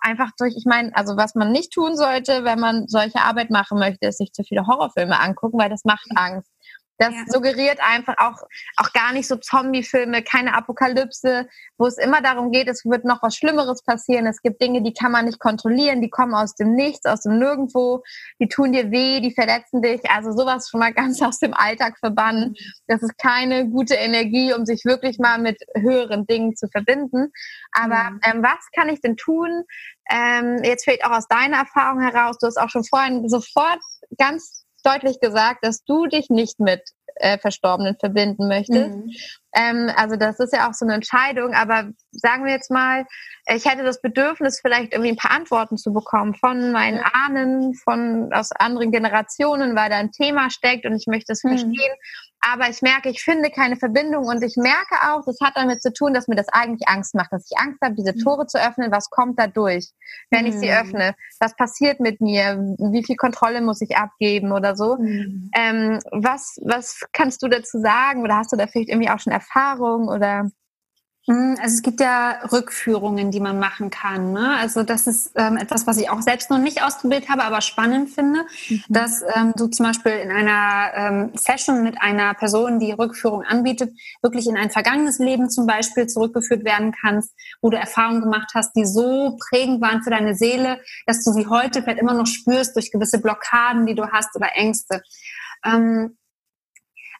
einfach 0.00 0.30
durch, 0.36 0.54
ich 0.56 0.64
meine, 0.66 0.90
also 0.96 1.16
was 1.16 1.36
man 1.36 1.52
nicht 1.52 1.72
tun 1.72 1.96
sollte, 1.96 2.42
wenn 2.42 2.58
man 2.58 2.88
solche 2.88 3.20
Arbeit 3.20 3.50
machen 3.50 3.78
möchte, 3.78 4.08
ist 4.08 4.18
sich 4.18 4.32
zu 4.32 4.42
viele 4.42 4.66
Horrorfilme 4.66 5.20
angucken, 5.20 5.60
weil 5.60 5.70
das 5.70 5.84
macht 5.84 6.08
Angst. 6.16 6.50
Das 6.98 7.12
ja. 7.12 7.24
suggeriert 7.26 7.78
einfach 7.80 8.14
auch, 8.18 8.36
auch 8.76 8.92
gar 8.92 9.12
nicht 9.12 9.26
so 9.26 9.36
Zombie-Filme, 9.36 10.22
keine 10.22 10.54
Apokalypse, 10.54 11.48
wo 11.76 11.86
es 11.86 11.98
immer 11.98 12.22
darum 12.22 12.52
geht, 12.52 12.68
es 12.68 12.84
wird 12.84 13.04
noch 13.04 13.22
was 13.22 13.36
Schlimmeres 13.36 13.82
passieren. 13.82 14.26
Es 14.26 14.42
gibt 14.42 14.62
Dinge, 14.62 14.82
die 14.82 14.92
kann 14.92 15.10
man 15.10 15.24
nicht 15.24 15.40
kontrollieren, 15.40 16.00
die 16.00 16.10
kommen 16.10 16.34
aus 16.34 16.54
dem 16.54 16.74
Nichts, 16.74 17.06
aus 17.06 17.22
dem 17.22 17.38
Nirgendwo, 17.38 18.02
die 18.38 18.48
tun 18.48 18.72
dir 18.72 18.90
weh, 18.90 19.20
die 19.20 19.32
verletzen 19.32 19.82
dich. 19.82 20.08
Also 20.08 20.32
sowas 20.32 20.68
schon 20.70 20.80
mal 20.80 20.92
ganz 20.94 21.20
aus 21.20 21.38
dem 21.38 21.54
Alltag 21.54 21.98
verbannen. 21.98 22.50
Mhm. 22.50 22.56
Das 22.86 23.02
ist 23.02 23.18
keine 23.18 23.68
gute 23.68 23.94
Energie, 23.94 24.52
um 24.54 24.64
sich 24.64 24.84
wirklich 24.84 25.18
mal 25.18 25.38
mit 25.38 25.58
höheren 25.76 26.26
Dingen 26.26 26.54
zu 26.54 26.68
verbinden. 26.68 27.32
Aber 27.72 28.10
mhm. 28.10 28.20
ähm, 28.24 28.42
was 28.42 28.68
kann 28.74 28.88
ich 28.88 29.00
denn 29.00 29.16
tun? 29.16 29.64
Ähm, 30.10 30.58
jetzt 30.62 30.84
vielleicht 30.84 31.04
auch 31.04 31.12
aus 31.12 31.26
deiner 31.28 31.58
Erfahrung 31.58 32.00
heraus, 32.00 32.38
du 32.38 32.46
hast 32.46 32.58
auch 32.58 32.68
schon 32.68 32.84
vorhin 32.84 33.28
sofort 33.28 33.80
ganz 34.18 34.63
deutlich 34.84 35.20
gesagt, 35.20 35.64
dass 35.64 35.84
du 35.84 36.06
dich 36.06 36.30
nicht 36.30 36.60
mit 36.60 36.82
äh, 37.16 37.38
Verstorbenen 37.38 37.96
verbinden 37.98 38.48
möchtest. 38.48 38.96
Mhm. 38.96 39.10
Ähm, 39.54 39.90
also 39.96 40.16
das 40.16 40.38
ist 40.40 40.52
ja 40.52 40.68
auch 40.68 40.74
so 40.74 40.84
eine 40.84 40.94
Entscheidung, 40.94 41.54
aber 41.54 41.90
sagen 42.10 42.44
wir 42.44 42.52
jetzt 42.52 42.70
mal, 42.70 43.06
ich 43.46 43.64
hätte 43.66 43.84
das 43.84 44.00
Bedürfnis, 44.00 44.60
vielleicht 44.60 44.92
irgendwie 44.92 45.12
ein 45.12 45.16
paar 45.16 45.30
Antworten 45.30 45.76
zu 45.76 45.92
bekommen 45.92 46.34
von 46.34 46.72
meinen 46.72 47.00
Ahnen, 47.00 47.74
von 47.74 48.32
aus 48.32 48.52
anderen 48.52 48.90
Generationen, 48.90 49.76
weil 49.76 49.90
da 49.90 49.96
ein 49.96 50.12
Thema 50.12 50.50
steckt 50.50 50.86
und 50.86 50.94
ich 50.94 51.06
möchte 51.06 51.32
es 51.32 51.44
mhm. 51.44 51.50
verstehen 51.50 51.94
aber 52.46 52.68
ich 52.68 52.82
merke, 52.82 53.08
ich 53.08 53.22
finde 53.22 53.50
keine 53.50 53.76
Verbindung 53.76 54.26
und 54.26 54.42
ich 54.42 54.56
merke 54.56 54.96
auch, 55.10 55.24
das 55.24 55.38
hat 55.42 55.54
damit 55.56 55.82
zu 55.82 55.92
tun, 55.92 56.12
dass 56.12 56.28
mir 56.28 56.36
das 56.36 56.48
eigentlich 56.50 56.86
Angst 56.88 57.14
macht, 57.14 57.32
dass 57.32 57.48
ich 57.50 57.58
Angst 57.58 57.80
habe, 57.82 57.94
diese 57.94 58.12
mhm. 58.12 58.18
Tore 58.18 58.46
zu 58.46 58.58
öffnen. 58.58 58.92
Was 58.92 59.08
kommt 59.08 59.38
da 59.38 59.46
durch, 59.46 59.90
wenn 60.30 60.44
ich 60.44 60.54
sie 60.54 60.68
mhm. 60.68 60.76
öffne? 60.76 61.14
Was 61.40 61.56
passiert 61.56 62.00
mit 62.00 62.20
mir? 62.20 62.58
Wie 62.92 63.02
viel 63.02 63.16
Kontrolle 63.16 63.62
muss 63.62 63.80
ich 63.80 63.96
abgeben 63.96 64.52
oder 64.52 64.76
so? 64.76 64.96
Mhm. 64.96 65.50
Ähm, 65.56 66.00
was, 66.10 66.58
was 66.62 67.00
kannst 67.12 67.42
du 67.42 67.48
dazu 67.48 67.80
sagen 67.80 68.22
oder 68.22 68.36
hast 68.36 68.52
du 68.52 68.56
da 68.56 68.66
vielleicht 68.66 68.90
irgendwie 68.90 69.10
auch 69.10 69.20
schon 69.20 69.32
Erfahrung 69.44 70.08
oder? 70.08 70.50
Hm, 71.26 71.56
also 71.58 71.76
es 71.76 71.82
gibt 71.82 72.00
ja 72.00 72.40
Rückführungen, 72.52 73.30
die 73.30 73.40
man 73.40 73.58
machen 73.58 73.88
kann. 73.88 74.34
Ne? 74.34 74.56
Also 74.58 74.82
das 74.82 75.06
ist 75.06 75.32
ähm, 75.36 75.56
etwas, 75.56 75.86
was 75.86 75.96
ich 75.96 76.10
auch 76.10 76.20
selbst 76.20 76.50
noch 76.50 76.58
nicht 76.58 76.82
ausprobiert 76.82 77.30
habe, 77.30 77.44
aber 77.44 77.62
spannend 77.62 78.10
finde, 78.10 78.44
mhm. 78.68 78.82
dass 78.90 79.22
ähm, 79.34 79.54
du 79.56 79.68
zum 79.68 79.86
Beispiel 79.86 80.12
in 80.12 80.30
einer 80.30 80.92
ähm, 80.94 81.30
Session 81.34 81.82
mit 81.82 81.98
einer 81.98 82.34
Person, 82.34 82.78
die 82.78 82.92
Rückführung 82.92 83.42
anbietet, 83.42 83.94
wirklich 84.20 84.46
in 84.46 84.58
ein 84.58 84.70
vergangenes 84.70 85.18
Leben 85.18 85.48
zum 85.48 85.66
Beispiel 85.66 86.06
zurückgeführt 86.08 86.64
werden 86.64 86.92
kannst, 86.92 87.32
wo 87.62 87.70
du 87.70 87.78
Erfahrungen 87.78 88.20
gemacht 88.20 88.50
hast, 88.54 88.76
die 88.76 88.84
so 88.84 89.38
prägend 89.48 89.80
waren 89.80 90.02
für 90.02 90.10
deine 90.10 90.34
Seele, 90.34 90.78
dass 91.06 91.24
du 91.24 91.32
sie 91.32 91.46
heute 91.46 91.82
vielleicht 91.82 92.00
immer 92.00 92.14
noch 92.14 92.26
spürst 92.26 92.76
durch 92.76 92.92
gewisse 92.92 93.18
Blockaden, 93.18 93.86
die 93.86 93.94
du 93.94 94.06
hast 94.10 94.36
oder 94.36 94.50
Ängste. 94.56 95.02
Ähm, 95.64 96.18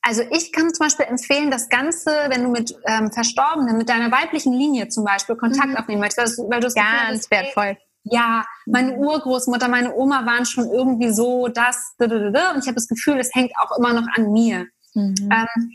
also 0.06 0.22
ich 0.30 0.52
kann 0.52 0.72
zum 0.74 0.84
Beispiel 0.84 1.06
empfehlen, 1.06 1.50
das 1.50 1.70
Ganze, 1.70 2.10
wenn 2.28 2.44
du 2.44 2.50
mit 2.50 2.76
ähm, 2.86 3.10
Verstorbenen, 3.10 3.78
mit 3.78 3.88
deiner 3.88 4.12
weiblichen 4.12 4.52
Linie 4.52 4.88
zum 4.88 5.04
Beispiel 5.04 5.34
Kontakt 5.34 5.68
mhm. 5.68 5.76
aufnehmen 5.76 6.02
möchtest, 6.02 6.38
weil 6.38 6.60
du 6.60 6.66
es 6.66 6.74
ganz 6.74 7.30
wertvoll. 7.30 7.78
Ja, 8.02 8.44
meine 8.66 8.96
Urgroßmutter, 8.96 9.66
meine 9.68 9.94
Oma 9.94 10.26
waren 10.26 10.44
schon 10.44 10.68
irgendwie 10.70 11.10
so 11.10 11.48
das, 11.48 11.94
und 11.98 12.12
ich 12.12 12.66
habe 12.66 12.74
das 12.74 12.86
Gefühl, 12.86 13.18
es 13.18 13.34
hängt 13.34 13.52
auch 13.58 13.78
immer 13.78 13.94
noch 13.94 14.06
an 14.14 14.30
mir. 14.30 14.66
Mhm. 14.92 15.14
Ähm, 15.32 15.72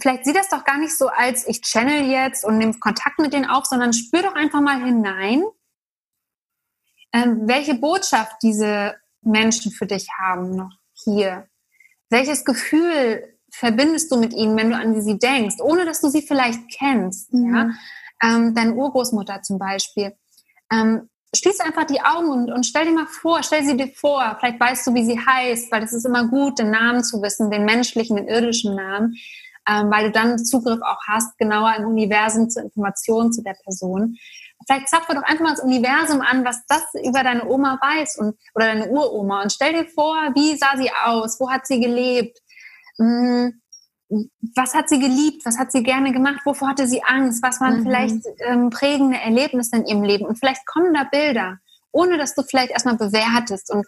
vielleicht 0.00 0.24
sieh 0.24 0.32
das 0.32 0.48
doch 0.48 0.64
gar 0.64 0.78
nicht 0.78 0.98
so 0.98 1.06
als 1.06 1.46
ich 1.46 1.62
channel 1.62 2.10
jetzt 2.10 2.44
und 2.44 2.58
nehme 2.58 2.74
Kontakt 2.74 3.20
mit 3.20 3.32
denen 3.32 3.48
auf, 3.48 3.66
sondern 3.66 3.92
spür 3.92 4.22
doch 4.22 4.34
einfach 4.34 4.60
mal 4.60 4.84
hinein, 4.84 5.44
ähm, 7.12 7.42
welche 7.46 7.74
Botschaft 7.74 8.42
diese 8.42 8.96
Menschen 9.22 9.70
für 9.70 9.86
dich 9.86 10.08
haben 10.18 10.56
noch 10.56 10.72
hier. 10.92 11.48
Welches 12.10 12.44
Gefühl 12.44 13.36
verbindest 13.50 14.10
du 14.12 14.18
mit 14.18 14.32
ihnen, 14.32 14.56
wenn 14.56 14.70
du 14.70 14.76
an 14.76 15.00
sie 15.00 15.18
denkst, 15.18 15.56
ohne 15.60 15.84
dass 15.84 16.00
du 16.00 16.08
sie 16.08 16.22
vielleicht 16.22 16.60
kennst? 16.70 17.32
Mhm. 17.32 17.54
Ja? 17.54 17.70
Ähm, 18.22 18.54
deine 18.54 18.74
Urgroßmutter 18.74 19.42
zum 19.42 19.58
Beispiel. 19.58 20.14
Ähm, 20.72 21.08
schließ 21.34 21.60
einfach 21.60 21.84
die 21.84 22.00
Augen 22.00 22.28
und, 22.28 22.50
und 22.50 22.64
stell 22.64 22.86
dir 22.86 22.92
mal 22.92 23.06
vor, 23.06 23.42
stell 23.42 23.64
sie 23.64 23.76
dir 23.76 23.88
vor, 23.88 24.36
vielleicht 24.38 24.60
weißt 24.60 24.86
du, 24.86 24.94
wie 24.94 25.04
sie 25.04 25.18
heißt, 25.18 25.70
weil 25.70 25.82
es 25.82 25.92
ist 25.92 26.06
immer 26.06 26.28
gut, 26.28 26.58
den 26.58 26.70
Namen 26.70 27.04
zu 27.04 27.20
wissen, 27.22 27.50
den 27.50 27.64
menschlichen, 27.64 28.16
den 28.16 28.28
irdischen 28.28 28.74
Namen, 28.74 29.16
ähm, 29.68 29.90
weil 29.90 30.06
du 30.06 30.12
dann 30.12 30.38
Zugriff 30.38 30.80
auch 30.82 31.00
hast, 31.08 31.36
genauer 31.38 31.74
im 31.76 31.86
Universum 31.86 32.48
zur 32.48 32.62
Information 32.62 33.32
zu 33.32 33.42
der 33.42 33.56
Person. 33.64 34.16
Vielleicht 34.66 34.88
zapfe 34.88 35.14
doch 35.14 35.22
einfach 35.22 35.44
mal 35.44 35.54
das 35.54 35.62
Universum 35.62 36.20
an, 36.20 36.44
was 36.44 36.66
das 36.66 36.84
über 37.04 37.22
deine 37.22 37.46
Oma 37.46 37.78
weiß 37.80 38.16
und, 38.18 38.36
oder 38.54 38.66
deine 38.66 38.88
Uroma. 38.88 39.42
Und 39.42 39.52
stell 39.52 39.72
dir 39.72 39.88
vor, 39.88 40.16
wie 40.34 40.56
sah 40.56 40.76
sie 40.76 40.90
aus, 41.04 41.38
wo 41.38 41.50
hat 41.50 41.66
sie 41.66 41.80
gelebt, 41.80 42.38
hm, 42.98 43.60
was 44.54 44.74
hat 44.74 44.88
sie 44.88 44.98
geliebt, 44.98 45.44
was 45.44 45.58
hat 45.58 45.72
sie 45.72 45.82
gerne 45.82 46.12
gemacht, 46.12 46.40
wovor 46.44 46.68
hatte 46.68 46.86
sie 46.86 47.02
Angst, 47.02 47.42
was 47.42 47.60
waren 47.60 47.80
mhm. 47.80 47.82
vielleicht 47.84 48.26
ähm, 48.40 48.70
prägende 48.70 49.18
Erlebnisse 49.18 49.76
in 49.76 49.86
ihrem 49.86 50.02
Leben? 50.02 50.26
Und 50.26 50.38
vielleicht 50.38 50.66
kommen 50.66 50.94
da 50.94 51.04
Bilder, 51.04 51.58
ohne 51.92 52.18
dass 52.18 52.34
du 52.34 52.42
vielleicht 52.42 52.70
erstmal 52.70 52.96
bewertest 52.96 53.72
und 53.72 53.86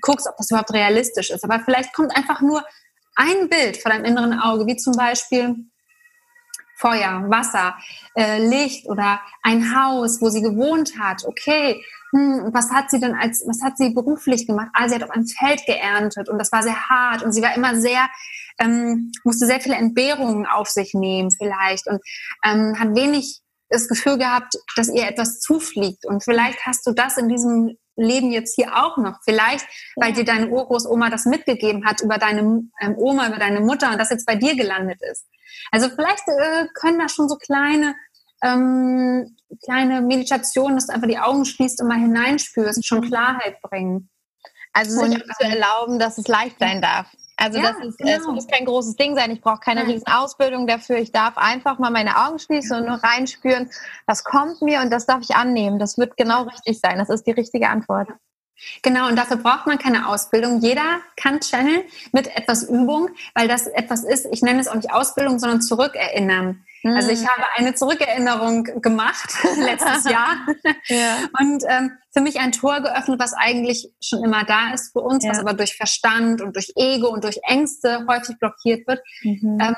guckst, 0.00 0.26
ob 0.26 0.36
das 0.36 0.50
überhaupt 0.50 0.72
realistisch 0.72 1.30
ist. 1.30 1.44
Aber 1.44 1.60
vielleicht 1.60 1.92
kommt 1.92 2.16
einfach 2.16 2.40
nur 2.40 2.64
ein 3.16 3.48
Bild 3.48 3.76
vor 3.76 3.90
deinem 3.90 4.04
inneren 4.04 4.38
Auge, 4.38 4.66
wie 4.66 4.76
zum 4.76 4.94
Beispiel 4.96 5.56
Feuer, 6.76 7.24
Wasser, 7.28 7.76
äh, 8.16 8.46
Licht 8.46 8.86
oder 8.86 9.20
ein 9.42 9.74
Haus, 9.74 10.20
wo 10.20 10.28
sie 10.28 10.42
gewohnt 10.42 10.98
hat. 10.98 11.24
Okay, 11.24 11.82
hm, 12.12 12.50
was 12.52 12.70
hat 12.70 12.90
sie 12.90 13.00
denn 13.00 13.14
als, 13.14 13.44
was 13.46 13.60
hat 13.62 13.76
sie 13.76 13.90
beruflich 13.90 14.46
gemacht? 14.46 14.68
Ah, 14.72 14.88
sie 14.88 14.94
hat 14.94 15.02
auf 15.02 15.10
einem 15.10 15.26
Feld 15.26 15.64
geerntet 15.66 16.28
und 16.28 16.38
das 16.38 16.52
war 16.52 16.62
sehr 16.62 16.88
hart 16.88 17.22
und 17.22 17.32
sie 17.32 17.42
war 17.42 17.56
immer 17.56 17.74
sehr, 17.76 18.08
ähm, 18.58 19.12
musste 19.24 19.46
sehr 19.46 19.60
viele 19.60 19.76
Entbehrungen 19.76 20.46
auf 20.46 20.68
sich 20.68 20.94
nehmen 20.94 21.30
vielleicht 21.30 21.86
und 21.86 22.00
ähm, 22.44 22.78
hat 22.78 22.94
wenig 22.94 23.40
das 23.68 23.88
Gefühl 23.88 24.18
gehabt, 24.18 24.54
dass 24.76 24.88
ihr 24.88 25.08
etwas 25.08 25.40
zufliegt. 25.40 26.06
Und 26.06 26.22
vielleicht 26.22 26.64
hast 26.66 26.86
du 26.86 26.92
das 26.92 27.16
in 27.16 27.28
diesem 27.28 27.76
Leben 27.96 28.32
jetzt 28.32 28.54
hier 28.54 28.76
auch 28.76 28.96
noch. 28.96 29.18
Vielleicht, 29.24 29.66
weil 29.96 30.12
dir 30.12 30.24
deine 30.24 30.48
Urgroßoma 30.48 31.10
das 31.10 31.26
mitgegeben 31.26 31.86
hat 31.86 32.00
über 32.00 32.18
deine 32.18 32.40
ähm, 32.80 32.94
Oma, 32.96 33.28
über 33.28 33.38
deine 33.38 33.60
Mutter 33.60 33.90
und 33.90 33.98
das 33.98 34.10
jetzt 34.10 34.26
bei 34.26 34.36
dir 34.36 34.56
gelandet 34.56 35.00
ist. 35.10 35.26
Also 35.70 35.88
vielleicht 35.88 36.26
äh, 36.28 36.66
können 36.74 36.98
da 36.98 37.08
schon 37.08 37.28
so 37.28 37.36
kleine 37.36 37.94
ähm, 38.42 39.36
kleine 39.64 40.00
Meditationen, 40.02 40.76
dass 40.76 40.86
du 40.86 40.94
einfach 40.94 41.08
die 41.08 41.18
Augen 41.18 41.44
schließt 41.44 41.80
und 41.80 41.88
mal 41.88 41.98
hineinspürst, 41.98 42.86
schon 42.86 43.02
Klarheit 43.02 43.60
bringen. 43.62 44.10
Also 44.72 45.00
sich 45.06 45.16
auch 45.16 45.36
zu 45.36 45.44
erlauben, 45.44 45.98
dass 45.98 46.18
es 46.18 46.28
leicht 46.28 46.58
sein 46.58 46.82
darf. 46.82 47.06
Also 47.36 47.58
ja, 47.58 47.72
das 47.72 47.86
ist, 47.86 47.98
genau. 47.98 48.10
es 48.12 48.26
muss 48.26 48.46
kein 48.46 48.64
großes 48.64 48.96
Ding 48.96 49.16
sein. 49.16 49.30
Ich 49.32 49.40
brauche 49.40 49.60
keine 49.60 49.80
Nein. 49.80 49.92
riesen 49.92 50.06
Ausbildung 50.06 50.66
dafür. 50.66 50.96
Ich 50.98 51.12
darf 51.12 51.36
einfach 51.36 51.78
mal 51.78 51.90
meine 51.90 52.16
Augen 52.24 52.38
schließen 52.38 52.78
und 52.78 52.86
nur 52.86 53.02
reinspüren, 53.02 53.70
was 54.06 54.24
kommt 54.24 54.62
mir 54.62 54.80
und 54.80 54.90
das 54.90 55.06
darf 55.06 55.20
ich 55.22 55.34
annehmen. 55.34 55.78
Das 55.78 55.98
wird 55.98 56.16
genau 56.16 56.42
richtig 56.42 56.80
sein. 56.80 56.98
Das 56.98 57.08
ist 57.08 57.26
die 57.26 57.32
richtige 57.32 57.68
Antwort. 57.68 58.08
Genau, 58.82 59.08
und 59.08 59.16
dafür 59.16 59.36
braucht 59.36 59.66
man 59.66 59.78
keine 59.78 60.08
Ausbildung. 60.08 60.60
Jeder 60.60 61.00
kann 61.16 61.40
channeln 61.40 61.82
mit 62.12 62.34
etwas 62.36 62.62
Übung, 62.62 63.10
weil 63.34 63.48
das 63.48 63.66
etwas 63.66 64.04
ist, 64.04 64.26
ich 64.30 64.42
nenne 64.42 64.60
es 64.60 64.68
auch 64.68 64.76
nicht 64.76 64.92
Ausbildung, 64.92 65.38
sondern 65.38 65.60
zurückerinnern. 65.60 66.64
Mhm. 66.84 66.96
Also 66.96 67.10
ich 67.10 67.20
hm. 67.20 67.28
habe 67.28 67.42
eine 67.56 67.74
Zurückerinnerung 67.74 68.64
gemacht 68.82 69.34
letztes 69.56 70.04
Jahr 70.10 70.36
ja. 70.86 71.16
und 71.40 71.64
ähm, 71.66 71.92
für 72.12 72.20
mich 72.20 72.38
ein 72.38 72.52
Tor 72.52 72.80
geöffnet, 72.80 73.18
was 73.18 73.32
eigentlich 73.32 73.90
schon 74.00 74.22
immer 74.22 74.44
da 74.44 74.72
ist 74.74 74.92
für 74.92 75.00
uns, 75.00 75.24
ja. 75.24 75.30
was 75.30 75.38
aber 75.38 75.54
durch 75.54 75.76
Verstand 75.76 76.42
und 76.42 76.54
durch 76.54 76.72
Ego 76.76 77.08
und 77.08 77.24
durch 77.24 77.40
Ängste 77.42 78.06
häufig 78.06 78.38
blockiert 78.38 78.86
wird. 78.86 79.00
Mhm. 79.22 79.58
Ähm, 79.60 79.74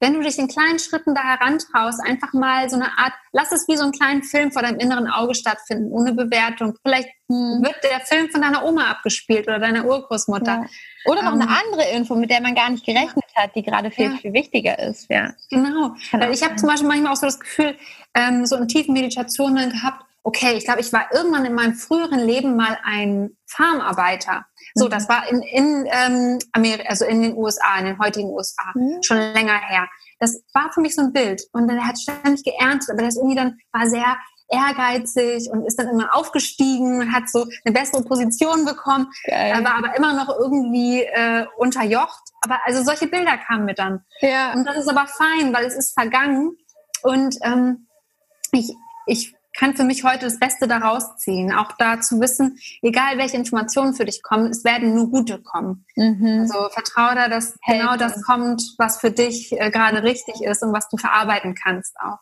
wenn 0.00 0.14
du 0.14 0.20
dich 0.20 0.38
in 0.38 0.48
kleinen 0.48 0.78
Schritten 0.78 1.14
da 1.14 1.22
herantraust, 1.22 2.00
einfach 2.04 2.32
mal 2.32 2.68
so 2.68 2.76
eine 2.76 2.98
Art, 2.98 3.12
lass 3.32 3.52
es 3.52 3.66
wie 3.68 3.76
so 3.76 3.84
einen 3.84 3.92
kleinen 3.92 4.22
Film 4.22 4.52
vor 4.52 4.62
deinem 4.62 4.78
inneren 4.78 5.08
Auge 5.08 5.34
stattfinden, 5.34 5.92
ohne 5.92 6.12
Bewertung. 6.12 6.76
Vielleicht 6.82 7.08
hm. 7.28 7.62
wird 7.62 7.76
der 7.82 8.00
Film 8.00 8.28
von 8.30 8.42
deiner 8.42 8.64
Oma 8.64 8.90
abgespielt 8.90 9.46
oder 9.46 9.58
deiner 9.58 9.84
Urgroßmutter. 9.84 10.64
Ja. 10.64 10.66
Oder 11.06 11.22
noch 11.22 11.34
ähm, 11.34 11.42
eine 11.42 11.50
andere 11.50 11.88
Info, 11.90 12.14
mit 12.16 12.30
der 12.30 12.40
man 12.40 12.54
gar 12.54 12.70
nicht 12.70 12.84
gerechnet 12.84 13.24
hat, 13.34 13.54
die 13.54 13.62
gerade 13.62 13.90
viel, 13.90 14.10
ja. 14.10 14.16
viel 14.16 14.32
wichtiger 14.32 14.78
ist. 14.78 15.08
Ja. 15.08 15.32
Genau. 15.50 15.94
Weil 16.12 16.32
ich 16.32 16.42
habe 16.42 16.56
zum 16.56 16.68
Beispiel 16.68 16.88
manchmal 16.88 17.12
auch 17.12 17.16
so 17.16 17.26
das 17.26 17.40
Gefühl, 17.40 17.76
ähm, 18.14 18.46
so 18.46 18.56
in 18.56 18.68
tiefen 18.68 18.94
Meditationen 18.94 19.70
gehabt, 19.70 20.04
okay, 20.24 20.54
ich 20.56 20.64
glaube, 20.64 20.80
ich 20.80 20.92
war 20.92 21.06
irgendwann 21.12 21.44
in 21.44 21.54
meinem 21.54 21.74
früheren 21.74 22.18
Leben 22.18 22.56
mal 22.56 22.78
ein 22.82 23.36
Farmarbeiter. 23.46 24.46
So, 24.74 24.88
das 24.88 25.04
mhm. 25.04 25.08
war 25.08 25.28
in, 25.28 25.42
in 25.42 25.86
ähm, 25.86 26.38
Amerika, 26.52 26.88
also 26.88 27.04
in 27.04 27.22
den 27.22 27.36
USA, 27.36 27.78
in 27.78 27.84
den 27.84 27.98
heutigen 27.98 28.30
USA, 28.30 28.72
mhm. 28.74 29.02
schon 29.02 29.18
länger 29.18 29.60
her. 29.60 29.86
Das 30.18 30.42
war 30.54 30.72
für 30.72 30.80
mich 30.80 30.94
so 30.94 31.02
ein 31.02 31.12
Bild. 31.12 31.42
Und 31.52 31.68
dann 31.68 31.76
er 31.76 31.86
hat 31.86 31.98
ständig 31.98 32.42
geerntet, 32.42 32.88
aber 32.90 33.02
das 33.02 33.16
irgendwie 33.16 33.36
dann 33.36 33.58
war 33.72 33.86
sehr 33.86 34.16
ehrgeizig 34.50 35.50
und 35.50 35.66
ist 35.66 35.78
dann 35.78 35.88
immer 35.88 36.14
aufgestiegen 36.14 37.00
und 37.00 37.12
hat 37.12 37.28
so 37.28 37.46
eine 37.64 37.74
bessere 37.74 38.02
Position 38.02 38.64
bekommen. 38.64 39.10
Geil. 39.26 39.62
War 39.62 39.76
aber 39.76 39.96
immer 39.96 40.14
noch 40.14 40.28
irgendwie 40.28 41.02
äh, 41.02 41.46
unterjocht. 41.58 42.22
Aber 42.42 42.58
also 42.64 42.82
solche 42.82 43.08
Bilder 43.08 43.36
kamen 43.38 43.66
mir 43.66 43.74
dann. 43.74 44.04
Ja. 44.20 44.54
Und 44.54 44.64
das 44.64 44.76
ist 44.76 44.88
aber 44.88 45.06
fein, 45.06 45.52
weil 45.52 45.66
es 45.66 45.74
ist 45.74 45.92
vergangen. 45.92 46.56
Und 47.02 47.36
ähm, 47.42 47.88
ich, 48.52 48.74
ich 49.06 49.33
kann 49.56 49.74
für 49.74 49.84
mich 49.84 50.04
heute 50.04 50.26
das 50.26 50.38
Beste 50.38 50.68
daraus 50.68 51.16
ziehen. 51.16 51.52
Auch 51.52 51.72
da 51.78 52.00
zu 52.00 52.20
wissen, 52.20 52.58
egal 52.82 53.18
welche 53.18 53.36
Informationen 53.36 53.94
für 53.94 54.04
dich 54.04 54.22
kommen, 54.22 54.50
es 54.50 54.64
werden 54.64 54.94
nur 54.94 55.10
gute 55.10 55.40
kommen. 55.40 55.86
Mhm. 55.96 56.40
Also 56.42 56.68
vertraue 56.70 57.14
da, 57.14 57.28
dass 57.28 57.56
Helfen. 57.62 57.80
genau 57.80 57.96
das 57.96 58.22
kommt, 58.22 58.62
was 58.78 59.00
für 59.00 59.10
dich 59.10 59.52
äh, 59.52 59.70
gerade 59.70 60.02
richtig 60.02 60.42
ist 60.42 60.62
und 60.62 60.72
was 60.72 60.88
du 60.88 60.96
verarbeiten 60.96 61.54
kannst 61.54 61.96
auch. 62.00 62.18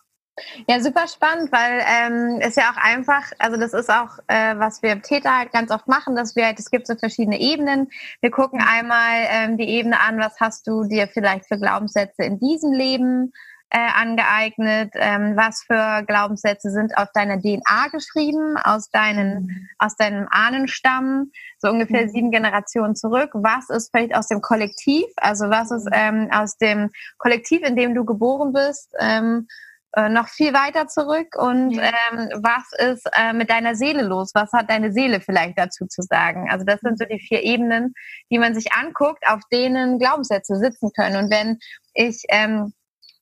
Ja, 0.67 0.81
super 0.81 1.07
spannend, 1.09 1.53
weil 1.53 1.85
ähm, 1.87 2.41
ist 2.41 2.57
ja 2.57 2.71
auch 2.71 2.83
einfach, 2.83 3.33
also 3.39 3.59
das 3.59 3.75
ist 3.75 3.91
auch, 3.91 4.19
äh, 4.29 4.59
was 4.59 4.83
wir 4.83 4.93
im 4.93 5.03
Täter 5.03 5.37
halt 5.37 5.53
ganz 5.53 5.71
oft 5.71 5.89
machen, 5.89 6.17
dass 6.17 6.37
wir 6.37 6.47
halt, 6.47 6.59
es 6.59 6.71
gibt 6.71 6.87
so 6.87 6.95
verschiedene 6.97 7.39
Ebenen. 7.39 7.91
Wir 8.23 8.31
gucken 8.31 8.61
einmal 8.61 9.27
ähm, 9.29 9.59
die 9.59 9.69
Ebene 9.69 10.01
an, 10.01 10.19
was 10.19 10.41
hast 10.41 10.67
du 10.67 10.85
dir 10.85 11.07
vielleicht 11.07 11.47
für 11.47 11.59
Glaubenssätze 11.59 12.23
in 12.23 12.39
diesem 12.39 12.73
Leben 12.73 13.33
äh, 13.73 13.79
angeeignet? 13.79 14.93
Ähm, 14.95 15.37
was 15.37 15.65
für 15.67 16.05
Glaubenssätze 16.07 16.71
sind 16.71 16.97
auf 16.97 17.09
deiner 17.13 17.41
DNA 17.41 17.89
geschrieben, 17.91 18.57
aus, 18.63 18.91
deinen, 18.91 19.47
mhm. 19.47 19.69
aus 19.79 19.97
deinem 19.97 20.29
Ahnenstamm, 20.31 21.31
so 21.59 21.69
ungefähr 21.69 22.05
mhm. 22.05 22.11
sieben 22.11 22.31
Generationen 22.31 22.95
zurück? 22.95 23.31
Was 23.33 23.71
ist 23.71 23.91
vielleicht 23.91 24.15
aus 24.15 24.29
dem 24.29 24.41
Kollektiv? 24.41 25.07
Also 25.17 25.51
was 25.51 25.71
ist 25.71 25.87
mhm. 25.87 25.93
ähm, 25.95 26.29
aus 26.33 26.57
dem 26.59 26.91
Kollektiv, 27.19 27.63
in 27.63 27.77
dem 27.77 27.95
du 27.95 28.05
geboren 28.05 28.53
bist? 28.53 28.93
Ähm, 29.01 29.47
äh, 29.95 30.09
noch 30.09 30.29
viel 30.29 30.55
weiter 30.55 30.87
zurück 30.87 31.37
und 31.37 31.73
ja. 31.73 31.83
ähm, 31.83 32.31
was 32.37 32.73
ist 32.79 33.07
äh, 33.13 33.35
mit 33.35 33.51
deiner 33.51 33.75
Seele 33.75 34.03
los? 34.03 34.31
Was 34.35 34.51
hat 34.53 34.71
deine 34.71 34.91
Seele 34.91 35.21
vielleicht 35.21 35.59
dazu 35.59 35.87
zu 35.87 36.01
sagen? 36.01 36.49
Also 36.51 36.65
das 36.65 36.81
sind 36.81 36.99
so 36.99 37.05
die 37.05 37.19
vier 37.19 37.43
Ebenen, 37.43 37.93
die 38.31 38.39
man 38.39 38.55
sich 38.55 38.73
anguckt, 38.73 39.23
auf 39.29 39.41
denen 39.53 39.99
Glaubenssätze 39.99 40.57
sitzen 40.57 40.93
können. 40.97 41.17
Und 41.17 41.31
wenn 41.31 41.59
ich 41.93 42.25
ähm, 42.31 42.73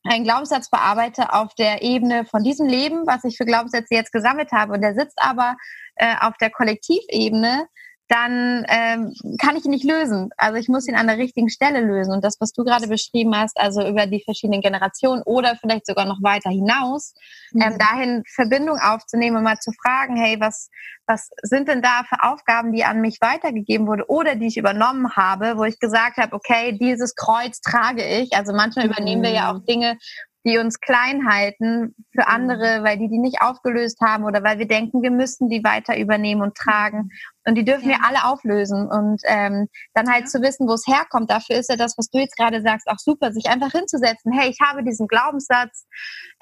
einen 0.05 0.25
Glaubenssatz 0.25 0.71
bearbeite 0.71 1.33
auf 1.33 1.55
der 1.55 1.83
Ebene 1.83 2.25
von 2.25 2.43
diesem 2.43 2.67
Leben, 2.67 3.07
was 3.07 3.25
ich 3.25 3.37
für 3.37 3.45
Glaubenssätze 3.45 3.95
jetzt 3.95 4.13
gesammelt 4.13 4.53
habe, 4.53 4.73
und 4.73 4.81
der 4.81 4.95
sitzt 4.95 5.19
aber 5.21 5.57
äh, 5.97 6.15
auf 6.21 6.37
der 6.41 6.51
Kollektivebene, 6.51 7.67
dann 8.11 8.67
ähm, 8.69 9.15
kann 9.41 9.57
ich 9.57 9.65
ihn 9.65 9.71
nicht 9.71 9.85
lösen. 9.85 10.31
Also 10.37 10.57
ich 10.57 10.69
muss 10.69 10.89
ihn 10.89 10.97
an 10.97 11.07
der 11.07 11.17
richtigen 11.17 11.49
Stelle 11.49 11.81
lösen. 11.81 12.13
Und 12.13 12.25
das, 12.25 12.39
was 12.41 12.53
du 12.53 12.65
gerade 12.65 12.89
beschrieben 12.89 13.37
hast, 13.37 13.57
also 13.57 13.87
über 13.87 14.07
die 14.07 14.23
verschiedenen 14.25 14.63
Generationen 14.63 15.23
oder 15.23 15.55
vielleicht 15.55 15.87
sogar 15.87 16.07
noch 16.07 16.21
weiter 16.21 16.51
hinaus, 16.51 17.15
mhm. 17.53 17.63
ähm, 17.63 17.79
dahin 17.79 18.23
Verbindung 18.35 18.79
aufzunehmen 18.79 19.37
und 19.37 19.45
mal 19.45 19.59
zu 19.59 19.71
fragen, 19.81 20.17
hey, 20.17 20.41
was, 20.41 20.71
was 21.07 21.31
sind 21.43 21.69
denn 21.69 21.83
da 21.83 22.03
für 22.09 22.21
Aufgaben, 22.25 22.73
die 22.73 22.83
an 22.83 23.01
mich 23.01 23.19
weitergegeben 23.21 23.87
wurde 23.87 24.05
oder 24.09 24.35
die 24.35 24.49
ich 24.49 24.57
übernommen 24.57 25.15
habe, 25.15 25.57
wo 25.57 25.63
ich 25.63 25.79
gesagt 25.79 26.17
habe, 26.17 26.35
okay, 26.35 26.77
dieses 26.81 27.15
Kreuz 27.15 27.61
trage 27.61 28.03
ich. 28.05 28.33
Also 28.35 28.53
manchmal 28.53 28.87
mhm. 28.87 28.93
übernehmen 28.93 29.23
wir 29.23 29.33
ja 29.33 29.53
auch 29.53 29.65
Dinge, 29.65 29.99
die 30.45 30.59
uns 30.59 30.81
klein 30.81 31.29
halten 31.29 31.95
für 32.13 32.23
mhm. 32.23 32.29
andere, 32.29 32.83
weil 32.83 32.99
die 32.99 33.09
die 33.09 33.19
nicht 33.19 33.43
aufgelöst 33.43 34.01
haben 34.01 34.25
oder 34.25 34.43
weil 34.43 34.59
wir 34.59 34.67
denken, 34.67 35.03
wir 35.03 35.11
müssten 35.11 35.49
die 35.49 35.63
weiter 35.65 35.99
übernehmen 35.99 36.43
und 36.43 36.57
tragen. 36.57 37.11
Und 37.51 37.57
die 37.57 37.65
dürfen 37.65 37.91
ja. 37.91 37.99
wir 37.99 38.05
alle 38.07 38.31
auflösen. 38.31 38.89
Und 38.89 39.23
ähm, 39.25 39.67
dann 39.93 40.09
halt 40.09 40.23
ja. 40.23 40.27
zu 40.27 40.41
wissen, 40.41 40.69
wo 40.69 40.75
es 40.75 40.87
herkommt. 40.87 41.29
Dafür 41.29 41.57
ist 41.57 41.69
ja 41.69 41.75
das, 41.75 41.99
was 41.99 42.09
du 42.11 42.21
jetzt 42.21 42.37
gerade 42.37 42.63
sagst, 42.63 42.87
auch 42.87 42.99
super, 42.99 43.33
sich 43.33 43.47
einfach 43.47 43.73
hinzusetzen. 43.73 44.33
Hey, 44.33 44.51
ich 44.51 44.59
habe 44.65 44.85
diesen 44.85 45.09
Glaubenssatz, 45.09 45.85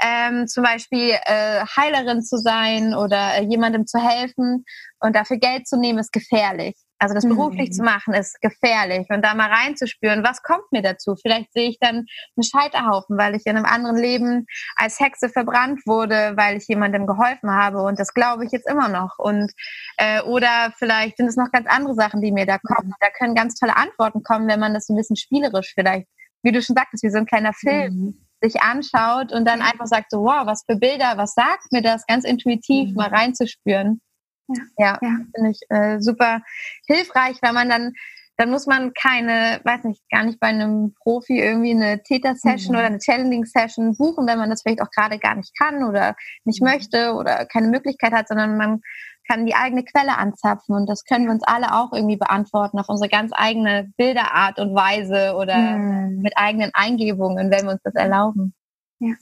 ähm, 0.02 0.46
zum 0.46 0.64
Beispiel 0.64 1.16
äh, 1.24 1.64
Heilerin 1.78 2.22
zu 2.22 2.36
sein 2.36 2.94
oder 2.94 3.38
äh, 3.38 3.44
jemandem 3.44 3.86
zu 3.86 3.98
helfen 3.98 4.66
und 5.00 5.16
dafür 5.16 5.38
Geld 5.38 5.66
zu 5.66 5.78
nehmen, 5.78 5.98
ist 5.98 6.12
gefährlich. 6.12 6.76
Also 6.98 7.14
das 7.14 7.24
beruflich 7.24 7.68
mhm. 7.68 7.72
zu 7.72 7.82
machen 7.82 8.14
ist 8.14 8.40
gefährlich 8.40 9.06
und 9.10 9.24
da 9.24 9.34
mal 9.34 9.50
reinzuspüren, 9.50 10.24
was 10.24 10.42
kommt 10.42 10.64
mir 10.72 10.82
dazu? 10.82 11.14
Vielleicht 11.20 11.52
sehe 11.52 11.68
ich 11.68 11.78
dann 11.78 12.06
einen 12.36 12.42
Scheiterhaufen, 12.42 13.16
weil 13.16 13.36
ich 13.36 13.46
in 13.46 13.56
einem 13.56 13.66
anderen 13.66 13.96
Leben 13.96 14.46
als 14.74 14.98
Hexe 14.98 15.28
verbrannt 15.28 15.80
wurde, 15.86 16.32
weil 16.36 16.56
ich 16.56 16.66
jemandem 16.66 17.06
geholfen 17.06 17.50
habe 17.50 17.82
und 17.82 18.00
das 18.00 18.14
glaube 18.14 18.44
ich 18.44 18.52
jetzt 18.52 18.68
immer 18.68 18.88
noch. 18.88 19.14
Und 19.18 19.52
äh, 19.96 20.22
oder 20.22 20.72
vielleicht 20.76 21.18
sind 21.18 21.26
es 21.26 21.36
noch 21.36 21.52
ganz 21.52 21.66
andere 21.68 21.94
Sachen, 21.94 22.20
die 22.20 22.32
mir 22.32 22.46
da 22.46 22.58
kommen. 22.58 22.88
Mhm. 22.88 22.94
Da 23.00 23.10
können 23.10 23.34
ganz 23.34 23.54
tolle 23.54 23.76
Antworten 23.76 24.22
kommen, 24.22 24.48
wenn 24.48 24.60
man 24.60 24.74
das 24.74 24.88
ein 24.88 24.96
bisschen 24.96 25.16
spielerisch 25.16 25.72
vielleicht, 25.74 26.08
wie 26.42 26.52
du 26.52 26.60
schon 26.62 26.76
sagtest, 26.76 27.04
wie 27.04 27.10
so 27.10 27.18
ein 27.18 27.26
kleiner 27.26 27.52
Film. 27.52 27.94
Mhm 27.94 28.28
sich 28.40 28.62
anschaut 28.62 29.32
und 29.32 29.44
dann 29.46 29.62
einfach 29.62 29.86
sagt 29.86 30.10
so, 30.10 30.18
wow, 30.20 30.46
was 30.46 30.62
für 30.64 30.76
Bilder, 30.76 31.16
was 31.16 31.34
sagt 31.34 31.72
mir 31.72 31.82
das, 31.82 32.06
ganz 32.06 32.24
intuitiv 32.24 32.90
mhm. 32.90 32.94
mal 32.94 33.08
reinzuspüren. 33.08 34.00
Ja, 34.48 34.62
ja, 34.78 34.98
ja. 35.02 35.16
finde 35.34 35.50
ich 35.50 35.60
äh, 35.68 36.00
super 36.00 36.40
hilfreich, 36.86 37.38
weil 37.42 37.52
man 37.52 37.68
dann 37.68 37.92
dann 38.38 38.50
muss 38.50 38.66
man 38.66 38.94
keine, 38.94 39.60
weiß 39.64 39.82
nicht, 39.82 40.08
gar 40.10 40.22
nicht 40.24 40.38
bei 40.38 40.46
einem 40.46 40.94
Profi 41.02 41.40
irgendwie 41.40 41.72
eine 41.72 42.04
Täter-Session 42.04 42.72
mhm. 42.72 42.78
oder 42.78 42.86
eine 42.86 43.00
Channeling-Session 43.00 43.96
buchen, 43.96 44.28
wenn 44.28 44.38
man 44.38 44.48
das 44.48 44.62
vielleicht 44.62 44.80
auch 44.80 44.92
gerade 44.92 45.18
gar 45.18 45.34
nicht 45.34 45.58
kann 45.58 45.82
oder 45.82 46.14
nicht 46.44 46.62
mhm. 46.62 46.68
möchte 46.68 47.14
oder 47.14 47.46
keine 47.46 47.66
Möglichkeit 47.66 48.12
hat, 48.12 48.28
sondern 48.28 48.56
man 48.56 48.80
kann 49.28 49.44
die 49.44 49.56
eigene 49.56 49.84
Quelle 49.84 50.16
anzapfen 50.16 50.74
und 50.74 50.88
das 50.88 51.04
können 51.04 51.26
wir 51.26 51.32
uns 51.32 51.42
alle 51.42 51.74
auch 51.74 51.92
irgendwie 51.92 52.16
beantworten 52.16 52.78
auf 52.78 52.88
unsere 52.88 53.10
ganz 53.10 53.32
eigene 53.34 53.92
Bilderart 53.96 54.60
und 54.60 54.72
Weise 54.72 55.34
oder 55.34 55.56
mhm. 55.58 56.20
mit 56.22 56.34
eigenen 56.36 56.70
Eingebungen, 56.74 57.50
wenn 57.50 57.64
wir 57.64 57.72
uns 57.72 57.82
das 57.82 57.94
erlauben. 57.94 58.54
Ja, 59.00 59.14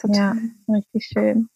total. 0.00 0.36
Ja, 0.66 0.74
richtig 0.74 1.04
schön. 1.12 1.48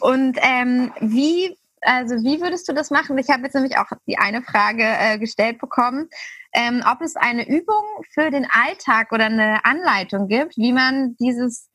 Und 0.00 0.38
ähm, 0.40 0.92
wie 1.00 1.56
also 1.82 2.14
wie 2.16 2.40
würdest 2.40 2.68
du 2.68 2.72
das 2.72 2.90
machen? 2.90 3.18
Ich 3.18 3.28
habe 3.28 3.42
jetzt 3.42 3.54
nämlich 3.54 3.76
auch 3.76 3.86
die 4.06 4.18
eine 4.18 4.42
Frage 4.42 4.84
äh, 4.84 5.18
gestellt 5.18 5.58
bekommen, 5.58 6.08
ähm, 6.54 6.82
ob 6.90 7.00
es 7.00 7.16
eine 7.16 7.48
Übung 7.48 7.84
für 8.12 8.30
den 8.30 8.46
Alltag 8.50 9.12
oder 9.12 9.26
eine 9.26 9.64
Anleitung 9.64 10.28
gibt, 10.28 10.56
wie 10.56 10.72
man 10.72 11.16
dieses, 11.16 11.70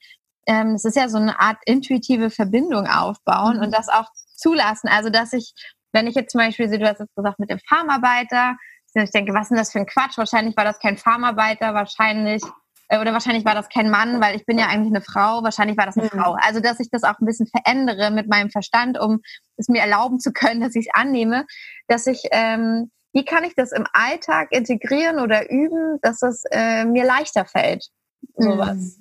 ähm, 0.46 0.76
es 0.76 0.86
ist 0.86 0.96
ja 0.96 1.10
so 1.10 1.18
eine 1.18 1.40
Art 1.40 1.58
intuitive 1.66 2.30
Verbindung 2.30 2.88
aufbauen 2.88 3.58
mhm. 3.58 3.64
und 3.64 3.74
das 3.74 3.90
auch 3.90 4.08
zulassen. 4.36 4.88
Also 4.88 5.10
dass 5.10 5.34
ich, 5.34 5.54
wenn 5.92 6.08
ich 6.08 6.16
jetzt 6.16 6.32
zum 6.32 6.40
Beispiel, 6.40 6.68
du 6.70 6.88
hast 6.88 7.00
jetzt 7.00 7.16
gesagt 7.16 7.40
mit 7.40 7.50
dem 7.50 7.60
Farmarbeiter, 7.68 8.56
ich 8.94 9.12
denke, 9.12 9.34
was 9.34 9.44
ist 9.44 9.50
denn 9.50 9.58
das 9.58 9.72
für 9.72 9.80
ein 9.80 9.86
Quatsch? 9.86 10.18
Wahrscheinlich 10.18 10.58
war 10.58 10.64
das 10.64 10.80
kein 10.80 10.98
Farmarbeiter, 10.98 11.74
wahrscheinlich 11.74 12.42
oder 12.90 13.12
wahrscheinlich 13.12 13.46
war 13.46 13.56
das 13.56 13.70
kein 13.70 13.90
Mann, 13.90 14.22
weil 14.22 14.36
ich 14.36 14.46
bin 14.46 14.58
ja 14.58 14.68
eigentlich 14.68 14.94
eine 14.94 15.02
Frau, 15.02 15.44
wahrscheinlich 15.44 15.78
war 15.78 15.86
das 15.86 15.98
eine 15.98 16.06
mhm. 16.06 16.20
Frau. 16.20 16.38
Also, 16.42 16.60
dass 16.60 16.80
ich 16.80 16.90
das 16.90 17.04
auch 17.04 17.20
ein 17.20 17.26
bisschen 17.26 17.48
verändere 17.48 18.12
mit 18.12 18.30
meinem 18.30 18.50
Verstand, 18.50 19.00
um 19.00 19.22
es 19.58 19.68
mir 19.68 19.82
erlauben 19.82 20.20
zu 20.20 20.32
können, 20.32 20.62
dass 20.62 20.76
ich 20.76 20.88
es 20.88 20.94
annehme, 20.94 21.46
dass 21.88 22.08
ich, 22.08 22.24
ähm, 22.32 22.92
wie 23.14 23.26
kann 23.26 23.44
ich 23.44 23.56
das 23.56 23.72
im 23.72 23.86
Alltag 23.94 24.52
integrieren 24.52 25.20
oder 25.20 25.50
üben, 25.50 26.00
dass 26.02 26.22
es 26.22 26.44
äh, 26.52 26.86
mir 26.86 27.06
leichter 27.06 27.46
fällt? 27.46 27.88
Sowas. 28.36 29.00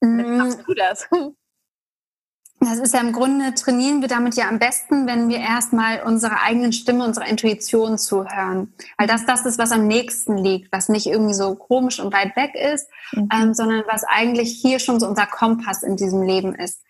Mhm. 0.00 0.18
Wie 0.18 0.30
machst 0.36 0.62
du 0.66 0.74
das? 0.74 1.08
Das 2.68 2.80
ist 2.80 2.94
ja 2.94 3.00
im 3.00 3.12
Grunde, 3.12 3.54
trainieren 3.54 4.00
wir 4.00 4.08
damit 4.08 4.34
ja 4.34 4.48
am 4.48 4.58
besten, 4.58 5.06
wenn 5.06 5.28
wir 5.28 5.38
erstmal 5.38 6.02
unserer 6.02 6.42
eigenen 6.42 6.72
Stimme, 6.72 7.04
unserer 7.04 7.28
Intuition 7.28 7.96
zuhören. 7.96 8.74
Weil 8.98 9.06
das 9.06 9.24
das 9.24 9.46
ist, 9.46 9.56
was 9.56 9.70
am 9.70 9.86
nächsten 9.86 10.36
liegt, 10.36 10.72
was 10.72 10.88
nicht 10.88 11.06
irgendwie 11.06 11.34
so 11.34 11.54
komisch 11.54 12.00
und 12.00 12.12
weit 12.12 12.34
weg 12.34 12.56
ist, 12.56 12.88
mhm. 13.12 13.28
ähm, 13.32 13.54
sondern 13.54 13.84
was 13.86 14.02
eigentlich 14.02 14.58
hier 14.60 14.80
schon 14.80 14.98
so 14.98 15.06
unser 15.06 15.26
Kompass 15.26 15.84
in 15.84 15.96
diesem 15.96 16.22
Leben 16.22 16.56
ist. 16.56 16.82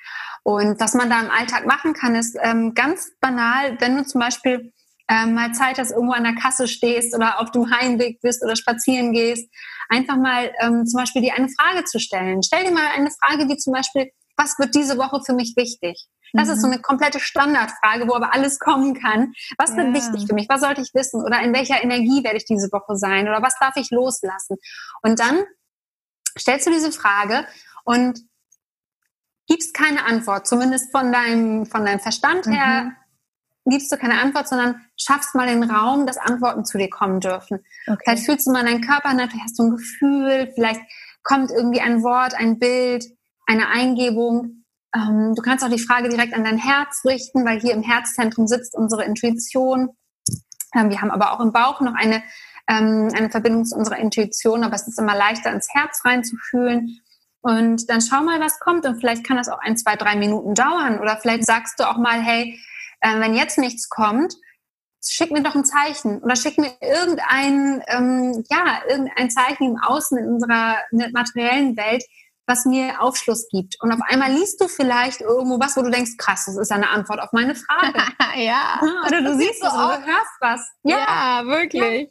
Und 0.42 0.80
was 0.80 0.94
man 0.94 1.10
da 1.10 1.20
im 1.20 1.30
Alltag 1.30 1.66
machen 1.66 1.92
kann, 1.92 2.14
ist 2.14 2.38
ähm, 2.40 2.72
ganz 2.72 3.10
banal, 3.20 3.76
wenn 3.78 3.98
du 3.98 4.06
zum 4.06 4.22
Beispiel 4.22 4.72
ähm, 5.10 5.34
mal 5.34 5.52
Zeit 5.52 5.78
hast, 5.78 5.90
irgendwo 5.90 6.14
an 6.14 6.24
der 6.24 6.36
Kasse 6.36 6.68
stehst 6.68 7.14
oder 7.14 7.38
auf 7.38 7.50
dem 7.50 7.70
Heimweg 7.70 8.22
bist 8.22 8.42
oder 8.42 8.56
spazieren 8.56 9.12
gehst, 9.12 9.52
einfach 9.90 10.16
mal 10.16 10.50
ähm, 10.62 10.86
zum 10.86 11.00
Beispiel 11.00 11.20
dir 11.20 11.34
eine 11.34 11.50
Frage 11.50 11.84
zu 11.84 12.00
stellen. 12.00 12.42
Stell 12.42 12.64
dir 12.64 12.72
mal 12.72 12.86
eine 12.96 13.10
Frage 13.10 13.46
wie 13.50 13.58
zum 13.58 13.74
Beispiel, 13.74 14.10
was 14.36 14.58
wird 14.58 14.74
diese 14.74 14.98
Woche 14.98 15.20
für 15.24 15.32
mich 15.32 15.54
wichtig? 15.56 16.08
Das 16.32 16.48
mhm. 16.48 16.54
ist 16.54 16.60
so 16.60 16.66
mhm. 16.66 16.74
eine 16.74 16.82
komplette 16.82 17.20
Standardfrage, 17.20 18.08
wo 18.08 18.14
aber 18.14 18.34
alles 18.34 18.58
kommen 18.58 18.94
kann. 18.94 19.32
Was 19.58 19.70
ja. 19.70 19.78
wird 19.78 19.94
wichtig 19.94 20.26
für 20.26 20.34
mich? 20.34 20.48
Was 20.48 20.60
sollte 20.60 20.82
ich 20.82 20.92
wissen? 20.94 21.24
Oder 21.24 21.40
in 21.40 21.54
welcher 21.54 21.82
Energie 21.82 22.22
werde 22.24 22.36
ich 22.36 22.44
diese 22.44 22.70
Woche 22.72 22.96
sein? 22.96 23.28
Oder 23.28 23.42
was 23.42 23.54
darf 23.58 23.76
ich 23.76 23.90
loslassen? 23.90 24.56
Und 25.02 25.18
dann 25.20 25.44
stellst 26.38 26.66
du 26.66 26.70
diese 26.70 26.92
Frage 26.92 27.46
und 27.84 28.20
gibst 29.46 29.74
keine 29.74 30.04
Antwort, 30.04 30.46
zumindest 30.46 30.90
von 30.90 31.12
deinem, 31.12 31.66
von 31.66 31.84
deinem 31.84 32.00
Verstand 32.00 32.46
her, 32.46 32.92
mhm. 33.64 33.70
gibst 33.70 33.90
du 33.92 33.96
keine 33.96 34.20
Antwort, 34.20 34.48
sondern 34.48 34.82
schaffst 34.96 35.34
mal 35.34 35.46
den 35.46 35.62
Raum, 35.62 36.06
dass 36.06 36.18
Antworten 36.18 36.64
zu 36.64 36.78
dir 36.78 36.90
kommen 36.90 37.20
dürfen. 37.20 37.60
Okay. 37.86 37.98
Vielleicht 38.04 38.26
fühlst 38.26 38.46
du 38.46 38.52
mal 38.52 38.64
deinen 38.64 38.82
Körper, 38.82 39.10
vielleicht 39.10 39.44
hast 39.44 39.58
du 39.58 39.64
ein 39.64 39.70
Gefühl, 39.70 40.52
vielleicht 40.54 40.80
kommt 41.22 41.50
irgendwie 41.50 41.80
ein 41.80 42.02
Wort, 42.02 42.34
ein 42.34 42.58
Bild, 42.58 43.04
eine 43.46 43.68
Eingebung. 43.68 44.64
Ähm, 44.94 45.34
du 45.34 45.42
kannst 45.42 45.64
auch 45.64 45.70
die 45.70 45.78
Frage 45.78 46.08
direkt 46.08 46.34
an 46.34 46.44
dein 46.44 46.58
Herz 46.58 47.02
richten, 47.04 47.44
weil 47.44 47.60
hier 47.60 47.72
im 47.72 47.82
Herzzentrum 47.82 48.46
sitzt 48.46 48.74
unsere 48.74 49.04
Intuition. 49.04 49.90
Ähm, 50.74 50.90
wir 50.90 51.00
haben 51.00 51.10
aber 51.10 51.32
auch 51.32 51.40
im 51.40 51.52
Bauch 51.52 51.80
noch 51.80 51.94
eine, 51.94 52.22
ähm, 52.68 53.10
eine 53.14 53.30
Verbindung 53.30 53.64
zu 53.64 53.76
unserer 53.76 53.98
Intuition, 53.98 54.64
aber 54.64 54.74
es 54.74 54.86
ist 54.86 54.98
immer 54.98 55.16
leichter, 55.16 55.52
ins 55.52 55.68
Herz 55.72 56.04
reinzufühlen. 56.04 57.00
Und 57.40 57.88
dann 57.88 58.00
schau 58.00 58.22
mal, 58.22 58.40
was 58.40 58.58
kommt. 58.58 58.84
Und 58.86 58.98
vielleicht 58.98 59.24
kann 59.24 59.36
das 59.36 59.48
auch 59.48 59.60
ein, 59.60 59.76
zwei, 59.76 59.94
drei 59.94 60.16
Minuten 60.16 60.54
dauern. 60.54 60.98
Oder 60.98 61.16
vielleicht 61.16 61.44
sagst 61.44 61.78
du 61.78 61.88
auch 61.88 61.96
mal, 61.96 62.20
hey, 62.20 62.58
äh, 63.00 63.20
wenn 63.20 63.34
jetzt 63.34 63.58
nichts 63.58 63.88
kommt, 63.88 64.34
schick 65.04 65.30
mir 65.30 65.42
doch 65.42 65.54
ein 65.54 65.64
Zeichen 65.64 66.20
oder 66.22 66.34
schick 66.34 66.58
mir 66.58 66.72
irgendein, 66.80 67.82
ähm, 67.86 68.44
ja, 68.50 68.80
irgendein 68.88 69.30
Zeichen 69.30 69.64
im 69.70 69.78
Außen 69.78 70.18
in 70.18 70.26
unserer 70.26 70.78
materiellen 71.12 71.76
Welt, 71.76 72.02
was 72.46 72.64
mir 72.64 73.02
Aufschluss 73.02 73.48
gibt. 73.50 73.76
Und 73.80 73.92
auf 73.92 74.00
einmal 74.08 74.32
liest 74.32 74.60
du 74.60 74.68
vielleicht 74.68 75.20
irgendwo 75.20 75.58
was, 75.58 75.76
wo 75.76 75.82
du 75.82 75.90
denkst, 75.90 76.12
krass, 76.16 76.44
das 76.46 76.56
ist 76.56 76.70
eine 76.70 76.90
Antwort 76.90 77.20
auf 77.20 77.32
meine 77.32 77.54
Frage. 77.54 77.98
ja. 78.36 78.80
Oder 79.06 79.22
du 79.22 79.36
siehst 79.36 79.62
es 79.62 79.72
oder 79.72 79.98
du 79.98 80.06
hörst 80.06 80.36
was. 80.40 80.68
Ja, 80.84 80.96
ja 80.98 81.46
wirklich. 81.46 82.10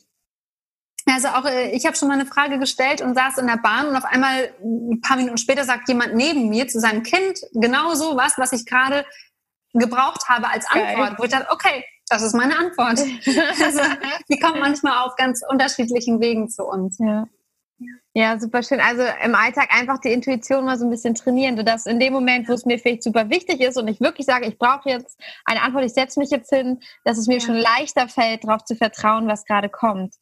Ja. 1.08 1.14
Also 1.14 1.28
auch, 1.30 1.46
äh, 1.46 1.72
ich 1.72 1.86
habe 1.86 1.96
schon 1.96 2.08
mal 2.08 2.16
eine 2.16 2.26
Frage 2.26 2.58
gestellt 2.58 3.02
und 3.02 3.16
saß 3.16 3.38
in 3.38 3.48
der 3.48 3.58
Bahn 3.58 3.88
und 3.88 3.96
auf 3.96 4.06
einmal 4.06 4.52
ein 4.64 5.02
paar 5.02 5.18
Minuten 5.18 5.38
später 5.38 5.64
sagt 5.64 5.88
jemand 5.88 6.16
neben 6.16 6.50
mir 6.50 6.68
zu 6.68 6.80
seinem 6.80 7.04
Kind 7.04 7.40
genau 7.54 7.94
so 7.94 8.18
was, 8.18 8.38
was 8.38 8.54
ich 8.54 8.66
gerade 8.66 9.06
gebraucht 9.74 10.28
habe 10.28 10.50
als 10.50 10.66
Antwort. 10.70 11.10
Geil. 11.10 11.16
Wo 11.18 11.24
ich 11.24 11.32
dachte, 11.32 11.52
okay, 11.52 11.86
das 12.10 12.22
ist 12.24 12.34
meine 12.34 12.58
Antwort. 12.58 13.00
also, 13.64 13.82
die 14.30 14.40
kommt 14.40 14.60
manchmal 14.60 15.06
auf 15.06 15.16
ganz 15.16 15.42
unterschiedlichen 15.48 16.20
Wegen 16.20 16.50
zu 16.50 16.64
uns. 16.64 16.98
Ja. 17.00 17.28
Ja, 18.14 18.40
super 18.40 18.64
schön. 18.64 18.80
Also 18.80 19.04
im 19.24 19.36
Alltag 19.36 19.70
einfach 19.78 20.00
die 20.00 20.12
Intuition 20.12 20.66
mal 20.66 20.78
so 20.78 20.86
ein 20.86 20.90
bisschen 20.90 21.16
trainieren. 21.16 21.58
Du 21.58 21.64
darfst 21.64 21.88
in 21.88 22.00
dem 22.00 22.14
Moment, 22.14 22.48
wo 22.48 22.54
es 22.54 22.66
mir 22.66 22.80
vielleicht 22.80 23.04
super 23.04 23.30
wichtig 23.30 23.60
ist 23.60 23.78
und 23.78 23.88
ich 23.90 24.00
wirklich 24.00 24.26
sage, 24.26 24.46
ich 24.46 24.58
brauche 24.58 24.90
jetzt 24.90 25.20
eine 25.44 25.62
Antwort, 25.62 25.84
ich 25.84 25.94
setze 25.94 26.20
mich 26.20 26.30
jetzt 26.30 26.50
hin, 26.50 26.80
dass 27.04 27.18
es 27.18 27.28
mir 27.28 27.40
ja. 27.40 27.46
schon 27.46 27.56
leichter 27.56 28.08
fällt, 28.08 28.46
darauf 28.46 28.64
zu 28.64 28.76
vertrauen, 28.76 29.28
was 29.28 29.44
gerade 29.44 29.68
kommt. 29.70 30.16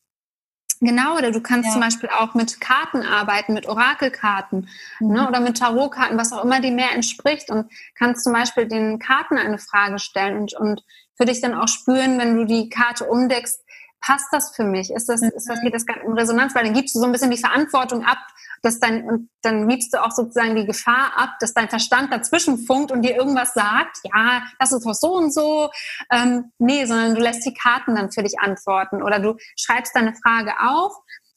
Genau, 0.80 1.18
oder 1.18 1.32
du 1.32 1.40
kannst 1.42 1.68
ja. 1.68 1.74
zum 1.74 1.82
Beispiel 1.82 2.10
auch 2.10 2.34
mit 2.34 2.60
Karten 2.60 3.04
arbeiten, 3.04 3.54
mit 3.54 3.70
Orakelkarten 3.70 4.68
ne, 5.00 5.08
mhm. 5.08 5.14
ne, 5.14 5.28
oder 5.28 5.40
mit 5.40 5.58
Tarotkarten, 5.58 6.18
was 6.18 6.34
auch 6.34 6.44
immer 6.44 6.60
dir 6.60 6.72
mehr 6.72 6.92
entspricht 6.94 7.50
und 7.50 7.72
kannst 7.96 8.24
zum 8.24 8.34
Beispiel 8.34 8.68
den 8.68 9.00
Karten 9.00 9.38
eine 9.38 9.60
Frage 9.60 10.00
stellen 10.00 10.42
und, 10.42 10.54
und 10.56 10.84
für 11.16 11.26
dich 11.26 11.42
dann 11.42 11.54
auch 11.54 11.68
spüren, 11.68 12.20
wenn 12.20 12.36
du 12.36 12.46
die 12.46 12.70
Karte 12.70 13.06
umdeckst, 13.06 13.63
passt 14.06 14.28
das 14.32 14.56
für 14.56 14.66
mich? 14.66 14.92
Ist 14.92 15.10
das, 15.10 15.22
mhm. 15.22 15.32
ist 15.36 15.50
das, 15.50 15.62
geht 15.62 15.74
das 15.74 15.86
in 16.06 16.14
Resonanz? 16.14 16.54
Weil 16.54 16.66
dann 16.66 16.74
gibst 16.74 16.94
du 16.96 17.00
so 17.00 17.06
ein 17.06 17.12
bisschen 17.12 17.32
die 17.32 17.38
Verantwortung 17.38 18.04
ab, 18.04 18.20
dass 18.62 18.80
dein, 18.80 19.04
und 19.10 19.30
dann 19.42 19.68
gibst 19.68 19.94
du 19.94 20.04
auch 20.04 20.12
sozusagen 20.12 20.56
die 20.56 20.66
Gefahr 20.66 21.18
ab, 21.18 21.38
dass 21.40 21.54
dein 21.54 21.70
Verstand 21.70 22.12
dazwischen 22.12 22.58
funkt 22.60 22.92
und 22.92 23.02
dir 23.02 23.16
irgendwas 23.16 23.54
sagt, 23.54 23.98
ja, 24.04 24.44
das 24.60 24.72
ist 24.72 24.86
doch 24.86 24.94
so 24.94 25.14
und 25.14 25.34
so. 25.34 25.70
Ähm, 26.12 26.52
nee, 26.60 26.86
sondern 26.86 27.16
du 27.16 27.22
lässt 27.22 27.46
die 27.46 27.54
Karten 27.54 27.96
dann 27.96 28.12
für 28.12 28.24
dich 28.24 28.40
antworten 28.40 29.02
oder 29.02 29.20
du 29.20 29.36
schreibst 29.58 29.96
deine 29.96 30.14
Frage 30.16 30.54
auf, 30.60 30.94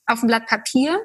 auf 0.06 0.22
ein 0.22 0.26
Blatt 0.26 0.46
Papier 0.46 1.00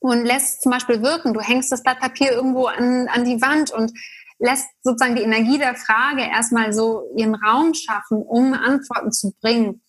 und 0.00 0.24
lässt 0.24 0.62
zum 0.62 0.72
Beispiel 0.72 1.02
wirken. 1.02 1.34
Du 1.34 1.40
hängst 1.40 1.72
das 1.72 1.82
Blatt 1.82 2.00
Papier 2.00 2.32
irgendwo 2.32 2.66
an, 2.66 3.08
an 3.08 3.24
die 3.24 3.40
Wand 3.40 3.70
und 3.70 3.92
lässt 4.38 4.68
sozusagen 4.82 5.16
die 5.16 5.22
Energie 5.22 5.58
der 5.58 5.74
Frage 5.74 6.22
erstmal 6.22 6.72
so 6.72 7.10
ihren 7.16 7.34
Raum 7.34 7.74
schaffen, 7.74 8.22
um 8.22 8.52
Antworten 8.52 9.12
zu 9.12 9.32
bringen. 9.40 9.82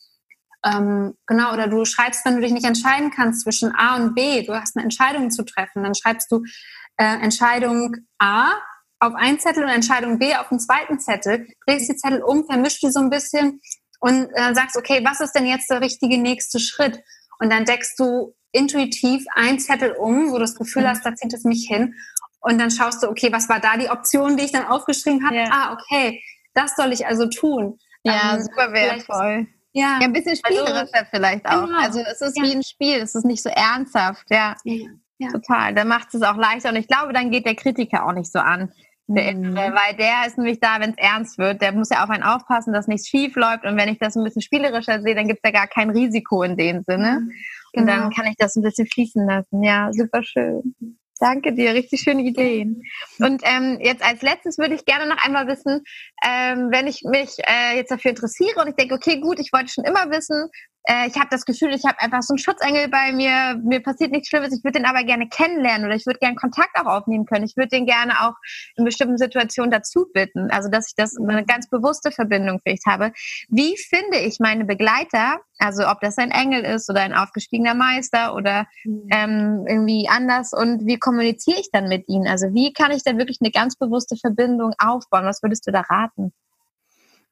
Ähm, 0.66 1.16
genau, 1.28 1.53
oder 1.53 1.68
du 1.68 1.86
schreibst, 1.86 2.26
wenn 2.26 2.36
du 2.36 2.41
dich 2.41 2.51
nicht 2.51 2.66
entscheiden 2.66 3.11
kannst 3.11 3.43
zwischen 3.43 3.76
A 3.76 3.95
und 3.95 4.16
B, 4.16 4.43
du 4.43 4.59
hast 4.59 4.76
eine 4.76 4.84
Entscheidung 4.84 5.30
zu 5.30 5.43
treffen, 5.43 5.84
dann 5.84 5.93
schreibst 5.93 6.32
du 6.32 6.43
äh, 6.97 7.03
Entscheidung 7.22 7.95
A 8.18 8.53
auf 8.99 9.13
einen 9.13 9.39
Zettel 9.39 9.63
und 9.63 9.70
Entscheidung 9.70 10.18
B 10.18 10.36
auf 10.36 10.49
den 10.49 10.59
zweiten 10.59 10.99
Zettel, 10.99 11.47
drehst 11.68 11.89
die 11.89 11.95
Zettel 11.95 12.24
um, 12.24 12.45
vermischt 12.45 12.82
die 12.82 12.91
so 12.91 12.99
ein 12.99 13.09
bisschen 13.09 13.61
und 13.99 14.30
äh, 14.34 14.55
sagst, 14.55 14.76
okay, 14.78 15.01
was 15.05 15.20
ist 15.20 15.34
denn 15.34 15.45
jetzt 15.45 15.70
der 15.70 15.82
richtige 15.82 16.18
nächste 16.18 16.59
Schritt? 16.59 16.99
Und 17.39 17.51
dann 17.51 17.66
deckst 17.66 17.99
du 17.99 18.34
intuitiv 18.51 19.26
einen 19.36 19.59
Zettel 19.59 19.91
um, 19.91 20.30
wo 20.30 20.34
du 20.34 20.39
das 20.39 20.55
Gefühl 20.55 20.84
mhm. 20.84 20.88
hast, 20.88 21.05
da 21.05 21.13
zieht 21.13 21.34
es 21.34 21.43
mich 21.43 21.68
hin. 21.68 21.93
Und 22.39 22.59
dann 22.59 22.72
schaust 22.72 23.03
du, 23.03 23.07
okay, 23.07 23.32
was 23.32 23.49
war 23.49 23.59
da 23.59 23.78
die 23.78 23.89
Option, 23.89 24.38
die 24.38 24.45
ich 24.45 24.51
dann 24.51 24.66
aufgeschrieben 24.66 25.26
habe? 25.26 25.36
Ja. 25.36 25.49
Ah, 25.51 25.74
okay, 25.74 26.24
das 26.53 26.76
soll 26.76 26.93
ich 26.93 27.05
also 27.05 27.28
tun. 27.28 27.78
Ja, 28.03 28.36
ähm, 28.36 28.41
super 28.41 28.72
wertvoll. 28.72 29.47
Ja, 29.76 29.99
ja 29.99 30.05
ein 30.07 30.13
bisschen 30.13 30.38
spielerischer 30.38 30.88
also, 30.93 31.09
vielleicht 31.11 31.45
auch. 31.45 31.65
Genau. 31.65 31.80
Also 31.80 31.99
es 31.99 32.21
ist 32.21 32.38
ja. 32.38 32.43
wie 32.43 32.55
ein 32.55 32.63
Spiel, 32.63 32.95
es 32.95 33.13
ist 33.13 33.26
nicht 33.26 33.43
so 33.43 33.49
ernsthaft, 33.49 34.26
ja. 34.30 34.55
ja. 34.63 35.32
Total. 35.32 35.76
Dann 35.76 35.89
macht 35.89 36.13
es 36.15 36.21
auch 36.21 36.38
leichter 36.38 36.69
und 36.69 36.78
ich 36.78 36.88
glaube, 36.88 37.11
dann 37.11 37.30
geht 37.30 37.45
der 37.45 37.55
Kritiker 37.55 38.05
auch 38.05 38.13
nicht 38.13 38.32
so 38.32 38.39
an. 38.39 38.71
Der 39.07 39.36
mhm. 39.36 39.55
weil 39.55 39.95
der 39.99 40.26
ist 40.26 40.38
nämlich 40.38 40.59
da, 40.59 40.80
wenn 40.80 40.91
es 40.91 40.97
ernst 40.97 41.38
wird. 41.38 41.61
Der 41.61 41.73
muss 41.73 41.89
ja 41.89 42.03
auf 42.03 42.09
einen 42.09 42.23
aufpassen, 42.23 42.73
dass 42.73 42.88
nichts 42.88 43.07
schief 43.07 43.36
läuft. 43.36 43.65
Und 43.65 43.78
wenn 43.78 43.89
ich 43.89 43.99
das 43.99 44.15
ein 44.15 44.23
bisschen 44.23 44.41
spielerischer 44.41 45.01
sehe, 45.01 45.13
dann 45.13 45.28
gibt 45.28 45.41
es 45.43 45.47
ja 45.47 45.59
gar 45.59 45.67
kein 45.67 45.91
Risiko 45.91 46.41
in 46.41 46.57
dem 46.57 46.82
Sinne. 46.82 47.19
Mhm. 47.19 47.32
Und 47.73 47.88
dann 47.88 48.03
genau. 48.03 48.15
kann 48.15 48.26
ich 48.26 48.36
das 48.38 48.55
ein 48.55 48.63
bisschen 48.63 48.88
fließen 48.88 49.28
lassen. 49.28 49.61
Ja, 49.61 49.91
super 49.91 50.23
schön. 50.23 50.97
Danke 51.20 51.53
dir, 51.53 51.74
richtig 51.74 52.01
schöne 52.01 52.24
Ideen. 52.24 52.84
Und 53.20 53.41
ähm, 53.45 53.80
jetzt 53.82 54.03
als 54.03 54.22
letztes 54.22 54.57
würde 54.57 54.76
ich 54.76 54.84
gerne 54.84 55.07
noch 55.07 55.24
einmal 55.24 55.47
wissen, 55.47 55.82
ähm, 56.26 56.70
wenn 56.72 56.88
ich 56.88 57.03
mich 57.03 57.38
äh, 57.47 57.78
jetzt 57.78 57.91
dafür 57.91 58.11
interessiere 58.11 58.59
und 58.61 58.68
ich 58.68 58.76
denke, 58.76 58.95
okay, 58.95 59.22
gut, 59.22 59.39
ich 59.39 59.53
wollte 59.53 59.70
schon 59.70 59.86
immer 59.86 60.09
wissen, 60.11 60.49
äh, 60.88 61.08
ich 61.08 61.16
habe 61.16 61.28
das 61.32 61.46
Gefühl, 61.46 61.74
ich 61.74 61.84
habe 61.86 62.00
einfach 62.00 62.22
so 62.22 62.34
einen 62.34 62.38
Schutzengel 62.38 62.88
bei 62.90 63.12
mir, 63.12 63.60
mir 63.64 63.82
passiert 63.82 64.12
nichts 64.12 64.30
Schlimmes, 64.30 64.56
ich 64.56 64.64
würde 64.64 64.80
den 64.80 64.86
aber 64.86 65.04
gerne 65.04 65.28
kennenlernen 65.28 65.86
oder 65.86 65.96
ich 65.96 66.06
würde 66.06 66.20
gerne 66.20 66.36
Kontakt 66.36 66.76
auch 66.76 66.86
aufnehmen 66.86 67.26
können. 67.26 67.46
Ich 67.46 67.58
würde 67.58 67.70
den 67.70 67.86
gerne 67.86 68.14
auch 68.22 68.34
in 68.76 68.86
bestimmten 68.86 69.18
Situationen 69.18 69.72
dazu 69.72 70.06
bitten, 70.14 70.52
also 70.52 70.70
dass 70.70 70.88
ich 70.88 70.96
das 70.96 71.16
eine 71.18 71.46
ganz 71.46 71.70
bewusste 71.70 72.12
Verbindung 72.12 72.60
vielleicht 72.64 72.86
habe. 72.86 73.12
Wie 73.50 73.76
finde 73.78 74.20
ich 74.20 74.40
meine 74.40 74.66
Begleiter, 74.66 75.40
also 75.58 75.88
ob 75.88 76.02
das 76.02 76.18
ein 76.18 76.32
Engel 76.32 76.64
ist 76.64 76.90
oder 76.90 77.02
ein 77.02 77.14
aufgestiegener 77.14 77.74
Meister 77.74 78.36
oder 78.36 78.68
mhm. 78.84 79.10
ähm, 79.12 79.66
irgendwie 79.68 80.08
anders 80.10 80.54
und 80.54 80.86
wie 80.86 81.00
kommuniziere 81.00 81.60
ich 81.60 81.70
dann 81.72 81.88
mit 81.88 82.08
ihnen? 82.08 82.28
Also 82.28 82.54
wie 82.54 82.74
kann 82.74 82.92
ich 82.92 83.04
da 83.04 83.18
wirklich 83.18 83.40
eine 83.42 83.52
ganz 83.52 83.76
bewusste 83.76 84.16
Verbindung 84.18 84.74
aufbauen? 84.78 85.26
Was 85.26 85.42
würdest 85.42 85.66
du 85.68 85.72
da 85.72 85.82
raten? 85.82 86.32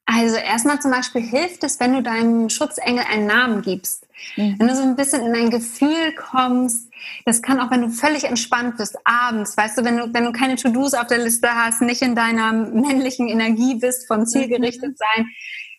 Also 0.06 0.36
erstmal 0.36 0.80
zum 0.80 0.90
Beispiel 0.90 1.22
hilft 1.22 1.64
es, 1.64 1.80
wenn 1.80 1.94
du 1.94 2.02
deinem 2.02 2.50
Schutzengel 2.50 3.04
einen 3.10 3.26
Namen 3.26 3.62
gibst. 3.62 4.06
Mhm. 4.36 4.56
Wenn 4.58 4.68
du 4.68 4.76
so 4.76 4.82
ein 4.82 4.96
bisschen 4.96 5.22
in 5.22 5.34
ein 5.34 5.50
Gefühl 5.50 6.14
kommst, 6.14 6.90
das 7.24 7.40
kann 7.40 7.58
auch, 7.60 7.70
wenn 7.70 7.82
du 7.82 7.88
völlig 7.88 8.24
entspannt 8.24 8.76
bist, 8.76 8.98
abends, 9.04 9.56
weißt 9.56 9.78
du, 9.78 9.84
wenn 9.84 9.96
du, 9.96 10.12
wenn 10.12 10.24
du 10.24 10.32
keine 10.32 10.56
To-Dos 10.56 10.94
auf 10.94 11.06
der 11.06 11.18
Liste 11.18 11.54
hast, 11.54 11.80
nicht 11.80 12.02
in 12.02 12.14
deiner 12.14 12.52
männlichen 12.52 13.28
Energie 13.28 13.76
bist, 13.76 14.06
von 14.06 14.26
zielgerichtet 14.26 14.90
mhm. 14.90 14.96
sein, 14.96 15.26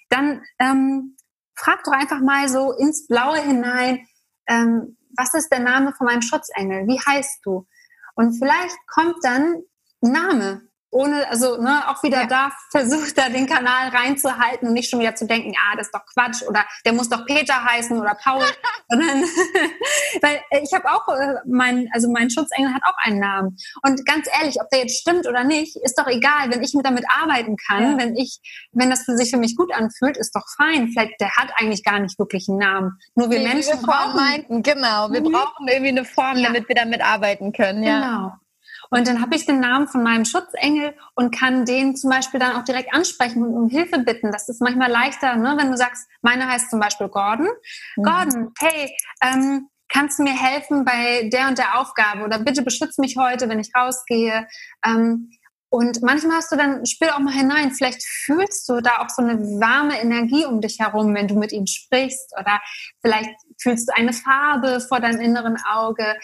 dann 0.10 0.42
ähm, 0.60 1.18
frag 1.56 1.84
doch 1.84 1.94
einfach 1.94 2.22
mal 2.22 2.50
so 2.50 2.74
ins 2.74 3.08
Blaue 3.08 3.42
hinein, 3.42 4.08
ähm, 4.48 4.98
was 5.18 5.34
ist 5.34 5.50
der 5.50 5.60
Name 5.60 5.94
von 5.94 6.08
meinem 6.08 6.22
Schutzengel? 6.22 6.88
Wie 6.88 7.00
heißt 7.00 7.40
du? 7.44 7.68
Und 8.16 8.34
vielleicht 8.34 8.76
kommt 8.88 9.18
dann 9.24 9.62
ein 10.02 10.12
Name 10.12 10.62
ohne, 10.96 11.30
also 11.30 11.62
ne, 11.62 11.84
auch 11.90 12.02
wieder 12.04 12.22
ja. 12.22 12.28
da 12.28 12.52
versucht 12.72 13.18
er 13.18 13.30
den 13.30 13.48
Kanal 13.48 13.90
reinzuhalten 13.90 14.70
und 14.70 14.74
nicht 14.74 14.90
schon 14.90 15.00
wieder 15.00 15.16
zu 15.16 15.28
denken, 15.28 15.54
ah, 15.58 15.76
das 15.76 15.88
ist 15.88 15.94
doch 15.94 16.06
Quatsch 16.14 16.42
oder 16.48 16.66
der 16.86 16.94
muss 16.94 17.10
doch 17.10 17.26
Peter 17.26 17.66
heißen 17.66 18.00
oder 18.00 18.16
Paul, 18.16 18.46
sondern 18.90 19.24
weil 20.22 20.40
äh, 20.52 20.62
ich 20.64 20.74
habe 20.74 20.90
auch 20.90 21.08
äh, 21.10 21.36
mein, 21.46 21.90
also 21.94 22.10
mein 22.10 22.30
Schutzengel 22.30 22.74
hat 22.74 22.82
auch 22.86 22.98
einen 23.04 23.20
Namen 23.20 23.58
und 23.84 24.06
ganz 24.06 24.28
ehrlich, 24.40 24.56
ob 24.62 24.70
der 24.70 24.80
jetzt 24.80 25.00
stimmt 25.02 25.28
oder 25.28 25.44
nicht, 25.44 25.76
ist 25.76 26.00
doch 26.00 26.08
egal, 26.08 26.50
wenn 26.50 26.64
ich 26.64 26.74
mit 26.74 26.86
damit 26.86 27.04
arbeiten 27.10 27.58
kann, 27.68 27.84
ja. 27.84 27.98
wenn 27.98 28.16
ich, 28.16 28.40
wenn 28.72 28.90
das 28.90 29.04
für 29.04 29.18
sich 29.18 29.32
für 29.32 29.38
mich 29.38 29.56
gut 29.58 29.74
anfühlt, 29.74 30.18
ist 30.18 30.36
doch 30.36 30.46
fein. 30.58 30.90
Vielleicht 30.90 31.20
der 31.20 31.36
hat 31.36 31.50
eigentlich 31.58 31.84
gar 31.84 32.00
nicht 32.00 32.18
wirklich 32.20 32.48
einen 32.48 32.60
Namen. 32.60 33.00
Nur 33.16 33.30
wir 33.30 33.40
nee, 33.40 33.48
Menschen 33.48 33.82
wir 33.82 33.88
brauchen, 33.88 34.16
meinten, 34.16 34.64
genau, 34.64 35.12
wir 35.12 35.22
mhm. 35.22 35.32
brauchen 35.32 35.68
irgendwie 35.68 35.90
eine 35.90 36.06
Form, 36.06 36.38
ja. 36.38 36.48
damit 36.48 36.70
wir 36.70 36.76
damit 36.76 37.02
arbeiten 37.04 37.52
können. 37.52 37.84
Ja. 37.84 38.00
Genau. 38.00 38.45
Und 38.90 39.08
dann 39.08 39.22
habe 39.22 39.36
ich 39.36 39.46
den 39.46 39.60
Namen 39.60 39.88
von 39.88 40.04
meinem 40.04 40.26
Schutzengel 40.26 40.96
und 41.16 41.36
kann 41.36 41.66
den 41.66 41.96
zum 41.96 42.10
Beispiel 42.10 42.40
dann 42.40 42.56
auch 42.56 42.64
direkt 42.64 42.94
ansprechen 42.94 43.44
und 43.44 43.54
um 43.54 43.70
Hilfe 43.70 44.00
bitten. 44.00 44.32
Das 44.32 44.50
ist 44.50 44.62
manchmal 44.62 44.92
leichter, 44.92 45.36
ne? 45.36 45.56
wenn 45.58 45.72
du 45.72 45.78
sagst, 45.78 46.08
meine 46.22 46.48
heißt 46.48 46.70
zum 46.70 46.80
Beispiel 46.80 47.08
Gordon. 47.08 47.50
Mhm. 47.96 48.04
Gordon, 48.04 48.54
hey, 48.60 48.96
ähm, 49.22 49.70
kannst 49.90 50.20
du 50.20 50.24
mir 50.24 50.34
helfen 50.34 50.86
bei 50.86 51.30
der 51.32 51.48
und 51.48 51.58
der 51.58 51.80
Aufgabe 51.80 52.24
oder 52.24 52.40
bitte 52.40 52.64
beschütze 52.64 53.02
mich 53.02 53.18
heute, 53.18 53.50
wenn 53.50 53.60
ich 53.60 53.72
rausgehe. 53.76 54.48
Ähm, 54.86 55.32
und 55.70 56.02
manchmal 56.04 56.38
hast 56.38 56.52
du 56.54 56.56
dann, 56.56 56.86
spiel 56.86 57.10
auch 57.10 57.20
mal 57.20 57.34
hinein, 57.34 57.72
vielleicht 57.72 58.02
fühlst 58.02 58.70
du 58.70 58.80
da 58.80 59.00
auch 59.00 59.10
so 59.10 59.22
eine 59.22 59.38
warme 59.60 60.00
Energie 60.00 60.46
um 60.46 60.62
dich 60.62 60.80
herum, 60.80 61.14
wenn 61.14 61.28
du 61.28 61.36
mit 61.36 61.52
ihm 61.52 61.68
sprichst 61.68 62.34
oder 62.40 62.62
vielleicht 63.02 63.32
fühlst 63.60 63.90
du 63.90 63.94
eine 63.96 64.14
Farbe 64.14 64.80
vor 64.80 65.02
deinem 65.02 65.20
inneren 65.20 65.58
Auge. 65.70 66.16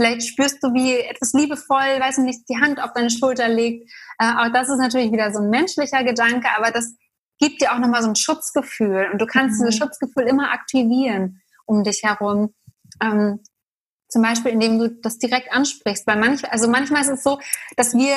Vielleicht 0.00 0.28
spürst 0.28 0.62
du, 0.62 0.72
wie 0.72 0.98
etwas 0.98 1.34
liebevoll, 1.34 2.00
weiß 2.00 2.18
nicht, 2.18 2.48
die 2.48 2.56
Hand 2.56 2.82
auf 2.82 2.94
deine 2.94 3.10
Schulter 3.10 3.48
legt. 3.48 3.86
Äh, 4.18 4.32
auch 4.32 4.50
das 4.50 4.70
ist 4.70 4.78
natürlich 4.78 5.12
wieder 5.12 5.30
so 5.30 5.40
ein 5.40 5.50
menschlicher 5.50 6.02
Gedanke, 6.04 6.48
aber 6.56 6.70
das 6.70 6.94
gibt 7.38 7.60
dir 7.60 7.74
auch 7.74 7.78
nochmal 7.78 8.02
so 8.02 8.08
ein 8.08 8.16
Schutzgefühl. 8.16 9.10
Und 9.12 9.20
du 9.20 9.26
kannst 9.26 9.60
mhm. 9.60 9.66
dieses 9.66 9.76
Schutzgefühl 9.76 10.22
immer 10.22 10.52
aktivieren 10.52 11.42
um 11.66 11.84
dich 11.84 12.02
herum. 12.02 12.54
Ähm, 13.02 13.40
zum 14.08 14.22
Beispiel, 14.22 14.52
indem 14.52 14.78
du 14.78 14.88
das 14.88 15.18
direkt 15.18 15.52
ansprichst. 15.52 16.06
Weil 16.06 16.18
manchmal, 16.18 16.50
also 16.50 16.66
manchmal 16.66 17.02
ist 17.02 17.10
es 17.10 17.22
so, 17.22 17.38
dass 17.76 17.92
wir 17.92 18.16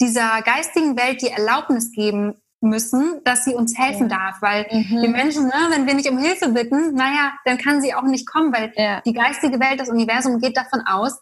dieser 0.00 0.40
geistigen 0.40 0.96
Welt 0.96 1.20
die 1.20 1.28
Erlaubnis 1.28 1.92
geben, 1.92 2.42
müssen, 2.64 3.20
dass 3.24 3.44
sie 3.44 3.54
uns 3.54 3.78
helfen 3.78 4.08
ja. 4.08 4.18
darf. 4.18 4.42
Weil 4.42 4.66
mhm. 4.70 5.02
die 5.02 5.08
Menschen, 5.08 5.46
ne, 5.46 5.52
wenn 5.70 5.86
wir 5.86 5.94
nicht 5.94 6.10
um 6.10 6.18
Hilfe 6.18 6.48
bitten, 6.48 6.94
naja, 6.94 7.32
dann 7.44 7.58
kann 7.58 7.80
sie 7.80 7.94
auch 7.94 8.02
nicht 8.02 8.26
kommen, 8.26 8.52
weil 8.52 8.72
ja. 8.76 9.00
die 9.02 9.12
geistige 9.12 9.60
Welt, 9.60 9.78
das 9.78 9.88
Universum 9.88 10.40
geht 10.40 10.56
davon 10.56 10.80
aus, 10.86 11.20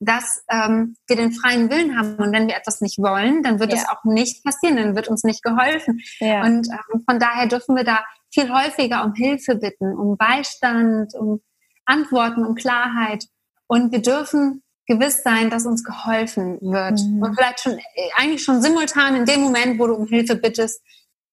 dass 0.00 0.44
ähm, 0.50 0.96
wir 1.06 1.16
den 1.16 1.32
freien 1.32 1.70
Willen 1.70 1.98
haben. 1.98 2.16
Und 2.16 2.32
wenn 2.32 2.48
wir 2.48 2.56
etwas 2.56 2.80
nicht 2.80 2.98
wollen, 2.98 3.42
dann 3.42 3.60
wird 3.60 3.72
es 3.72 3.82
ja. 3.82 3.90
auch 3.90 4.04
nicht 4.04 4.44
passieren, 4.44 4.76
dann 4.76 4.96
wird 4.96 5.08
uns 5.08 5.24
nicht 5.24 5.42
geholfen. 5.42 6.00
Und 6.20 6.68
ähm, 6.68 7.04
von 7.08 7.18
daher 7.18 7.46
dürfen 7.46 7.76
wir 7.76 7.84
da 7.84 8.04
viel 8.32 8.52
häufiger 8.52 9.04
um 9.04 9.14
Hilfe 9.14 9.54
bitten, 9.54 9.96
um 9.96 10.16
Beistand, 10.16 11.14
um 11.14 11.40
Antworten, 11.84 12.44
um 12.44 12.54
Klarheit. 12.54 13.26
Und 13.66 13.92
wir 13.92 14.02
dürfen 14.02 14.63
gewiss 14.86 15.22
sein, 15.22 15.50
dass 15.50 15.66
uns 15.66 15.84
geholfen 15.84 16.60
wird. 16.60 17.00
Mhm. 17.00 17.22
Und 17.22 17.34
vielleicht 17.34 17.60
schon, 17.60 17.78
eigentlich 18.16 18.42
schon 18.44 18.62
simultan 18.62 19.16
in 19.16 19.24
dem 19.24 19.40
Moment, 19.40 19.78
wo 19.78 19.86
du 19.86 19.94
um 19.94 20.06
Hilfe 20.06 20.36
bittest, 20.36 20.82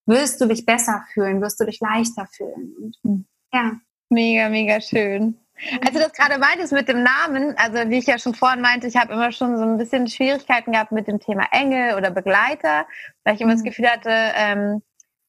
wirst 0.06 0.41
du 0.41 0.45
dich 0.45 0.66
besser 0.66 1.04
fühlen, 1.14 1.41
wirst 1.41 1.60
du 1.60 1.66
dich 1.66 1.80
leichter 1.80 2.28
fühlen. 2.32 2.74
Und, 2.82 2.95
mhm. 3.04 3.26
ja. 3.54 3.72
Mega, 4.10 4.49
mega 4.49 4.82
schön. 4.82 5.38
Also 5.86 5.99
das 5.99 6.12
gerade 6.14 6.38
meintest 6.39 6.74
mit 6.74 6.89
dem 6.89 7.04
Namen, 7.04 7.56
also 7.58 7.89
wie 7.89 7.99
ich 7.99 8.08
ja 8.08 8.18
schon 8.18 8.34
vorhin 8.34 8.62
meinte, 8.62 8.88
ich 8.88 8.97
habe 8.97 9.14
immer 9.14 9.32
schon 9.32 9.58
so 9.58 9.64
ein 9.64 9.78
bisschen 9.78 10.08
Schwierigkeiten 10.08 10.72
gehabt 10.72 10.91
mit 10.91 11.08
dem 11.08 11.20
Thema 11.20 11.47
Engel 11.52 11.95
oder 11.95 12.12
Begleiter, 12.12 12.86
weil 13.24 13.36
ich 13.36 13.41
immer 13.41 13.54
mhm. 13.54 13.58
das 13.58 13.64
Gefühl 13.64 13.88
hatte, 13.88 14.10
ähm, 14.10 14.82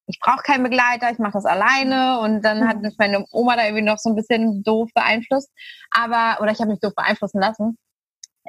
ich 0.06 0.18
brauche 0.20 0.42
keinen 0.42 0.64
Begleiter, 0.64 1.10
ich 1.10 1.18
mache 1.18 1.34
das 1.34 1.44
alleine 1.44 2.20
und 2.20 2.42
dann 2.42 2.66
hat 2.66 2.80
mich 2.80 2.96
meine 2.98 3.24
Oma 3.30 3.56
da 3.56 3.64
irgendwie 3.64 3.84
noch 3.84 3.98
so 3.98 4.10
ein 4.10 4.16
bisschen 4.16 4.62
doof 4.62 4.90
beeinflusst, 4.94 5.50
aber 5.92 6.42
oder 6.42 6.50
ich 6.50 6.60
habe 6.60 6.70
mich 6.70 6.80
doof 6.80 6.94
beeinflussen 6.96 7.40
lassen. 7.40 7.78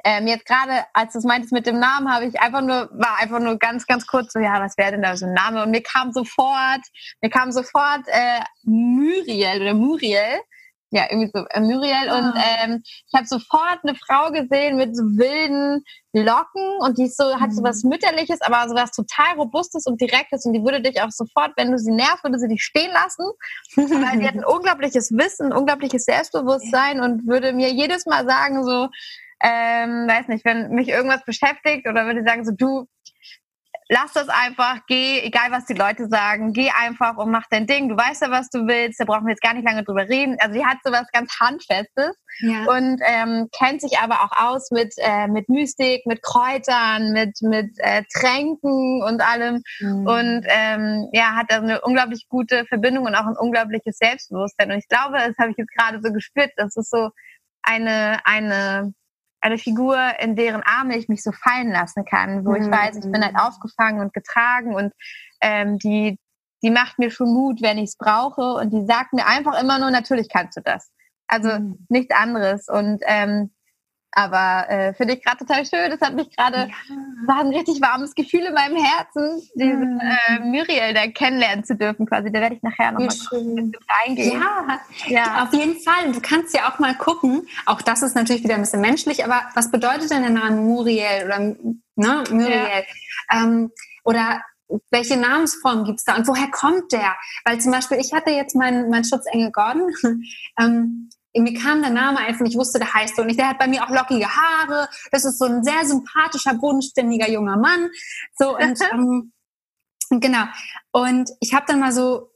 Ähm, 0.04 0.26
jetzt 0.26 0.44
gerade, 0.44 0.84
als 0.92 1.14
du 1.14 1.18
es 1.18 1.24
meintest 1.24 1.52
mit 1.52 1.66
dem 1.66 1.78
Namen, 1.78 2.12
habe 2.12 2.26
ich 2.26 2.38
einfach 2.38 2.60
nur, 2.60 2.90
war 2.92 3.18
einfach 3.20 3.40
nur 3.40 3.58
ganz, 3.58 3.86
ganz 3.86 4.06
kurz 4.06 4.34
so, 4.34 4.38
ja, 4.38 4.60
was 4.60 4.76
wäre 4.76 4.92
denn 4.92 5.02
da 5.02 5.16
so 5.16 5.24
ein 5.24 5.32
Name? 5.32 5.62
Und 5.62 5.70
mir 5.70 5.82
kam 5.82 6.12
sofort, 6.12 6.82
mir 7.22 7.30
kam 7.30 7.52
sofort 7.52 8.02
äh, 8.08 8.40
Muriel 8.64 9.62
oder 9.62 9.74
Muriel. 9.74 10.40
Ja, 10.90 11.06
irgendwie 11.10 11.30
so 11.34 11.44
äh, 11.50 11.60
Muriel. 11.60 12.08
Ah. 12.08 12.18
Und 12.18 12.34
ähm, 12.36 12.82
ich 12.84 13.14
habe 13.14 13.26
sofort 13.26 13.80
eine 13.82 13.96
Frau 13.96 14.30
gesehen 14.30 14.76
mit 14.76 14.94
so 14.94 15.02
wilden 15.02 15.82
Locken 16.12 16.78
und 16.80 16.98
die 16.98 17.06
ist 17.06 17.16
so, 17.16 17.40
hat 17.40 17.52
so 17.52 17.62
was 17.62 17.82
mhm. 17.82 17.90
Mütterliches, 17.90 18.42
aber 18.42 18.68
so 18.68 18.76
was 18.76 18.92
total 18.92 19.34
Robustes 19.36 19.86
und 19.86 20.00
Direktes 20.00 20.44
und 20.44 20.52
die 20.52 20.62
würde 20.62 20.80
dich 20.80 21.02
auch 21.02 21.10
sofort, 21.10 21.52
wenn 21.56 21.72
du 21.72 21.78
sie 21.78 21.90
nervst, 21.90 22.22
würde 22.22 22.38
sie 22.38 22.46
dich 22.46 22.62
stehen 22.62 22.92
lassen, 22.92 23.24
weil 23.74 24.20
sie 24.20 24.26
hat 24.28 24.34
ein 24.34 24.44
unglaubliches 24.44 25.10
Wissen, 25.12 25.46
ein 25.46 25.58
unglaubliches 25.58 26.04
Selbstbewusstsein 26.04 27.00
und 27.00 27.26
würde 27.26 27.52
mir 27.52 27.72
jedes 27.72 28.06
Mal 28.06 28.24
sagen 28.26 28.62
so, 28.62 28.88
ähm, 29.42 30.08
weiß 30.08 30.28
nicht, 30.28 30.44
wenn 30.44 30.70
mich 30.70 30.88
irgendwas 30.88 31.24
beschäftigt 31.24 31.86
oder 31.88 32.06
würde 32.06 32.20
ich 32.20 32.26
sagen, 32.26 32.44
so 32.44 32.52
du, 32.52 32.86
lass 33.88 34.12
das 34.12 34.28
einfach, 34.28 34.80
geh, 34.86 35.20
egal 35.20 35.50
was 35.50 35.66
die 35.66 35.74
Leute 35.74 36.08
sagen, 36.08 36.52
geh 36.52 36.70
einfach 36.70 37.16
und 37.16 37.30
mach 37.30 37.44
dein 37.50 37.66
Ding. 37.66 37.88
Du 37.88 37.96
weißt 37.96 38.22
ja, 38.22 38.30
was 38.30 38.48
du 38.48 38.66
willst, 38.66 39.00
da 39.00 39.04
brauchen 39.04 39.26
wir 39.26 39.32
jetzt 39.32 39.42
gar 39.42 39.54
nicht 39.54 39.66
lange 39.66 39.84
drüber 39.84 40.08
reden. 40.08 40.36
Also 40.40 40.54
die 40.54 40.64
hat 40.64 40.78
so 40.84 40.90
was 40.90 41.10
ganz 41.12 41.38
Handfestes 41.38 42.16
ja. 42.40 42.64
und 42.64 43.00
ähm, 43.04 43.48
kennt 43.56 43.80
sich 43.82 43.98
aber 43.98 44.22
auch 44.22 44.32
aus 44.36 44.70
mit, 44.70 44.94
äh, 44.98 45.28
mit 45.28 45.48
Mystik, 45.48 46.06
mit 46.06 46.22
Kräutern, 46.22 47.12
mit, 47.12 47.40
mit 47.42 47.70
äh, 47.78 48.02
Tränken 48.12 49.02
und 49.02 49.20
allem. 49.20 49.62
Mhm. 49.80 50.06
Und 50.06 50.46
ähm, 50.48 51.08
ja, 51.12 51.36
hat 51.36 51.50
da 51.50 51.58
eine 51.58 51.80
unglaublich 51.82 52.26
gute 52.28 52.64
Verbindung 52.66 53.04
und 53.04 53.14
auch 53.14 53.26
ein 53.26 53.36
unglaubliches 53.36 53.98
Selbstbewusstsein. 53.98 54.72
Und 54.72 54.78
ich 54.78 54.88
glaube, 54.88 55.18
das 55.18 55.36
habe 55.38 55.50
ich 55.50 55.56
jetzt 55.56 55.74
gerade 55.76 56.00
so 56.02 56.12
gespürt, 56.12 56.52
das 56.56 56.76
ist 56.76 56.90
so 56.90 57.10
eine, 57.62 58.18
eine 58.24 58.94
eine 59.44 59.58
Figur, 59.58 59.98
in 60.20 60.36
deren 60.36 60.62
Arme 60.62 60.96
ich 60.96 61.08
mich 61.08 61.22
so 61.22 61.30
fallen 61.30 61.70
lassen 61.70 62.06
kann, 62.06 62.46
wo 62.46 62.50
mhm. 62.50 62.62
ich 62.62 62.70
weiß, 62.70 62.96
ich 62.96 63.12
bin 63.12 63.22
halt 63.22 63.36
aufgefangen 63.36 64.00
und 64.00 64.14
getragen 64.14 64.74
und 64.74 64.94
ähm, 65.42 65.78
die, 65.78 66.18
die 66.62 66.70
macht 66.70 66.98
mir 66.98 67.10
schon 67.10 67.32
Mut, 67.32 67.60
wenn 67.60 67.76
ich 67.76 67.90
es 67.90 67.96
brauche 67.98 68.54
und 68.54 68.70
die 68.70 68.86
sagt 68.86 69.12
mir 69.12 69.26
einfach 69.26 69.60
immer 69.60 69.78
nur, 69.78 69.90
natürlich 69.90 70.30
kannst 70.30 70.56
du 70.56 70.62
das. 70.62 70.90
Also 71.26 71.50
mhm. 71.50 71.86
nichts 71.90 72.14
anderes. 72.14 72.68
Und 72.68 73.02
ähm, 73.06 73.53
aber 74.14 74.70
äh, 74.70 74.94
finde 74.94 75.14
ich 75.14 75.24
gerade 75.24 75.38
total 75.38 75.66
schön. 75.66 75.90
Das 75.90 76.00
hat 76.00 76.14
mich 76.14 76.34
gerade, 76.34 76.68
ja. 76.68 76.96
war 77.26 77.40
ein 77.40 77.54
richtig 77.54 77.80
warmes 77.80 78.14
Gefühl 78.14 78.42
in 78.42 78.54
meinem 78.54 78.76
Herzen, 78.76 79.42
diesen 79.54 79.94
mhm. 79.94 80.00
äh, 80.00 80.38
Muriel 80.40 80.94
da 80.94 81.06
kennenlernen 81.08 81.64
zu 81.64 81.74
dürfen 81.74 82.06
quasi. 82.06 82.30
Da 82.30 82.40
werde 82.40 82.56
ich 82.56 82.62
nachher 82.62 82.92
nochmal 82.92 83.08
reingehen. 84.04 84.40
Ja, 84.40 84.80
ja, 85.08 85.42
auf 85.42 85.52
jeden 85.52 85.80
Fall. 85.80 86.12
Du 86.12 86.20
kannst 86.20 86.54
ja 86.54 86.70
auch 86.70 86.78
mal 86.78 86.94
gucken. 86.94 87.46
Auch 87.66 87.82
das 87.82 88.02
ist 88.02 88.14
natürlich 88.14 88.44
wieder 88.44 88.54
ein 88.54 88.60
bisschen 88.62 88.80
menschlich, 88.80 89.24
aber 89.24 89.42
was 89.54 89.70
bedeutet 89.70 90.10
denn 90.10 90.22
der 90.22 90.30
Name 90.30 90.56
Muriel 90.56 91.24
oder 91.26 91.38
ne, 91.38 92.24
Muriel? 92.30 92.84
Ja. 93.30 93.42
Ähm, 93.42 93.70
oder 94.04 94.42
welche 94.90 95.16
Namensform 95.16 95.84
gibt 95.84 95.98
es 95.98 96.04
da 96.04 96.16
und 96.16 96.26
woher 96.26 96.50
kommt 96.50 96.92
der? 96.92 97.16
Weil 97.44 97.60
zum 97.60 97.72
Beispiel, 97.72 97.98
ich 97.98 98.12
hatte 98.12 98.30
jetzt 98.30 98.56
meinen 98.56 98.90
mein 98.90 99.04
Schutzengel 99.04 99.50
Gordon. 99.50 99.92
ähm, 100.58 101.10
irgendwie 101.34 101.54
kam 101.54 101.82
der 101.82 101.90
Name 101.90 102.18
einfach, 102.18 102.46
ich 102.46 102.56
wusste, 102.56 102.78
der 102.78 102.94
heißt 102.94 103.16
so 103.16 103.24
nicht. 103.24 103.38
Der 103.38 103.48
hat 103.48 103.58
bei 103.58 103.66
mir 103.66 103.82
auch 103.82 103.90
lockige 103.90 104.28
Haare. 104.28 104.88
Das 105.10 105.24
ist 105.24 105.38
so 105.38 105.44
ein 105.44 105.64
sehr 105.64 105.84
sympathischer, 105.84 106.54
bodenständiger 106.54 107.28
junger 107.28 107.56
Mann. 107.56 107.90
So 108.38 108.56
und 108.56 108.78
ähm, 108.92 109.32
Genau. 110.10 110.44
Und 110.92 111.30
ich 111.40 111.54
habe 111.54 111.64
dann 111.66 111.80
mal 111.80 111.92
so, 111.92 112.30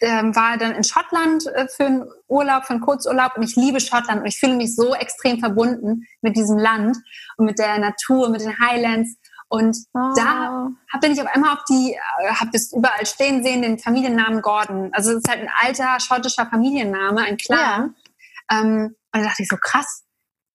ähm, 0.00 0.34
war 0.34 0.58
dann 0.58 0.72
in 0.72 0.84
Schottland 0.84 1.46
äh, 1.46 1.68
für 1.68 1.86
einen 1.86 2.04
Urlaub, 2.28 2.64
für 2.64 2.72
einen 2.72 2.80
Kurzurlaub 2.80 3.36
und 3.36 3.44
ich 3.44 3.56
liebe 3.56 3.80
Schottland 3.80 4.20
und 4.20 4.26
ich 4.26 4.38
fühle 4.38 4.56
mich 4.56 4.74
so 4.74 4.94
extrem 4.94 5.38
verbunden 5.38 6.06
mit 6.20 6.36
diesem 6.36 6.58
Land 6.58 6.96
und 7.36 7.46
mit 7.46 7.58
der 7.58 7.78
Natur, 7.78 8.30
mit 8.30 8.40
den 8.40 8.58
Highlands. 8.58 9.16
Und 9.48 9.76
oh. 9.94 10.12
da 10.16 10.68
hab, 10.92 11.00
bin 11.00 11.12
ich 11.12 11.20
auf 11.20 11.28
einmal 11.32 11.54
auf 11.54 11.64
die, 11.68 11.92
äh, 11.92 12.34
habe 12.34 12.50
es 12.52 12.72
überall 12.72 13.06
stehen 13.06 13.44
sehen, 13.44 13.62
den 13.62 13.78
Familiennamen 13.78 14.42
Gordon. 14.42 14.90
Also 14.92 15.12
es 15.12 15.18
ist 15.18 15.28
halt 15.28 15.40
ein 15.40 15.50
alter 15.62 16.00
schottischer 16.00 16.46
Familienname, 16.46 17.22
ein 17.22 17.36
Clan. 17.36 17.58
Ja. 17.58 17.90
Ähm, 18.50 18.94
und 19.12 19.20
da 19.20 19.28
dachte 19.28 19.42
ich 19.42 19.48
so, 19.48 19.56
krass, 19.56 20.04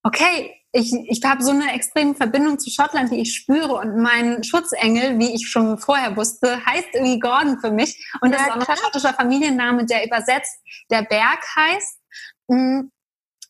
okay, 0.03 0.55
ich, 0.71 0.93
ich 0.93 1.23
habe 1.23 1.43
so 1.43 1.51
eine 1.51 1.73
extreme 1.73 2.13
Verbindung 2.13 2.59
zu 2.59 2.69
Schottland, 2.69 3.11
die 3.11 3.21
ich 3.21 3.35
spüre. 3.35 3.73
Und 3.73 3.97
mein 3.97 4.43
Schutzengel, 4.43 5.17
wie 5.17 5.33
ich 5.33 5.47
schon 5.49 5.77
vorher 5.77 6.15
wusste, 6.15 6.63
heißt 6.65 6.89
irgendwie 6.93 7.19
Gordon 7.19 7.59
für 7.59 7.71
mich. 7.71 8.07
Und 8.21 8.31
das 8.31 8.41
ja, 8.41 8.47
ist 8.47 8.53
auch 8.53 8.59
noch 8.59 8.69
ein 8.69 8.77
schottischer 8.77 9.13
Familienname, 9.13 9.85
der 9.85 10.05
übersetzt 10.05 10.59
der 10.91 11.01
Berg 11.03 11.43
heißt. 11.55 11.99
Mm. 12.47 12.81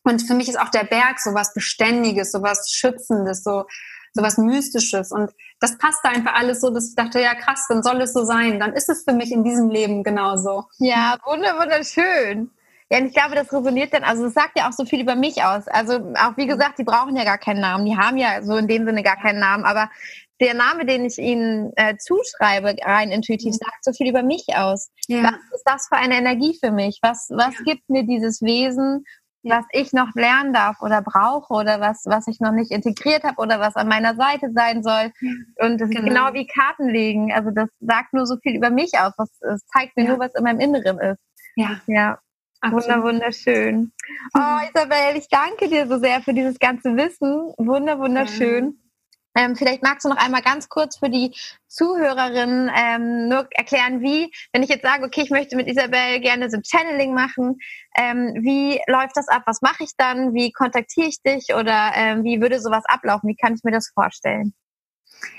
Und 0.02 0.22
für 0.22 0.32
mich 0.32 0.48
ist 0.48 0.58
auch 0.58 0.70
der 0.70 0.84
Berg 0.84 1.20
so 1.20 1.34
was 1.34 1.52
Beständiges, 1.52 2.32
so 2.32 2.40
was 2.40 2.70
Schützendes, 2.70 3.42
so, 3.44 3.66
so 4.14 4.22
was 4.22 4.38
Mystisches. 4.38 5.12
Und 5.12 5.30
das 5.60 5.76
passte 5.76 6.08
einfach 6.08 6.34
alles 6.34 6.62
so, 6.62 6.70
dass 6.70 6.88
ich 6.88 6.94
dachte, 6.94 7.20
ja 7.20 7.34
krass, 7.34 7.66
dann 7.68 7.82
soll 7.82 8.00
es 8.00 8.14
so 8.14 8.24
sein. 8.24 8.58
Dann 8.58 8.72
ist 8.72 8.88
es 8.88 9.04
für 9.04 9.12
mich 9.12 9.30
in 9.30 9.44
diesem 9.44 9.68
Leben 9.68 10.02
genauso. 10.02 10.64
Ja, 10.78 11.18
wunderschön. 11.26 12.50
Ja, 12.90 12.98
und 12.98 13.06
ich 13.06 13.14
glaube, 13.14 13.36
das 13.36 13.52
resoniert 13.52 13.94
dann, 13.94 14.02
also 14.02 14.26
es 14.26 14.34
sagt 14.34 14.58
ja 14.58 14.68
auch 14.68 14.72
so 14.72 14.84
viel 14.84 15.00
über 15.00 15.14
mich 15.14 15.44
aus. 15.44 15.68
Also 15.68 16.12
auch 16.16 16.36
wie 16.36 16.48
gesagt, 16.48 16.78
die 16.78 16.84
brauchen 16.84 17.16
ja 17.16 17.24
gar 17.24 17.38
keinen 17.38 17.60
Namen. 17.60 17.84
Die 17.84 17.96
haben 17.96 18.16
ja 18.16 18.42
so 18.42 18.56
in 18.56 18.66
dem 18.66 18.84
Sinne 18.84 19.04
gar 19.04 19.16
keinen 19.16 19.38
Namen. 19.38 19.64
Aber 19.64 19.88
der 20.40 20.54
Name, 20.54 20.86
den 20.86 21.04
ich 21.04 21.18
ihnen 21.18 21.72
äh, 21.76 21.96
zuschreibe, 21.98 22.74
rein 22.82 23.12
intuitiv, 23.12 23.54
mhm. 23.54 23.58
sagt 23.64 23.84
so 23.84 23.92
viel 23.92 24.08
über 24.08 24.24
mich 24.24 24.56
aus. 24.56 24.90
Ja. 25.06 25.22
Was 25.22 25.58
ist 25.58 25.64
das 25.64 25.86
für 25.88 25.96
eine 25.96 26.16
Energie 26.16 26.58
für 26.58 26.72
mich? 26.72 26.98
Was, 27.00 27.28
was 27.30 27.54
ja. 27.58 27.64
gibt 27.64 27.88
mir 27.88 28.04
dieses 28.04 28.42
Wesen, 28.42 29.04
was 29.42 29.64
ich 29.72 29.92
noch 29.92 30.12
lernen 30.14 30.52
darf 30.52 30.82
oder 30.82 31.00
brauche 31.00 31.54
oder 31.54 31.80
was, 31.80 32.02
was 32.06 32.26
ich 32.26 32.40
noch 32.40 32.52
nicht 32.52 32.72
integriert 32.72 33.22
habe 33.22 33.40
oder 33.40 33.60
was 33.60 33.76
an 33.76 33.88
meiner 33.88 34.16
Seite 34.16 34.50
sein 34.52 34.82
soll. 34.82 35.12
Und 35.56 35.80
das 35.80 35.90
genau. 35.90 36.00
ist 36.00 36.08
genau 36.08 36.34
wie 36.34 36.46
Karten 36.46 36.88
legen. 36.88 37.32
Also 37.32 37.50
das 37.50 37.68
sagt 37.80 38.12
nur 38.12 38.26
so 38.26 38.36
viel 38.42 38.56
über 38.56 38.70
mich 38.70 38.98
aus. 38.98 39.12
Es 39.40 39.64
zeigt 39.66 39.96
mir 39.96 40.04
ja. 40.04 40.10
nur, 40.10 40.18
was 40.18 40.34
in 40.34 40.42
meinem 40.42 40.60
Inneren 40.60 40.98
ist. 40.98 41.20
Ja. 41.54 41.80
Ja. 41.86 42.18
Wunder, 42.62 43.02
wunderschön. 43.02 43.92
Oh, 44.34 44.58
Isabel, 44.68 45.16
ich 45.16 45.28
danke 45.28 45.68
dir 45.68 45.86
so 45.88 45.98
sehr 45.98 46.20
für 46.20 46.34
dieses 46.34 46.58
ganze 46.58 46.96
Wissen. 46.96 47.54
Wunder, 47.56 47.98
wunderschön. 47.98 48.78
Ähm, 49.36 49.54
vielleicht 49.54 49.82
magst 49.82 50.04
du 50.04 50.08
noch 50.08 50.16
einmal 50.16 50.42
ganz 50.42 50.68
kurz 50.68 50.98
für 50.98 51.08
die 51.08 51.34
Zuhörerinnen 51.68 52.70
ähm, 52.74 53.28
nur 53.28 53.46
erklären, 53.52 54.00
wie, 54.00 54.30
wenn 54.52 54.62
ich 54.62 54.68
jetzt 54.68 54.82
sage, 54.82 55.04
okay, 55.04 55.22
ich 55.22 55.30
möchte 55.30 55.56
mit 55.56 55.68
Isabel 55.68 56.20
gerne 56.20 56.50
so 56.50 56.58
Channeling 56.62 57.14
machen, 57.14 57.56
ähm, 57.96 58.34
wie 58.40 58.80
läuft 58.88 59.16
das 59.16 59.28
ab? 59.28 59.42
Was 59.46 59.62
mache 59.62 59.84
ich 59.84 59.92
dann? 59.96 60.34
Wie 60.34 60.52
kontaktiere 60.52 61.06
ich 61.06 61.22
dich? 61.22 61.54
Oder 61.54 61.92
ähm, 61.94 62.24
wie 62.24 62.40
würde 62.40 62.60
sowas 62.60 62.84
ablaufen? 62.86 63.28
Wie 63.28 63.36
kann 63.36 63.54
ich 63.54 63.62
mir 63.62 63.72
das 63.72 63.90
vorstellen? 63.94 64.52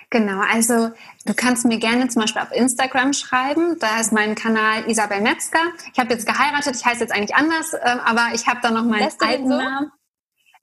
Genau, 0.09 0.41
also 0.41 0.91
du 1.25 1.33
kannst 1.33 1.65
mir 1.65 1.77
gerne 1.77 2.09
zum 2.09 2.21
Beispiel 2.21 2.41
auf 2.41 2.51
Instagram 2.51 3.13
schreiben. 3.13 3.77
Da 3.79 4.01
ist 4.01 4.11
mein 4.11 4.35
Kanal 4.35 4.89
Isabel 4.89 5.21
Metzger. 5.21 5.61
Ich 5.93 5.99
habe 5.99 6.13
jetzt 6.13 6.25
geheiratet, 6.25 6.75
ich 6.75 6.85
heiße 6.85 6.99
jetzt 6.99 7.13
eigentlich 7.13 7.33
anders, 7.33 7.73
ähm, 7.73 7.99
aber 8.03 8.29
ich 8.33 8.45
habe 8.47 8.59
da 8.61 8.71
noch 8.71 8.83
meinen 8.83 9.09
alten 9.19 9.47
so? 9.47 9.57
Namen. 9.57 9.91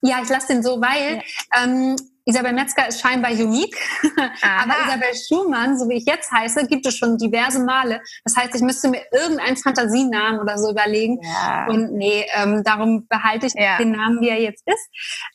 Ja, 0.01 0.19
ich 0.21 0.29
lasse 0.29 0.47
den 0.47 0.63
so, 0.63 0.79
weil 0.79 1.15
ja. 1.15 1.63
ähm, 1.63 1.95
Isabel 2.29 2.53
Metzger 2.53 2.87
ist 2.87 3.01
scheinbar 3.01 3.31
unique, 3.31 3.75
aber 4.41 4.75
Isabel 4.85 5.09
Schumann, 5.27 5.79
so 5.79 5.89
wie 5.89 5.95
ich 5.95 6.05
jetzt 6.05 6.31
heiße, 6.31 6.67
gibt 6.67 6.85
es 6.85 6.95
schon 6.95 7.17
diverse 7.17 7.59
Male. 7.59 8.01
Das 8.23 8.35
heißt, 8.35 8.53
ich 8.53 8.61
müsste 8.61 8.87
mir 8.89 9.01
irgendeinen 9.11 9.57
Fantasienamen 9.57 10.39
oder 10.39 10.59
so 10.59 10.69
überlegen. 10.69 11.19
Ja. 11.23 11.65
Und 11.67 11.93
nee, 11.93 12.23
ähm, 12.35 12.63
darum 12.63 13.07
behalte 13.07 13.47
ich 13.47 13.53
ja. 13.55 13.79
den 13.79 13.91
Namen, 13.91 14.21
wie 14.21 14.29
er 14.29 14.39
jetzt 14.39 14.61
ist. 14.67 14.89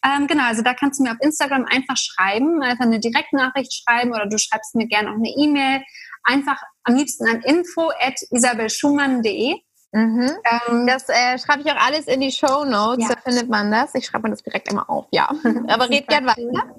Ähm, 0.05 0.29
genau, 0.29 0.45
also 0.45 0.63
da 0.63 0.73
kannst 0.73 1.01
du 1.01 1.03
mir 1.03 1.11
auf 1.11 1.21
Instagram 1.21 1.65
einfach 1.65 1.97
schreiben, 1.97 2.63
einfach 2.63 2.85
eine 2.85 3.01
Direktnachricht 3.01 3.73
schreiben 3.75 4.13
oder 4.13 4.27
du 4.27 4.39
schreibst 4.39 4.77
mir 4.77 4.87
gerne 4.87 5.11
auch 5.11 5.17
eine 5.17 5.31
E-Mail. 5.37 5.83
Einfach 6.23 6.63
am 6.85 6.95
liebsten 6.95 7.27
an 7.27 7.43
info 7.43 7.91
at 8.01 8.15
isabelschumann.de. 8.31 9.57
Mhm. 9.95 10.29
Ähm, 10.45 10.87
das 10.89 11.09
äh, 11.09 11.39
schreibe 11.39 11.63
ich 11.63 11.71
auch 11.71 11.81
alles 11.81 12.07
in 12.07 12.21
die 12.21 12.33
Show 12.33 12.65
Notes, 12.65 13.09
ja. 13.09 13.15
da 13.15 13.21
findet 13.21 13.49
man 13.49 13.71
das. 13.71 13.95
Ich 13.95 14.07
schreibe 14.07 14.25
mir 14.25 14.31
das 14.31 14.43
direkt 14.43 14.69
immer 14.69 14.91
auf, 14.91 15.07
ja. 15.13 15.31
Aber 15.69 15.89
red 15.89 16.09
gern 16.09 16.27
weiter. 16.27 16.75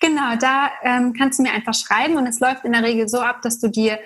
Genau, 0.00 0.36
da 0.40 0.70
ähm, 0.82 1.12
kannst 1.18 1.40
du 1.40 1.42
mir 1.42 1.52
einfach 1.52 1.74
schreiben 1.74 2.16
und 2.16 2.28
es 2.28 2.38
läuft 2.38 2.64
in 2.64 2.72
der 2.72 2.84
Regel 2.84 3.08
so 3.08 3.20
ab, 3.20 3.42
dass 3.42 3.58
du 3.58 3.68
dir 3.68 3.98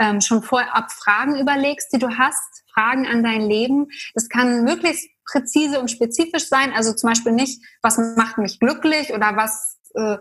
ähm, 0.00 0.20
schon 0.20 0.42
vorab 0.42 0.90
Fragen 0.90 1.38
überlegst, 1.38 1.92
die 1.92 1.98
du 1.98 2.18
hast, 2.18 2.64
Fragen 2.74 3.06
an 3.06 3.22
dein 3.22 3.42
Leben. 3.42 3.86
Das 4.14 4.28
kann 4.28 4.64
möglichst 4.64 5.08
präzise 5.24 5.78
und 5.78 5.88
spezifisch 5.88 6.48
sein, 6.48 6.72
also 6.72 6.94
zum 6.94 7.10
Beispiel 7.10 7.32
nicht, 7.32 7.62
was 7.82 7.98
macht 8.16 8.38
mich 8.38 8.58
glücklich 8.58 9.12
oder 9.12 9.36
was, 9.36 9.78
äh, 9.94 10.16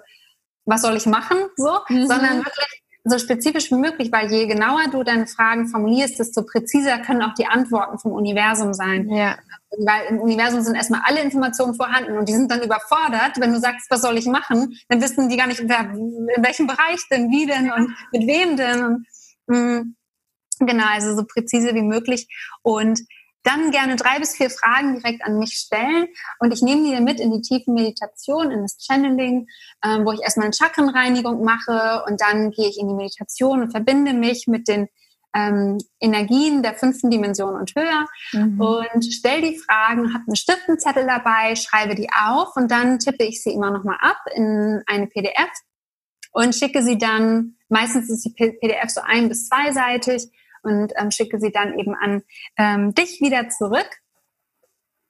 was 0.66 0.82
soll 0.84 0.98
ich 0.98 1.08
machen, 1.08 1.38
so, 1.56 1.80
mhm. 1.90 2.08
sondern 2.08 2.46
wirklich 2.46 2.84
so 3.10 3.18
spezifisch 3.20 3.72
wie 3.72 3.76
möglich, 3.76 4.12
weil 4.12 4.32
je 4.32 4.48
genauer 4.48 4.90
du 4.92 5.04
deine 5.04 5.28
Fragen 5.28 5.68
formulierst, 5.68 6.20
desto 6.20 6.44
präziser 6.44 7.00
können 7.00 7.22
auch 7.22 7.34
die 7.34 7.48
Antworten 7.48 8.00
vom 8.00 8.12
Universum 8.12 8.74
sein. 8.74 9.10
Ja. 9.10 9.38
Weil 9.78 10.08
im 10.10 10.20
Universum 10.20 10.62
sind 10.62 10.76
erstmal 10.76 11.02
alle 11.04 11.22
Informationen 11.22 11.76
vorhanden 11.76 12.18
und 12.18 12.30
die 12.30 12.34
sind 12.34 12.50
dann 12.50 12.62
überfordert. 12.62 13.40
Wenn 13.40 13.54
du 13.54 13.60
sagst, 13.60 13.90
was 13.90 14.02
soll 14.02 14.18
ich 14.18 14.26
machen, 14.26 14.78
dann 14.90 15.02
wissen 15.02 15.30
die 15.30 15.38
gar 15.38 15.48
nicht, 15.48 15.62
wer, 15.68 15.82
in 15.92 16.44
welchem 16.44 16.68
Bereich 16.68 17.02
denn, 17.12 17.30
wie 17.30 17.46
denn 17.46 17.72
und 17.72 17.96
mit 18.12 18.28
wem 18.28 18.56
denn. 18.58 18.84
Und, 18.84 19.08
mh, 19.48 19.58
mm, 19.58 19.96
genau, 20.60 20.86
also 20.90 21.16
so 21.16 21.26
präzise 21.26 21.74
wie 21.76 21.82
möglich. 21.82 22.28
Und 22.62 23.02
dann 23.48 23.72
gerne 23.72 23.96
drei 23.96 24.20
bis 24.20 24.36
vier 24.36 24.50
Fragen 24.50 24.96
direkt 24.96 25.24
an 25.24 25.40
mich 25.40 25.54
stellen 25.54 26.08
und 26.40 26.54
ich 26.54 26.62
nehme 26.62 26.84
die 26.84 26.92
dann 26.92 27.04
mit 27.04 27.20
in 27.20 27.32
die 27.32 27.42
tiefe 27.42 27.72
Meditation, 27.72 28.52
in 28.52 28.62
das 28.62 28.78
Channeling, 28.80 29.48
ähm, 29.84 30.06
wo 30.06 30.12
ich 30.12 30.22
erstmal 30.22 30.46
eine 30.46 30.54
Chakrenreinigung 30.54 31.44
mache 31.44 32.04
und 32.08 32.22
dann 32.22 32.52
gehe 32.52 32.70
ich 32.70 32.80
in 32.80 32.88
die 32.88 32.94
Meditation 32.94 33.62
und 33.62 33.72
verbinde 33.72 34.14
mich 34.14 34.48
mit 34.48 34.68
den 34.68 34.88
ähm, 35.34 35.78
Energien 36.00 36.64
der 36.64 36.74
fünften 36.74 37.10
Dimension 37.10 37.56
und 37.56 37.74
höher 37.76 38.08
mhm. 38.34 38.60
und 38.60 39.06
stelle 39.06 39.42
die 39.42 39.58
Fragen, 39.58 40.14
habe 40.14 40.24
einen 40.28 40.36
Stiftenzettel 40.36 41.06
dabei, 41.06 41.56
schreibe 41.56 41.96
die 41.96 42.10
auf 42.10 42.56
und 42.56 42.72
dann 42.72 43.00
tippe 43.00 43.24
ich 43.24 43.44
sie 43.44 43.52
immer 43.52 43.72
nochmal 43.72 43.98
ab 44.00 44.18
in 44.34 44.82
eine 44.88 45.08
PDF 45.08 45.52
und 46.32 46.56
schicke 46.56 46.82
sie 46.82 46.98
dann, 46.98 47.56
meistens 47.70 48.10
ist 48.10 48.26
die 48.26 48.34
PDF 48.34 48.90
so 48.90 49.02
ein- 49.02 49.30
bis 49.30 49.48
zweiseitig, 49.48 50.30
und 50.68 50.94
ähm, 50.98 51.12
schicke 51.12 51.40
sie 51.40 51.52
dann 51.52 51.78
eben 51.80 51.96
an 51.96 52.24
ähm, 52.58 52.94
dich 52.94 53.22
wieder 53.22 53.50
zurück. 53.50 53.90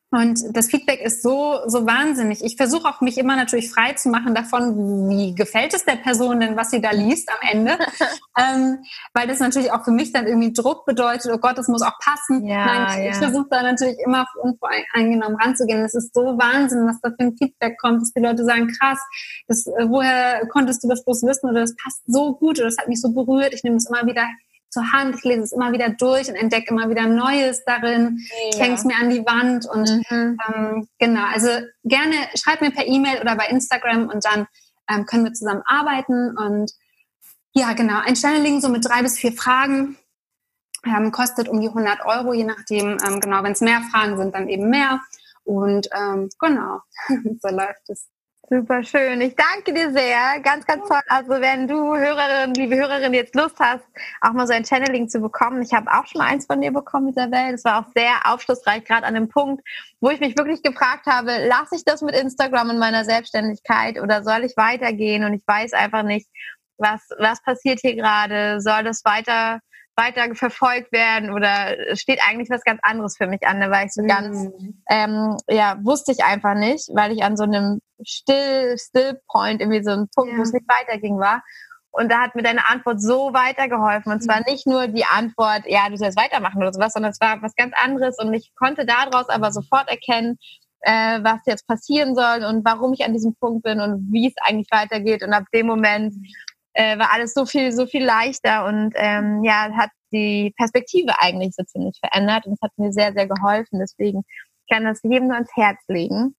Und 0.10 0.39
das 0.55 0.68
Feedback 0.68 1.01
ist 1.01 1.22
so, 1.22 1.60
so 1.66 1.86
wahnsinnig. 1.86 2.41
Ich 2.41 2.55
versuche 2.55 2.88
auch 2.88 3.01
mich 3.01 3.18
immer 3.18 3.36
natürlich 3.36 3.70
frei 3.70 3.91
zu 3.91 4.08
machen 4.08 4.34
davon, 4.34 5.10
wie 5.10 5.36
gefällt 5.36 5.74
es 5.74 5.84
der 5.84 5.97
Person 5.97 6.39
denn, 6.39 6.55
was 6.55 6.72
sie 6.72 6.80
da 6.80 6.91
liest 6.91 7.30
am 7.30 7.49
Ende. 7.49 7.78
ähm, 8.39 8.80
weil 9.14 9.28
das 9.28 9.39
natürlich 9.39 9.74
auch 9.74 9.84
für 9.84 9.91
mich 9.91 10.14
dann 10.14 10.26
irgendwie 10.26 10.53
Druck 10.53 10.86
bedeutet, 10.86 11.30
oh 11.34 11.38
Gott, 11.38 11.58
das 11.58 11.68
muss 11.68 11.82
auch 11.82 11.99
passen. 11.99 12.47
Ja, 12.47 12.66
Nein, 12.66 12.99
ich, 12.99 13.05
ja. 13.05 13.12
ich 13.12 13.18
versuche 13.18 13.47
da 13.49 13.62
natürlich 13.64 13.97
immer 14.05 14.26
unvoreingenommen 14.41 15.38
ranzugehen. 15.41 15.84
Es 15.84 15.93
ist 15.93 16.14
so 16.14 16.22
Wahnsinn, 16.22 16.88
was 16.88 17.01
da 17.01 17.10
für 17.10 17.26
ein 17.26 17.36
Feedback 17.38 17.78
kommt, 17.78 18.01
dass 18.01 18.14
die 18.14 18.22
Leute 18.22 18.45
sagen, 18.45 18.72
krass, 18.80 18.99
das, 19.49 19.68
äh, 19.68 19.89
woher 19.89 20.47
konntest 20.47 20.86
du 20.86 20.88
das 20.88 21.03
bloß 21.03 21.24
wissen 21.24 21.49
oder 21.49 21.62
das 21.62 21.76
passt 21.76 22.03
so 22.08 22.34
gut 22.34 22.60
oder 22.60 22.70
das 22.70 22.78
hat 22.78 22.88
mich 22.88 23.01
so 23.01 23.12
berührt. 23.12 23.53
Ich 23.53 23.64
nehme 23.64 23.76
es 23.76 23.89
immer 23.89 24.05
wieder 24.08 24.26
zur 24.70 24.91
Hand, 24.91 25.15
ich 25.15 25.24
lese 25.24 25.43
es 25.43 25.51
immer 25.51 25.72
wieder 25.72 25.89
durch 25.89 26.30
und 26.30 26.36
entdecke 26.36 26.74
immer 26.74 26.89
wieder 26.89 27.07
Neues 27.07 27.63
darin, 27.65 28.20
ja. 28.53 28.59
hänge 28.59 28.76
es 28.76 28.84
mir 28.84 28.95
an 28.95 29.09
die 29.09 29.26
Wand 29.26 29.65
und 29.65 29.89
mhm. 30.09 30.38
ähm, 30.47 30.88
genau, 30.99 31.26
also 31.34 31.49
gerne 31.84 32.15
schreib 32.36 32.61
mir 32.61 32.72
per 32.72 32.86
E-Mail 32.86 33.22
oder 33.22 33.36
bei 33.36 33.47
Instagram 33.47 34.09
und 34.09 34.26
dann 34.26 34.47
ähm, 34.89 35.05
können 35.05 35.24
wir 35.24 35.34
zusammen 35.34 35.63
arbeiten 35.65 36.38
und 36.38 36.72
ja, 37.53 37.74
genau, 37.74 37.99
ein 38.05 38.15
Channeling 38.15 38.61
so 38.61 38.70
mit 38.70 38.86
drei 38.86 39.01
bis 39.01 39.18
vier 39.18 39.34
Fragen 39.34 39.97
ähm, 40.86 41.11
kostet 41.11 41.49
um 41.49 41.59
die 41.59 41.68
100 41.68 42.05
Euro, 42.05 42.34
je 42.34 42.43
nachdem, 42.43 42.97
ähm, 43.05 43.20
genau, 43.20 43.43
wenn 43.43 43.53
es 43.53 43.61
mehr 43.61 43.82
Fragen 43.91 44.18
sind, 44.18 44.36
dann 44.36 44.49
eben 44.49 44.70
mehr 44.70 45.01
und 45.43 45.88
ähm, 45.93 46.30
genau, 46.39 46.82
so 47.41 47.49
läuft 47.49 47.89
es. 47.89 48.07
Super 48.49 48.81
schön. 48.81 49.19
Ich 49.19 49.35
danke 49.35 49.73
dir 49.73 49.91
sehr. 49.91 50.39
Ganz, 50.39 50.65
ganz 50.65 50.87
toll. 50.87 51.01
Also 51.09 51.31
wenn 51.31 51.67
du 51.67 51.97
Hörerin, 51.97 52.53
liebe 52.53 52.77
Hörerin, 52.77 53.13
jetzt 53.13 53.35
Lust 53.35 53.59
hast, 53.59 53.83
auch 54.21 54.31
mal 54.31 54.47
so 54.47 54.53
ein 54.53 54.63
Channeling 54.63 55.09
zu 55.09 55.19
bekommen. 55.19 55.61
Ich 55.61 55.73
habe 55.73 55.91
auch 55.91 56.07
schon 56.07 56.19
mal 56.19 56.29
eins 56.29 56.45
von 56.45 56.61
dir 56.61 56.71
bekommen, 56.71 57.09
Isabel. 57.09 57.51
Das 57.51 57.65
war 57.65 57.81
auch 57.81 57.91
sehr 57.93 58.13
aufschlussreich, 58.23 58.85
gerade 58.85 59.05
an 59.05 59.15
dem 59.15 59.27
Punkt, 59.27 59.67
wo 59.99 60.11
ich 60.11 60.21
mich 60.21 60.37
wirklich 60.37 60.63
gefragt 60.63 61.07
habe, 61.07 61.45
lasse 61.45 61.75
ich 61.75 61.83
das 61.83 62.01
mit 62.01 62.15
Instagram 62.15 62.69
in 62.69 62.79
meiner 62.79 63.03
Selbstständigkeit 63.03 63.99
oder 63.99 64.23
soll 64.23 64.45
ich 64.45 64.55
weitergehen? 64.55 65.25
Und 65.25 65.33
ich 65.33 65.43
weiß 65.45 65.73
einfach 65.73 66.03
nicht, 66.03 66.29
was, 66.77 67.01
was 67.19 67.43
passiert 67.43 67.79
hier 67.81 67.95
gerade? 67.97 68.61
Soll 68.61 68.85
das 68.85 69.03
weiter 69.03 69.59
weiter 69.97 70.33
verfolgt 70.35 70.91
werden 70.91 71.31
oder 71.31 71.75
steht 71.95 72.19
eigentlich 72.27 72.49
was 72.49 72.63
ganz 72.63 72.79
anderes 72.83 73.17
für 73.17 73.27
mich 73.27 73.45
an. 73.45 73.59
Da 73.59 73.71
war 73.71 73.83
ich 73.83 73.91
so 73.91 74.03
mhm. 74.03 74.07
ganz, 74.07 74.47
ähm, 74.89 75.37
ja, 75.49 75.77
wusste 75.83 76.11
ich 76.11 76.23
einfach 76.23 76.53
nicht, 76.53 76.89
weil 76.93 77.11
ich 77.11 77.23
an 77.23 77.35
so 77.35 77.43
einem 77.43 77.79
Still, 78.05 78.77
Still 78.77 79.19
Point, 79.27 79.59
irgendwie 79.59 79.83
so 79.83 79.91
ein 79.91 80.07
Punkt, 80.15 80.33
ja. 80.33 80.37
wo 80.37 80.43
es 80.43 80.53
nicht 80.53 80.67
weiterging 80.67 81.19
war. 81.19 81.41
Und 81.89 82.11
da 82.11 82.19
hat 82.19 82.35
mir 82.35 82.43
deine 82.43 82.69
Antwort 82.69 83.01
so 83.01 83.33
weitergeholfen. 83.33 84.11
Und 84.11 84.21
zwar 84.21 84.37
mhm. 84.37 84.45
nicht 84.47 84.67
nur 84.67 84.87
die 84.87 85.05
Antwort, 85.05 85.63
ja, 85.65 85.89
du 85.89 85.97
sollst 85.97 86.17
weitermachen 86.17 86.61
oder 86.61 86.71
sowas, 86.71 86.93
sondern 86.93 87.11
es 87.11 87.19
war 87.19 87.41
was 87.41 87.55
ganz 87.55 87.73
anderes. 87.75 88.17
Und 88.19 88.33
ich 88.35 88.53
konnte 88.55 88.85
daraus 88.85 89.29
aber 89.29 89.51
sofort 89.51 89.89
erkennen, 89.89 90.37
äh, 90.81 91.19
was 91.23 91.39
jetzt 91.47 91.67
passieren 91.67 92.15
soll 92.15 92.45
und 92.45 92.63
warum 92.63 92.93
ich 92.93 93.03
an 93.03 93.13
diesem 93.13 93.33
Punkt 93.35 93.63
bin 93.63 93.81
und 93.81 94.11
wie 94.11 94.27
es 94.27 94.35
eigentlich 94.47 94.67
weitergeht. 94.69 95.23
Und 95.23 95.33
ab 95.33 95.45
dem 95.53 95.65
Moment 95.65 96.13
äh, 96.78 96.99
war 96.99 97.11
alles 97.11 97.34
so 97.34 97.45
viel, 97.45 97.71
so 97.71 97.88
viel 97.88 98.05
leichter 98.05 98.65
und 98.65 98.93
ähm, 98.95 99.43
ja, 99.43 99.71
hat 99.75 99.89
die 100.13 100.53
Perspektive 100.57 101.19
eigentlich 101.19 101.55
so 101.55 101.63
ziemlich 101.63 101.97
verändert 101.99 102.45
und 102.45 102.53
es 102.53 102.61
hat 102.61 102.71
mir 102.78 102.91
sehr, 102.91 103.13
sehr 103.13 103.28
geholfen. 103.28 103.80
Deswegen 103.80 104.23
kann 104.69 104.86
das 104.86 105.01
jedem 105.01 105.28
nur 105.28 105.36
ans 105.36 105.49
Herz 105.55 105.80
legen, 105.88 106.36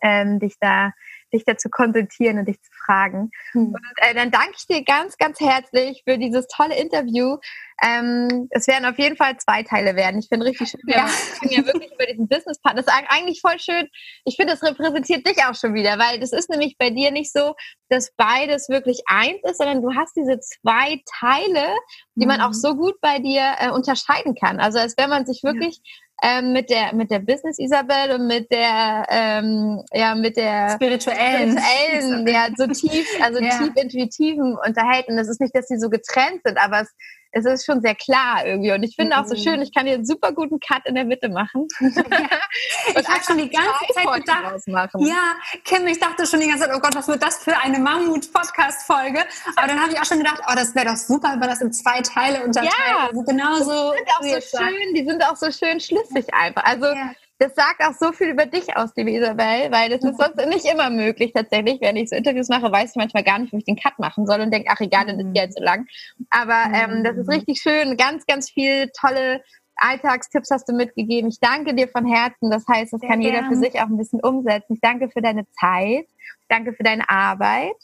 ähm, 0.00 0.38
dich 0.38 0.54
da 0.60 0.92
dich 1.34 1.44
dazu 1.44 1.68
konsultieren 1.68 2.38
und 2.38 2.46
dich 2.46 2.62
zu 2.62 2.70
fragen. 2.84 3.30
Mhm. 3.52 3.74
Und 3.74 3.92
äh, 3.96 4.14
dann 4.14 4.30
danke 4.30 4.52
ich 4.56 4.66
dir 4.66 4.82
ganz, 4.84 5.18
ganz 5.18 5.40
herzlich 5.40 6.02
für 6.04 6.18
dieses 6.18 6.46
tolle 6.46 6.76
Interview. 6.76 7.36
Ähm, 7.82 8.48
es 8.50 8.68
werden 8.68 8.86
auf 8.86 8.98
jeden 8.98 9.16
Fall 9.16 9.36
zwei 9.38 9.62
Teile 9.64 9.96
werden. 9.96 10.20
Ich 10.20 10.28
finde 10.28 10.46
richtig 10.46 10.70
schön, 10.70 10.80
ja. 10.86 11.06
wir 11.40 11.50
ja 11.50 11.66
wirklich 11.66 11.92
über 11.92 12.06
diesen 12.06 12.28
Businesspartner. 12.28 12.82
Das 12.82 12.94
ist 12.94 13.02
eigentlich 13.08 13.40
voll 13.40 13.58
schön. 13.58 13.88
Ich 14.24 14.36
finde, 14.36 14.52
das 14.52 14.62
repräsentiert 14.62 15.26
dich 15.26 15.44
auch 15.44 15.54
schon 15.54 15.74
wieder, 15.74 15.98
weil 15.98 16.20
das 16.20 16.32
ist 16.32 16.48
nämlich 16.50 16.76
bei 16.78 16.90
dir 16.90 17.10
nicht 17.10 17.32
so, 17.32 17.54
dass 17.88 18.12
beides 18.16 18.68
wirklich 18.68 19.02
eins 19.06 19.40
ist, 19.42 19.58
sondern 19.58 19.82
du 19.82 19.94
hast 19.94 20.14
diese 20.16 20.38
zwei 20.40 21.02
Teile, 21.20 21.74
die 22.14 22.26
man 22.26 22.40
auch 22.40 22.48
mhm. 22.48 22.54
so 22.54 22.76
gut 22.76 23.00
bei 23.00 23.18
dir 23.18 23.56
äh, 23.58 23.70
unterscheiden 23.70 24.34
kann. 24.34 24.60
Also 24.60 24.78
als 24.78 24.96
wenn 24.96 25.10
man 25.10 25.26
sich 25.26 25.42
wirklich 25.42 25.80
ja 25.84 26.03
ähm, 26.24 26.52
mit 26.52 26.70
der 26.70 26.94
mit 26.94 27.10
der 27.10 27.18
Business 27.18 27.58
Isabel 27.58 28.14
und 28.14 28.26
mit 28.26 28.50
der 28.50 29.06
ähm, 29.10 29.82
ja 29.92 30.14
mit 30.14 30.38
der 30.38 30.70
spirituellen, 30.70 31.58
spirituellen 31.58 32.26
ja 32.26 32.48
so 32.56 32.66
tief 32.66 33.06
also 33.22 33.40
ja. 33.42 33.58
tief 33.58 33.72
intuitiven 33.76 34.56
unterhalten. 34.66 35.16
Das 35.16 35.28
ist 35.28 35.40
nicht, 35.40 35.54
dass 35.54 35.68
sie 35.68 35.78
so 35.78 35.90
getrennt 35.90 36.40
sind, 36.42 36.56
aber 36.58 36.80
es 36.80 36.94
es 37.34 37.44
ist 37.44 37.66
schon 37.66 37.80
sehr 37.82 37.94
klar 37.94 38.46
irgendwie. 38.46 38.72
Und 38.72 38.82
ich 38.84 38.94
finde 38.94 39.16
mhm. 39.16 39.22
auch 39.22 39.26
so 39.26 39.34
mhm. 39.34 39.40
schön, 39.40 39.62
ich 39.62 39.74
kann 39.74 39.86
hier 39.86 39.96
einen 39.96 40.06
super 40.06 40.32
guten 40.32 40.60
Cut 40.60 40.86
in 40.86 40.94
der 40.94 41.04
Mitte 41.04 41.28
machen. 41.28 41.66
Ja. 42.14 43.00
ich 43.00 43.08
habe 43.08 43.24
schon 43.24 43.38
die 43.38 43.48
ganze 43.48 43.92
Zeit 43.92 44.06
gedacht, 44.14 44.92
ja, 44.98 45.34
Kim, 45.64 45.86
ich 45.86 45.98
dachte 45.98 46.26
schon 46.26 46.40
die 46.40 46.46
ganze 46.46 46.64
Zeit, 46.64 46.74
oh 46.74 46.78
Gott, 46.78 46.94
was 46.94 47.08
wird 47.08 47.22
das 47.22 47.42
für 47.42 47.56
eine 47.56 47.78
Mammut-Podcast-Folge? 47.78 49.20
Aber 49.56 49.66
dann 49.66 49.80
habe 49.80 49.92
ich 49.92 50.00
auch 50.00 50.04
schon 50.04 50.18
gedacht, 50.18 50.40
oh, 50.48 50.52
das 50.54 50.74
wäre 50.74 50.86
doch 50.86 50.96
super, 50.96 51.32
wenn 51.32 51.40
wir 51.40 51.48
das 51.48 51.60
in 51.60 51.72
zwei 51.72 52.00
Teile 52.02 52.44
unterteilen. 52.44 52.72
Ja, 52.88 53.08
also 53.08 53.22
genauso. 53.22 53.92
Die 53.92 53.98
sind 53.98 54.08
auch 54.08 54.22
so 54.22 54.58
schön, 54.58 54.94
die 54.94 55.04
sind 55.04 55.24
auch 55.24 55.36
so 55.36 55.50
schön 55.50 55.80
schlüssig 55.80 56.32
einfach. 56.32 56.64
Also 56.64 56.86
ja 56.86 57.10
das 57.38 57.54
sagt 57.54 57.82
auch 57.82 57.94
so 57.94 58.12
viel 58.12 58.28
über 58.28 58.46
dich 58.46 58.76
aus, 58.76 58.90
liebe 58.96 59.10
Isabel, 59.10 59.70
weil 59.70 59.90
das 59.90 60.04
ist 60.04 60.18
sonst 60.18 60.36
nicht 60.48 60.64
immer 60.66 60.88
möglich 60.90 61.32
tatsächlich. 61.34 61.80
Wenn 61.80 61.96
ich 61.96 62.08
so 62.08 62.16
Interviews 62.16 62.48
mache, 62.48 62.70
weiß 62.70 62.90
ich 62.90 62.96
manchmal 62.96 63.24
gar 63.24 63.38
nicht, 63.38 63.52
wo 63.52 63.56
ich 63.56 63.64
den 63.64 63.76
Cut 63.76 63.98
machen 63.98 64.26
soll 64.26 64.40
und 64.40 64.52
denke, 64.52 64.68
ach 64.70 64.80
egal, 64.80 65.06
dann 65.06 65.18
ist 65.18 65.32
die 65.32 65.40
jetzt 65.40 65.58
so 65.58 65.64
lang. 65.64 65.86
Aber 66.30 66.64
ähm, 66.72 67.02
das 67.02 67.16
ist 67.16 67.28
richtig 67.28 67.60
schön. 67.60 67.96
Ganz, 67.96 68.26
ganz 68.26 68.50
viel 68.50 68.90
tolle 68.98 69.42
Alltagstipps 69.76 70.50
hast 70.50 70.68
du 70.68 70.74
mitgegeben. 70.74 71.28
Ich 71.28 71.40
danke 71.40 71.74
dir 71.74 71.88
von 71.88 72.06
Herzen. 72.06 72.50
Das 72.50 72.66
heißt, 72.68 72.92
das 72.92 73.00
Sehr 73.00 73.10
kann 73.10 73.20
jeder 73.20 73.44
für 73.48 73.56
sich 73.56 73.80
auch 73.80 73.86
ein 73.86 73.96
bisschen 73.96 74.20
umsetzen. 74.20 74.74
Ich 74.74 74.80
danke 74.80 75.08
für 75.10 75.20
deine 75.20 75.44
Zeit. 75.60 76.06
Ich 76.40 76.48
danke 76.48 76.72
für 76.72 76.84
deine 76.84 77.08
Arbeit. 77.10 77.74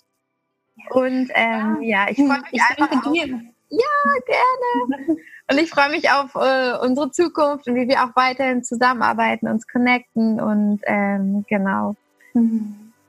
Und 0.91 1.31
ähm, 1.35 1.83
ja, 1.83 2.07
ich 2.09 2.17
freue 2.17 2.41
mich 2.41 2.53
ich 2.53 2.63
einfach. 2.63 2.89
Danke 2.89 3.13
dir. 3.13 3.27
Ja, 3.71 3.87
gerne. 4.27 5.17
Und 5.51 5.59
ich 5.59 5.71
freue 5.71 5.91
mich 5.91 6.11
auf 6.11 6.35
äh, 6.37 6.77
unsere 6.79 7.11
Zukunft 7.11 7.67
und 7.67 7.75
wie 7.75 7.89
wir 7.89 8.05
auch 8.05 8.15
weiterhin 8.15 8.63
zusammenarbeiten, 8.63 9.49
uns 9.49 9.67
connecten 9.67 10.41
und 10.41 10.81
ähm, 10.85 11.45
genau. 11.49 11.97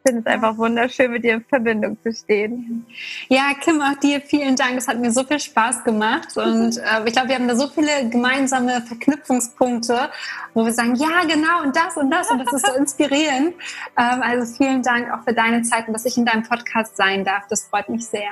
Ich 0.04 0.10
finde 0.10 0.22
es 0.22 0.26
einfach 0.26 0.58
wunderschön, 0.58 1.12
mit 1.12 1.24
dir 1.24 1.36
in 1.36 1.44
Verbindung 1.44 2.02
zu 2.02 2.12
stehen. 2.12 2.88
Ja, 3.30 3.52
Kim, 3.60 3.80
auch 3.80 4.00
dir 4.00 4.20
vielen 4.22 4.56
Dank. 4.56 4.76
Es 4.76 4.88
hat 4.88 4.98
mir 4.98 5.12
so 5.12 5.24
viel 5.24 5.40
Spaß 5.40 5.84
gemacht. 5.84 6.36
Und 6.36 6.78
äh, 6.78 7.06
ich 7.06 7.14
glaube, 7.14 7.30
wir 7.30 7.36
haben 7.36 7.48
da 7.48 7.56
so 7.56 7.68
viele 7.68 8.10
gemeinsame 8.10 8.82
Verknüpfungspunkte, 8.82 10.10
wo 10.56 10.66
wir 10.66 10.74
sagen, 10.74 10.96
ja, 10.96 11.22
genau, 11.28 11.62
und 11.62 11.76
das 11.76 11.96
und 11.96 12.10
das. 12.10 12.32
Und 12.32 12.40
das 12.40 12.54
ist 12.54 12.66
so 12.66 12.74
inspirierend. 12.78 13.54
Ähm, 13.96 14.24
also 14.24 14.52
vielen 14.52 14.82
Dank 14.82 15.14
auch 15.14 15.24
für 15.24 15.36
deine 15.36 15.62
Zeit 15.62 15.88
und 15.88 15.94
dass 15.94 16.06
ich 16.06 16.18
in 16.18 16.26
deinem 16.26 16.42
Podcast 16.42 16.98
sein 16.98 17.24
darf. 17.24 17.46
Das 17.48 17.66
freut 17.66 17.88
mich 17.88 18.08
sehr. 18.08 18.32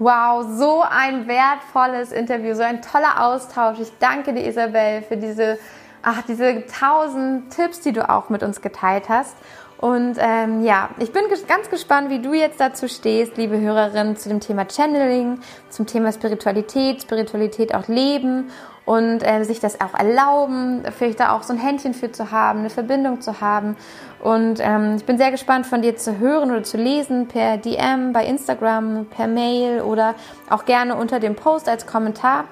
Wow, 0.00 0.46
so 0.56 0.82
ein 0.88 1.26
wertvolles 1.26 2.12
Interview, 2.12 2.54
so 2.54 2.62
ein 2.62 2.82
toller 2.82 3.26
Austausch. 3.26 3.80
Ich 3.80 3.90
danke 3.98 4.32
dir, 4.32 4.46
Isabel, 4.46 5.02
für 5.02 5.16
diese, 5.16 5.58
ach, 6.02 6.22
diese 6.22 6.64
tausend 6.66 7.50
Tipps, 7.52 7.80
die 7.80 7.90
du 7.90 8.08
auch 8.08 8.28
mit 8.28 8.44
uns 8.44 8.60
geteilt 8.60 9.08
hast. 9.08 9.36
Und 9.78 10.16
ähm, 10.20 10.64
ja, 10.64 10.90
ich 11.00 11.12
bin 11.12 11.24
ganz 11.48 11.68
gespannt, 11.68 12.10
wie 12.10 12.22
du 12.22 12.32
jetzt 12.32 12.60
dazu 12.60 12.88
stehst, 12.88 13.36
liebe 13.36 13.60
Hörerin, 13.60 14.16
zu 14.16 14.28
dem 14.28 14.38
Thema 14.38 14.66
Channeling, 14.68 15.40
zum 15.68 15.86
Thema 15.86 16.12
Spiritualität, 16.12 17.02
Spiritualität 17.02 17.74
auch 17.74 17.88
leben 17.88 18.50
und 18.88 19.22
äh, 19.22 19.44
sich 19.44 19.60
das 19.60 19.82
auch 19.82 19.92
erlauben, 19.92 20.82
vielleicht 20.96 21.20
da 21.20 21.32
auch 21.32 21.42
so 21.42 21.52
ein 21.52 21.58
Händchen 21.58 21.92
für 21.92 22.10
zu 22.10 22.30
haben, 22.30 22.60
eine 22.60 22.70
Verbindung 22.70 23.20
zu 23.20 23.42
haben. 23.42 23.76
Und 24.18 24.60
ähm, 24.62 24.94
ich 24.96 25.04
bin 25.04 25.18
sehr 25.18 25.30
gespannt 25.30 25.66
von 25.66 25.82
dir 25.82 25.94
zu 25.96 26.18
hören 26.18 26.50
oder 26.50 26.62
zu 26.62 26.78
lesen 26.78 27.28
per 27.28 27.58
DM, 27.58 28.14
bei 28.14 28.24
Instagram, 28.24 29.04
per 29.04 29.26
Mail 29.26 29.82
oder 29.82 30.14
auch 30.48 30.64
gerne 30.64 30.96
unter 30.96 31.20
dem 31.20 31.36
Post 31.36 31.68
als 31.68 31.86
Kommentar. 31.86 32.44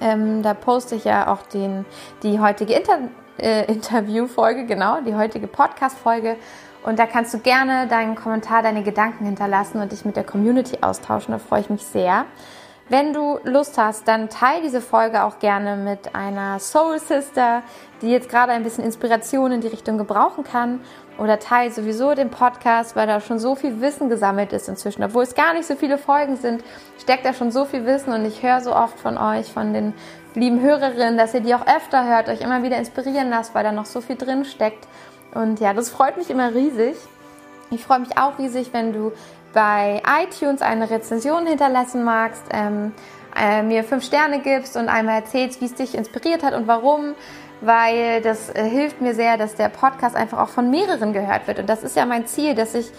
Ähm, 0.00 0.42
da 0.42 0.54
poste 0.54 0.94
ich 0.94 1.04
ja 1.04 1.30
auch 1.30 1.42
den, 1.42 1.84
die 2.22 2.40
heutige 2.40 2.72
Inter 2.72 2.96
äh, 3.38 3.70
Interviewfolge, 3.70 4.64
genau, 4.64 5.02
die 5.02 5.14
heutige 5.14 5.46
Podcast-Folge. 5.46 6.36
Und 6.84 6.98
da 6.98 7.04
kannst 7.04 7.34
du 7.34 7.38
gerne 7.38 7.86
deinen 7.86 8.14
Kommentar, 8.14 8.62
deine 8.62 8.82
Gedanken 8.82 9.26
hinterlassen 9.26 9.82
und 9.82 9.92
dich 9.92 10.06
mit 10.06 10.16
der 10.16 10.24
Community 10.24 10.78
austauschen. 10.80 11.32
Da 11.32 11.38
freue 11.38 11.60
ich 11.60 11.68
mich 11.68 11.84
sehr. 11.84 12.24
Wenn 12.90 13.12
du 13.12 13.38
Lust 13.44 13.78
hast, 13.78 14.08
dann 14.08 14.28
teile 14.28 14.62
diese 14.62 14.80
Folge 14.80 15.22
auch 15.22 15.38
gerne 15.38 15.76
mit 15.76 16.12
einer 16.16 16.58
Soul 16.58 16.98
Sister, 16.98 17.62
die 18.02 18.10
jetzt 18.10 18.28
gerade 18.28 18.50
ein 18.50 18.64
bisschen 18.64 18.82
Inspiration 18.82 19.52
in 19.52 19.60
die 19.60 19.68
Richtung 19.68 19.96
gebrauchen 19.96 20.42
kann. 20.42 20.80
Oder 21.16 21.38
teile 21.38 21.70
sowieso 21.70 22.16
den 22.16 22.30
Podcast, 22.30 22.96
weil 22.96 23.06
da 23.06 23.20
schon 23.20 23.38
so 23.38 23.54
viel 23.54 23.80
Wissen 23.80 24.08
gesammelt 24.08 24.52
ist 24.52 24.68
inzwischen. 24.68 25.04
Obwohl 25.04 25.22
es 25.22 25.36
gar 25.36 25.54
nicht 25.54 25.66
so 25.66 25.76
viele 25.76 25.98
Folgen 25.98 26.34
sind, 26.34 26.64
steckt 27.00 27.24
da 27.24 27.32
schon 27.32 27.52
so 27.52 27.64
viel 27.64 27.86
Wissen 27.86 28.12
und 28.12 28.24
ich 28.24 28.42
höre 28.42 28.60
so 28.60 28.74
oft 28.74 28.98
von 28.98 29.16
euch, 29.18 29.52
von 29.52 29.72
den 29.72 29.94
lieben 30.34 30.60
Hörerinnen, 30.60 31.16
dass 31.16 31.32
ihr 31.32 31.42
die 31.42 31.54
auch 31.54 31.68
öfter 31.68 32.08
hört, 32.08 32.28
euch 32.28 32.40
immer 32.40 32.64
wieder 32.64 32.76
inspirieren 32.76 33.30
lasst, 33.30 33.54
weil 33.54 33.62
da 33.62 33.70
noch 33.70 33.86
so 33.86 34.00
viel 34.00 34.16
drin 34.16 34.44
steckt. 34.44 34.88
Und 35.32 35.60
ja, 35.60 35.74
das 35.74 35.90
freut 35.90 36.16
mich 36.16 36.28
immer 36.28 36.52
riesig. 36.56 36.96
Ich 37.70 37.84
freue 37.84 38.00
mich 38.00 38.18
auch 38.18 38.36
riesig, 38.40 38.72
wenn 38.72 38.92
du 38.92 39.12
bei 39.52 40.02
iTunes 40.22 40.62
eine 40.62 40.90
Rezension 40.90 41.46
hinterlassen 41.46 42.04
magst, 42.04 42.44
ähm, 42.52 42.92
äh, 43.36 43.62
mir 43.62 43.84
fünf 43.84 44.04
Sterne 44.04 44.40
gibst 44.40 44.76
und 44.76 44.88
einmal 44.88 45.16
erzählst, 45.16 45.60
wie 45.60 45.66
es 45.66 45.74
dich 45.74 45.94
inspiriert 45.94 46.42
hat 46.42 46.54
und 46.54 46.66
warum, 46.66 47.14
weil 47.60 48.20
das 48.22 48.50
äh, 48.50 48.64
hilft 48.64 49.00
mir 49.00 49.14
sehr, 49.14 49.36
dass 49.36 49.54
der 49.54 49.68
Podcast 49.68 50.16
einfach 50.16 50.38
auch 50.38 50.48
von 50.48 50.70
mehreren 50.70 51.12
gehört 51.12 51.46
wird. 51.46 51.58
Und 51.58 51.68
das 51.68 51.82
ist 51.82 51.96
ja 51.96 52.06
mein 52.06 52.26
Ziel, 52.26 52.54
dass 52.54 52.74
ich 52.74 52.90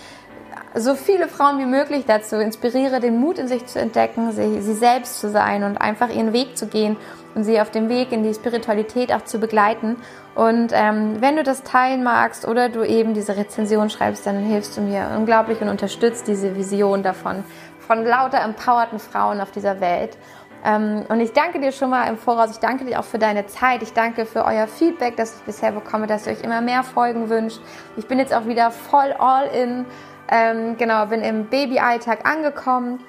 so 0.73 0.95
viele 0.95 1.27
Frauen 1.27 1.59
wie 1.59 1.65
möglich 1.65 2.05
dazu 2.07 2.37
inspiriere, 2.37 2.99
den 2.99 3.19
Mut 3.19 3.37
in 3.37 3.47
sich 3.47 3.65
zu 3.65 3.79
entdecken, 3.79 4.31
sie, 4.31 4.61
sie 4.61 4.73
selbst 4.73 5.19
zu 5.19 5.29
sein 5.29 5.63
und 5.63 5.77
einfach 5.77 6.09
ihren 6.09 6.33
Weg 6.33 6.57
zu 6.57 6.67
gehen 6.67 6.95
und 7.35 7.43
sie 7.43 7.59
auf 7.59 7.71
dem 7.71 7.89
Weg 7.89 8.11
in 8.11 8.23
die 8.23 8.33
Spiritualität 8.33 9.13
auch 9.13 9.23
zu 9.23 9.39
begleiten. 9.39 9.97
Und 10.33 10.71
ähm, 10.73 11.17
wenn 11.19 11.35
du 11.35 11.43
das 11.43 11.63
teilen 11.63 12.03
magst 12.03 12.47
oder 12.47 12.69
du 12.69 12.83
eben 12.83 13.13
diese 13.13 13.35
Rezension 13.35 13.89
schreibst, 13.89 14.25
dann 14.25 14.39
hilfst 14.39 14.77
du 14.77 14.81
mir 14.81 15.11
unglaublich 15.17 15.61
und 15.61 15.67
unterstützt 15.67 16.27
diese 16.27 16.55
Vision 16.55 17.03
davon, 17.03 17.43
von 17.79 18.05
lauter 18.05 18.41
empowerten 18.41 18.99
Frauen 18.99 19.41
auf 19.41 19.51
dieser 19.51 19.81
Welt. 19.81 20.17
Ähm, 20.63 21.03
und 21.09 21.19
ich 21.19 21.33
danke 21.33 21.59
dir 21.59 21.71
schon 21.71 21.89
mal 21.89 22.07
im 22.07 22.17
Voraus. 22.17 22.51
Ich 22.51 22.59
danke 22.59 22.85
dir 22.85 22.99
auch 22.99 23.03
für 23.03 23.19
deine 23.19 23.47
Zeit. 23.47 23.81
Ich 23.81 23.93
danke 23.93 24.25
für 24.25 24.45
euer 24.45 24.67
Feedback, 24.67 25.17
das 25.17 25.37
ich 25.37 25.41
bisher 25.41 25.71
bekomme, 25.71 26.07
dass 26.07 26.27
ihr 26.27 26.33
euch 26.33 26.43
immer 26.43 26.61
mehr 26.61 26.83
Folgen 26.83 27.29
wünscht. 27.29 27.59
Ich 27.97 28.07
bin 28.07 28.19
jetzt 28.19 28.33
auch 28.33 28.45
wieder 28.45 28.71
voll 28.71 29.13
all 29.17 29.47
in. 29.47 29.85
Ähm, 30.31 30.77
genau, 30.77 31.05
bin 31.07 31.21
im 31.21 31.47
Babyalltag 31.47 32.25
angekommen. 32.25 33.03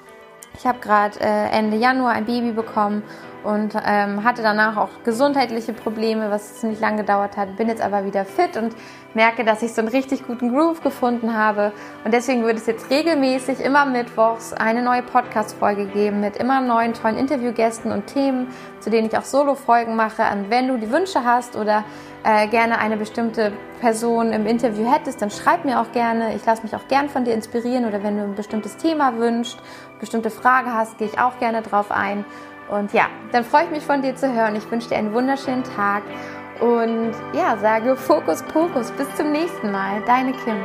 Ich 0.55 0.65
habe 0.65 0.79
gerade 0.79 1.19
äh, 1.19 1.49
Ende 1.49 1.77
Januar 1.77 2.11
ein 2.11 2.25
Baby 2.25 2.51
bekommen 2.51 3.03
und 3.43 3.75
ähm, 3.85 4.23
hatte 4.23 4.41
danach 4.41 4.77
auch 4.77 4.89
gesundheitliche 5.03 5.73
Probleme, 5.73 6.29
was 6.29 6.59
ziemlich 6.59 6.79
lang 6.79 6.97
gedauert 6.97 7.35
hat. 7.35 7.57
Bin 7.57 7.67
jetzt 7.67 7.81
aber 7.81 8.05
wieder 8.05 8.23
fit 8.23 8.55
und 8.55 8.73
merke, 9.13 9.43
dass 9.43 9.61
ich 9.61 9.73
so 9.73 9.81
einen 9.81 9.89
richtig 9.89 10.25
guten 10.25 10.53
Groove 10.53 10.81
gefunden 10.81 11.35
habe. 11.35 11.73
Und 12.05 12.13
deswegen 12.13 12.43
wird 12.45 12.57
es 12.57 12.65
jetzt 12.67 12.89
regelmäßig 12.89 13.59
immer 13.59 13.85
mittwochs 13.85 14.53
eine 14.53 14.81
neue 14.81 15.03
Podcast-Folge 15.03 15.85
geben 15.87 16.21
mit 16.21 16.37
immer 16.37 16.61
neuen 16.61 16.93
tollen 16.93 17.17
Interviewgästen 17.17 17.91
und 17.91 18.07
Themen, 18.07 18.47
zu 18.79 18.89
denen 18.89 19.07
ich 19.07 19.17
auch 19.17 19.25
Solo-Folgen 19.25 19.95
mache. 19.95 20.23
Und 20.31 20.49
wenn 20.49 20.67
du 20.67 20.77
die 20.77 20.89
Wünsche 20.89 21.23
hast 21.25 21.57
oder 21.57 21.83
äh, 22.23 22.47
gerne 22.47 22.79
eine 22.79 22.95
bestimmte 22.95 23.51
Person 23.81 24.31
im 24.31 24.45
Interview 24.45 24.89
hättest, 24.89 25.21
dann 25.21 25.29
schreib 25.29 25.65
mir 25.65 25.81
auch 25.81 25.91
gerne. 25.91 26.33
Ich 26.35 26.45
lasse 26.45 26.63
mich 26.63 26.73
auch 26.73 26.87
gern 26.87 27.09
von 27.09 27.25
dir 27.25 27.33
inspirieren 27.33 27.85
oder 27.85 28.01
wenn 28.01 28.15
du 28.15 28.23
ein 28.23 28.35
bestimmtes 28.35 28.77
Thema 28.77 29.17
wünschst, 29.17 29.59
bestimmte 30.03 30.29
Frage 30.29 30.73
hast, 30.73 30.97
gehe 30.97 31.07
ich 31.07 31.17
auch 31.17 31.39
gerne 31.39 31.61
drauf 31.61 31.89
ein. 31.89 32.25
Und 32.69 32.91
ja, 32.91 33.05
dann 33.31 33.45
freue 33.45 33.63
ich 33.63 33.71
mich 33.71 33.83
von 33.83 34.01
dir 34.01 34.15
zu 34.17 34.33
hören. 34.33 34.55
Ich 34.57 34.69
wünsche 34.69 34.89
dir 34.89 34.97
einen 34.97 35.13
wunderschönen 35.13 35.63
Tag 35.63 36.03
und 36.59 37.11
ja, 37.33 37.57
sage 37.57 37.95
Fokus 37.95 38.43
Pokus. 38.43 38.91
Bis 38.91 39.07
zum 39.15 39.31
nächsten 39.31 39.71
Mal. 39.71 40.01
Deine 40.05 40.33
Kim. 40.33 40.57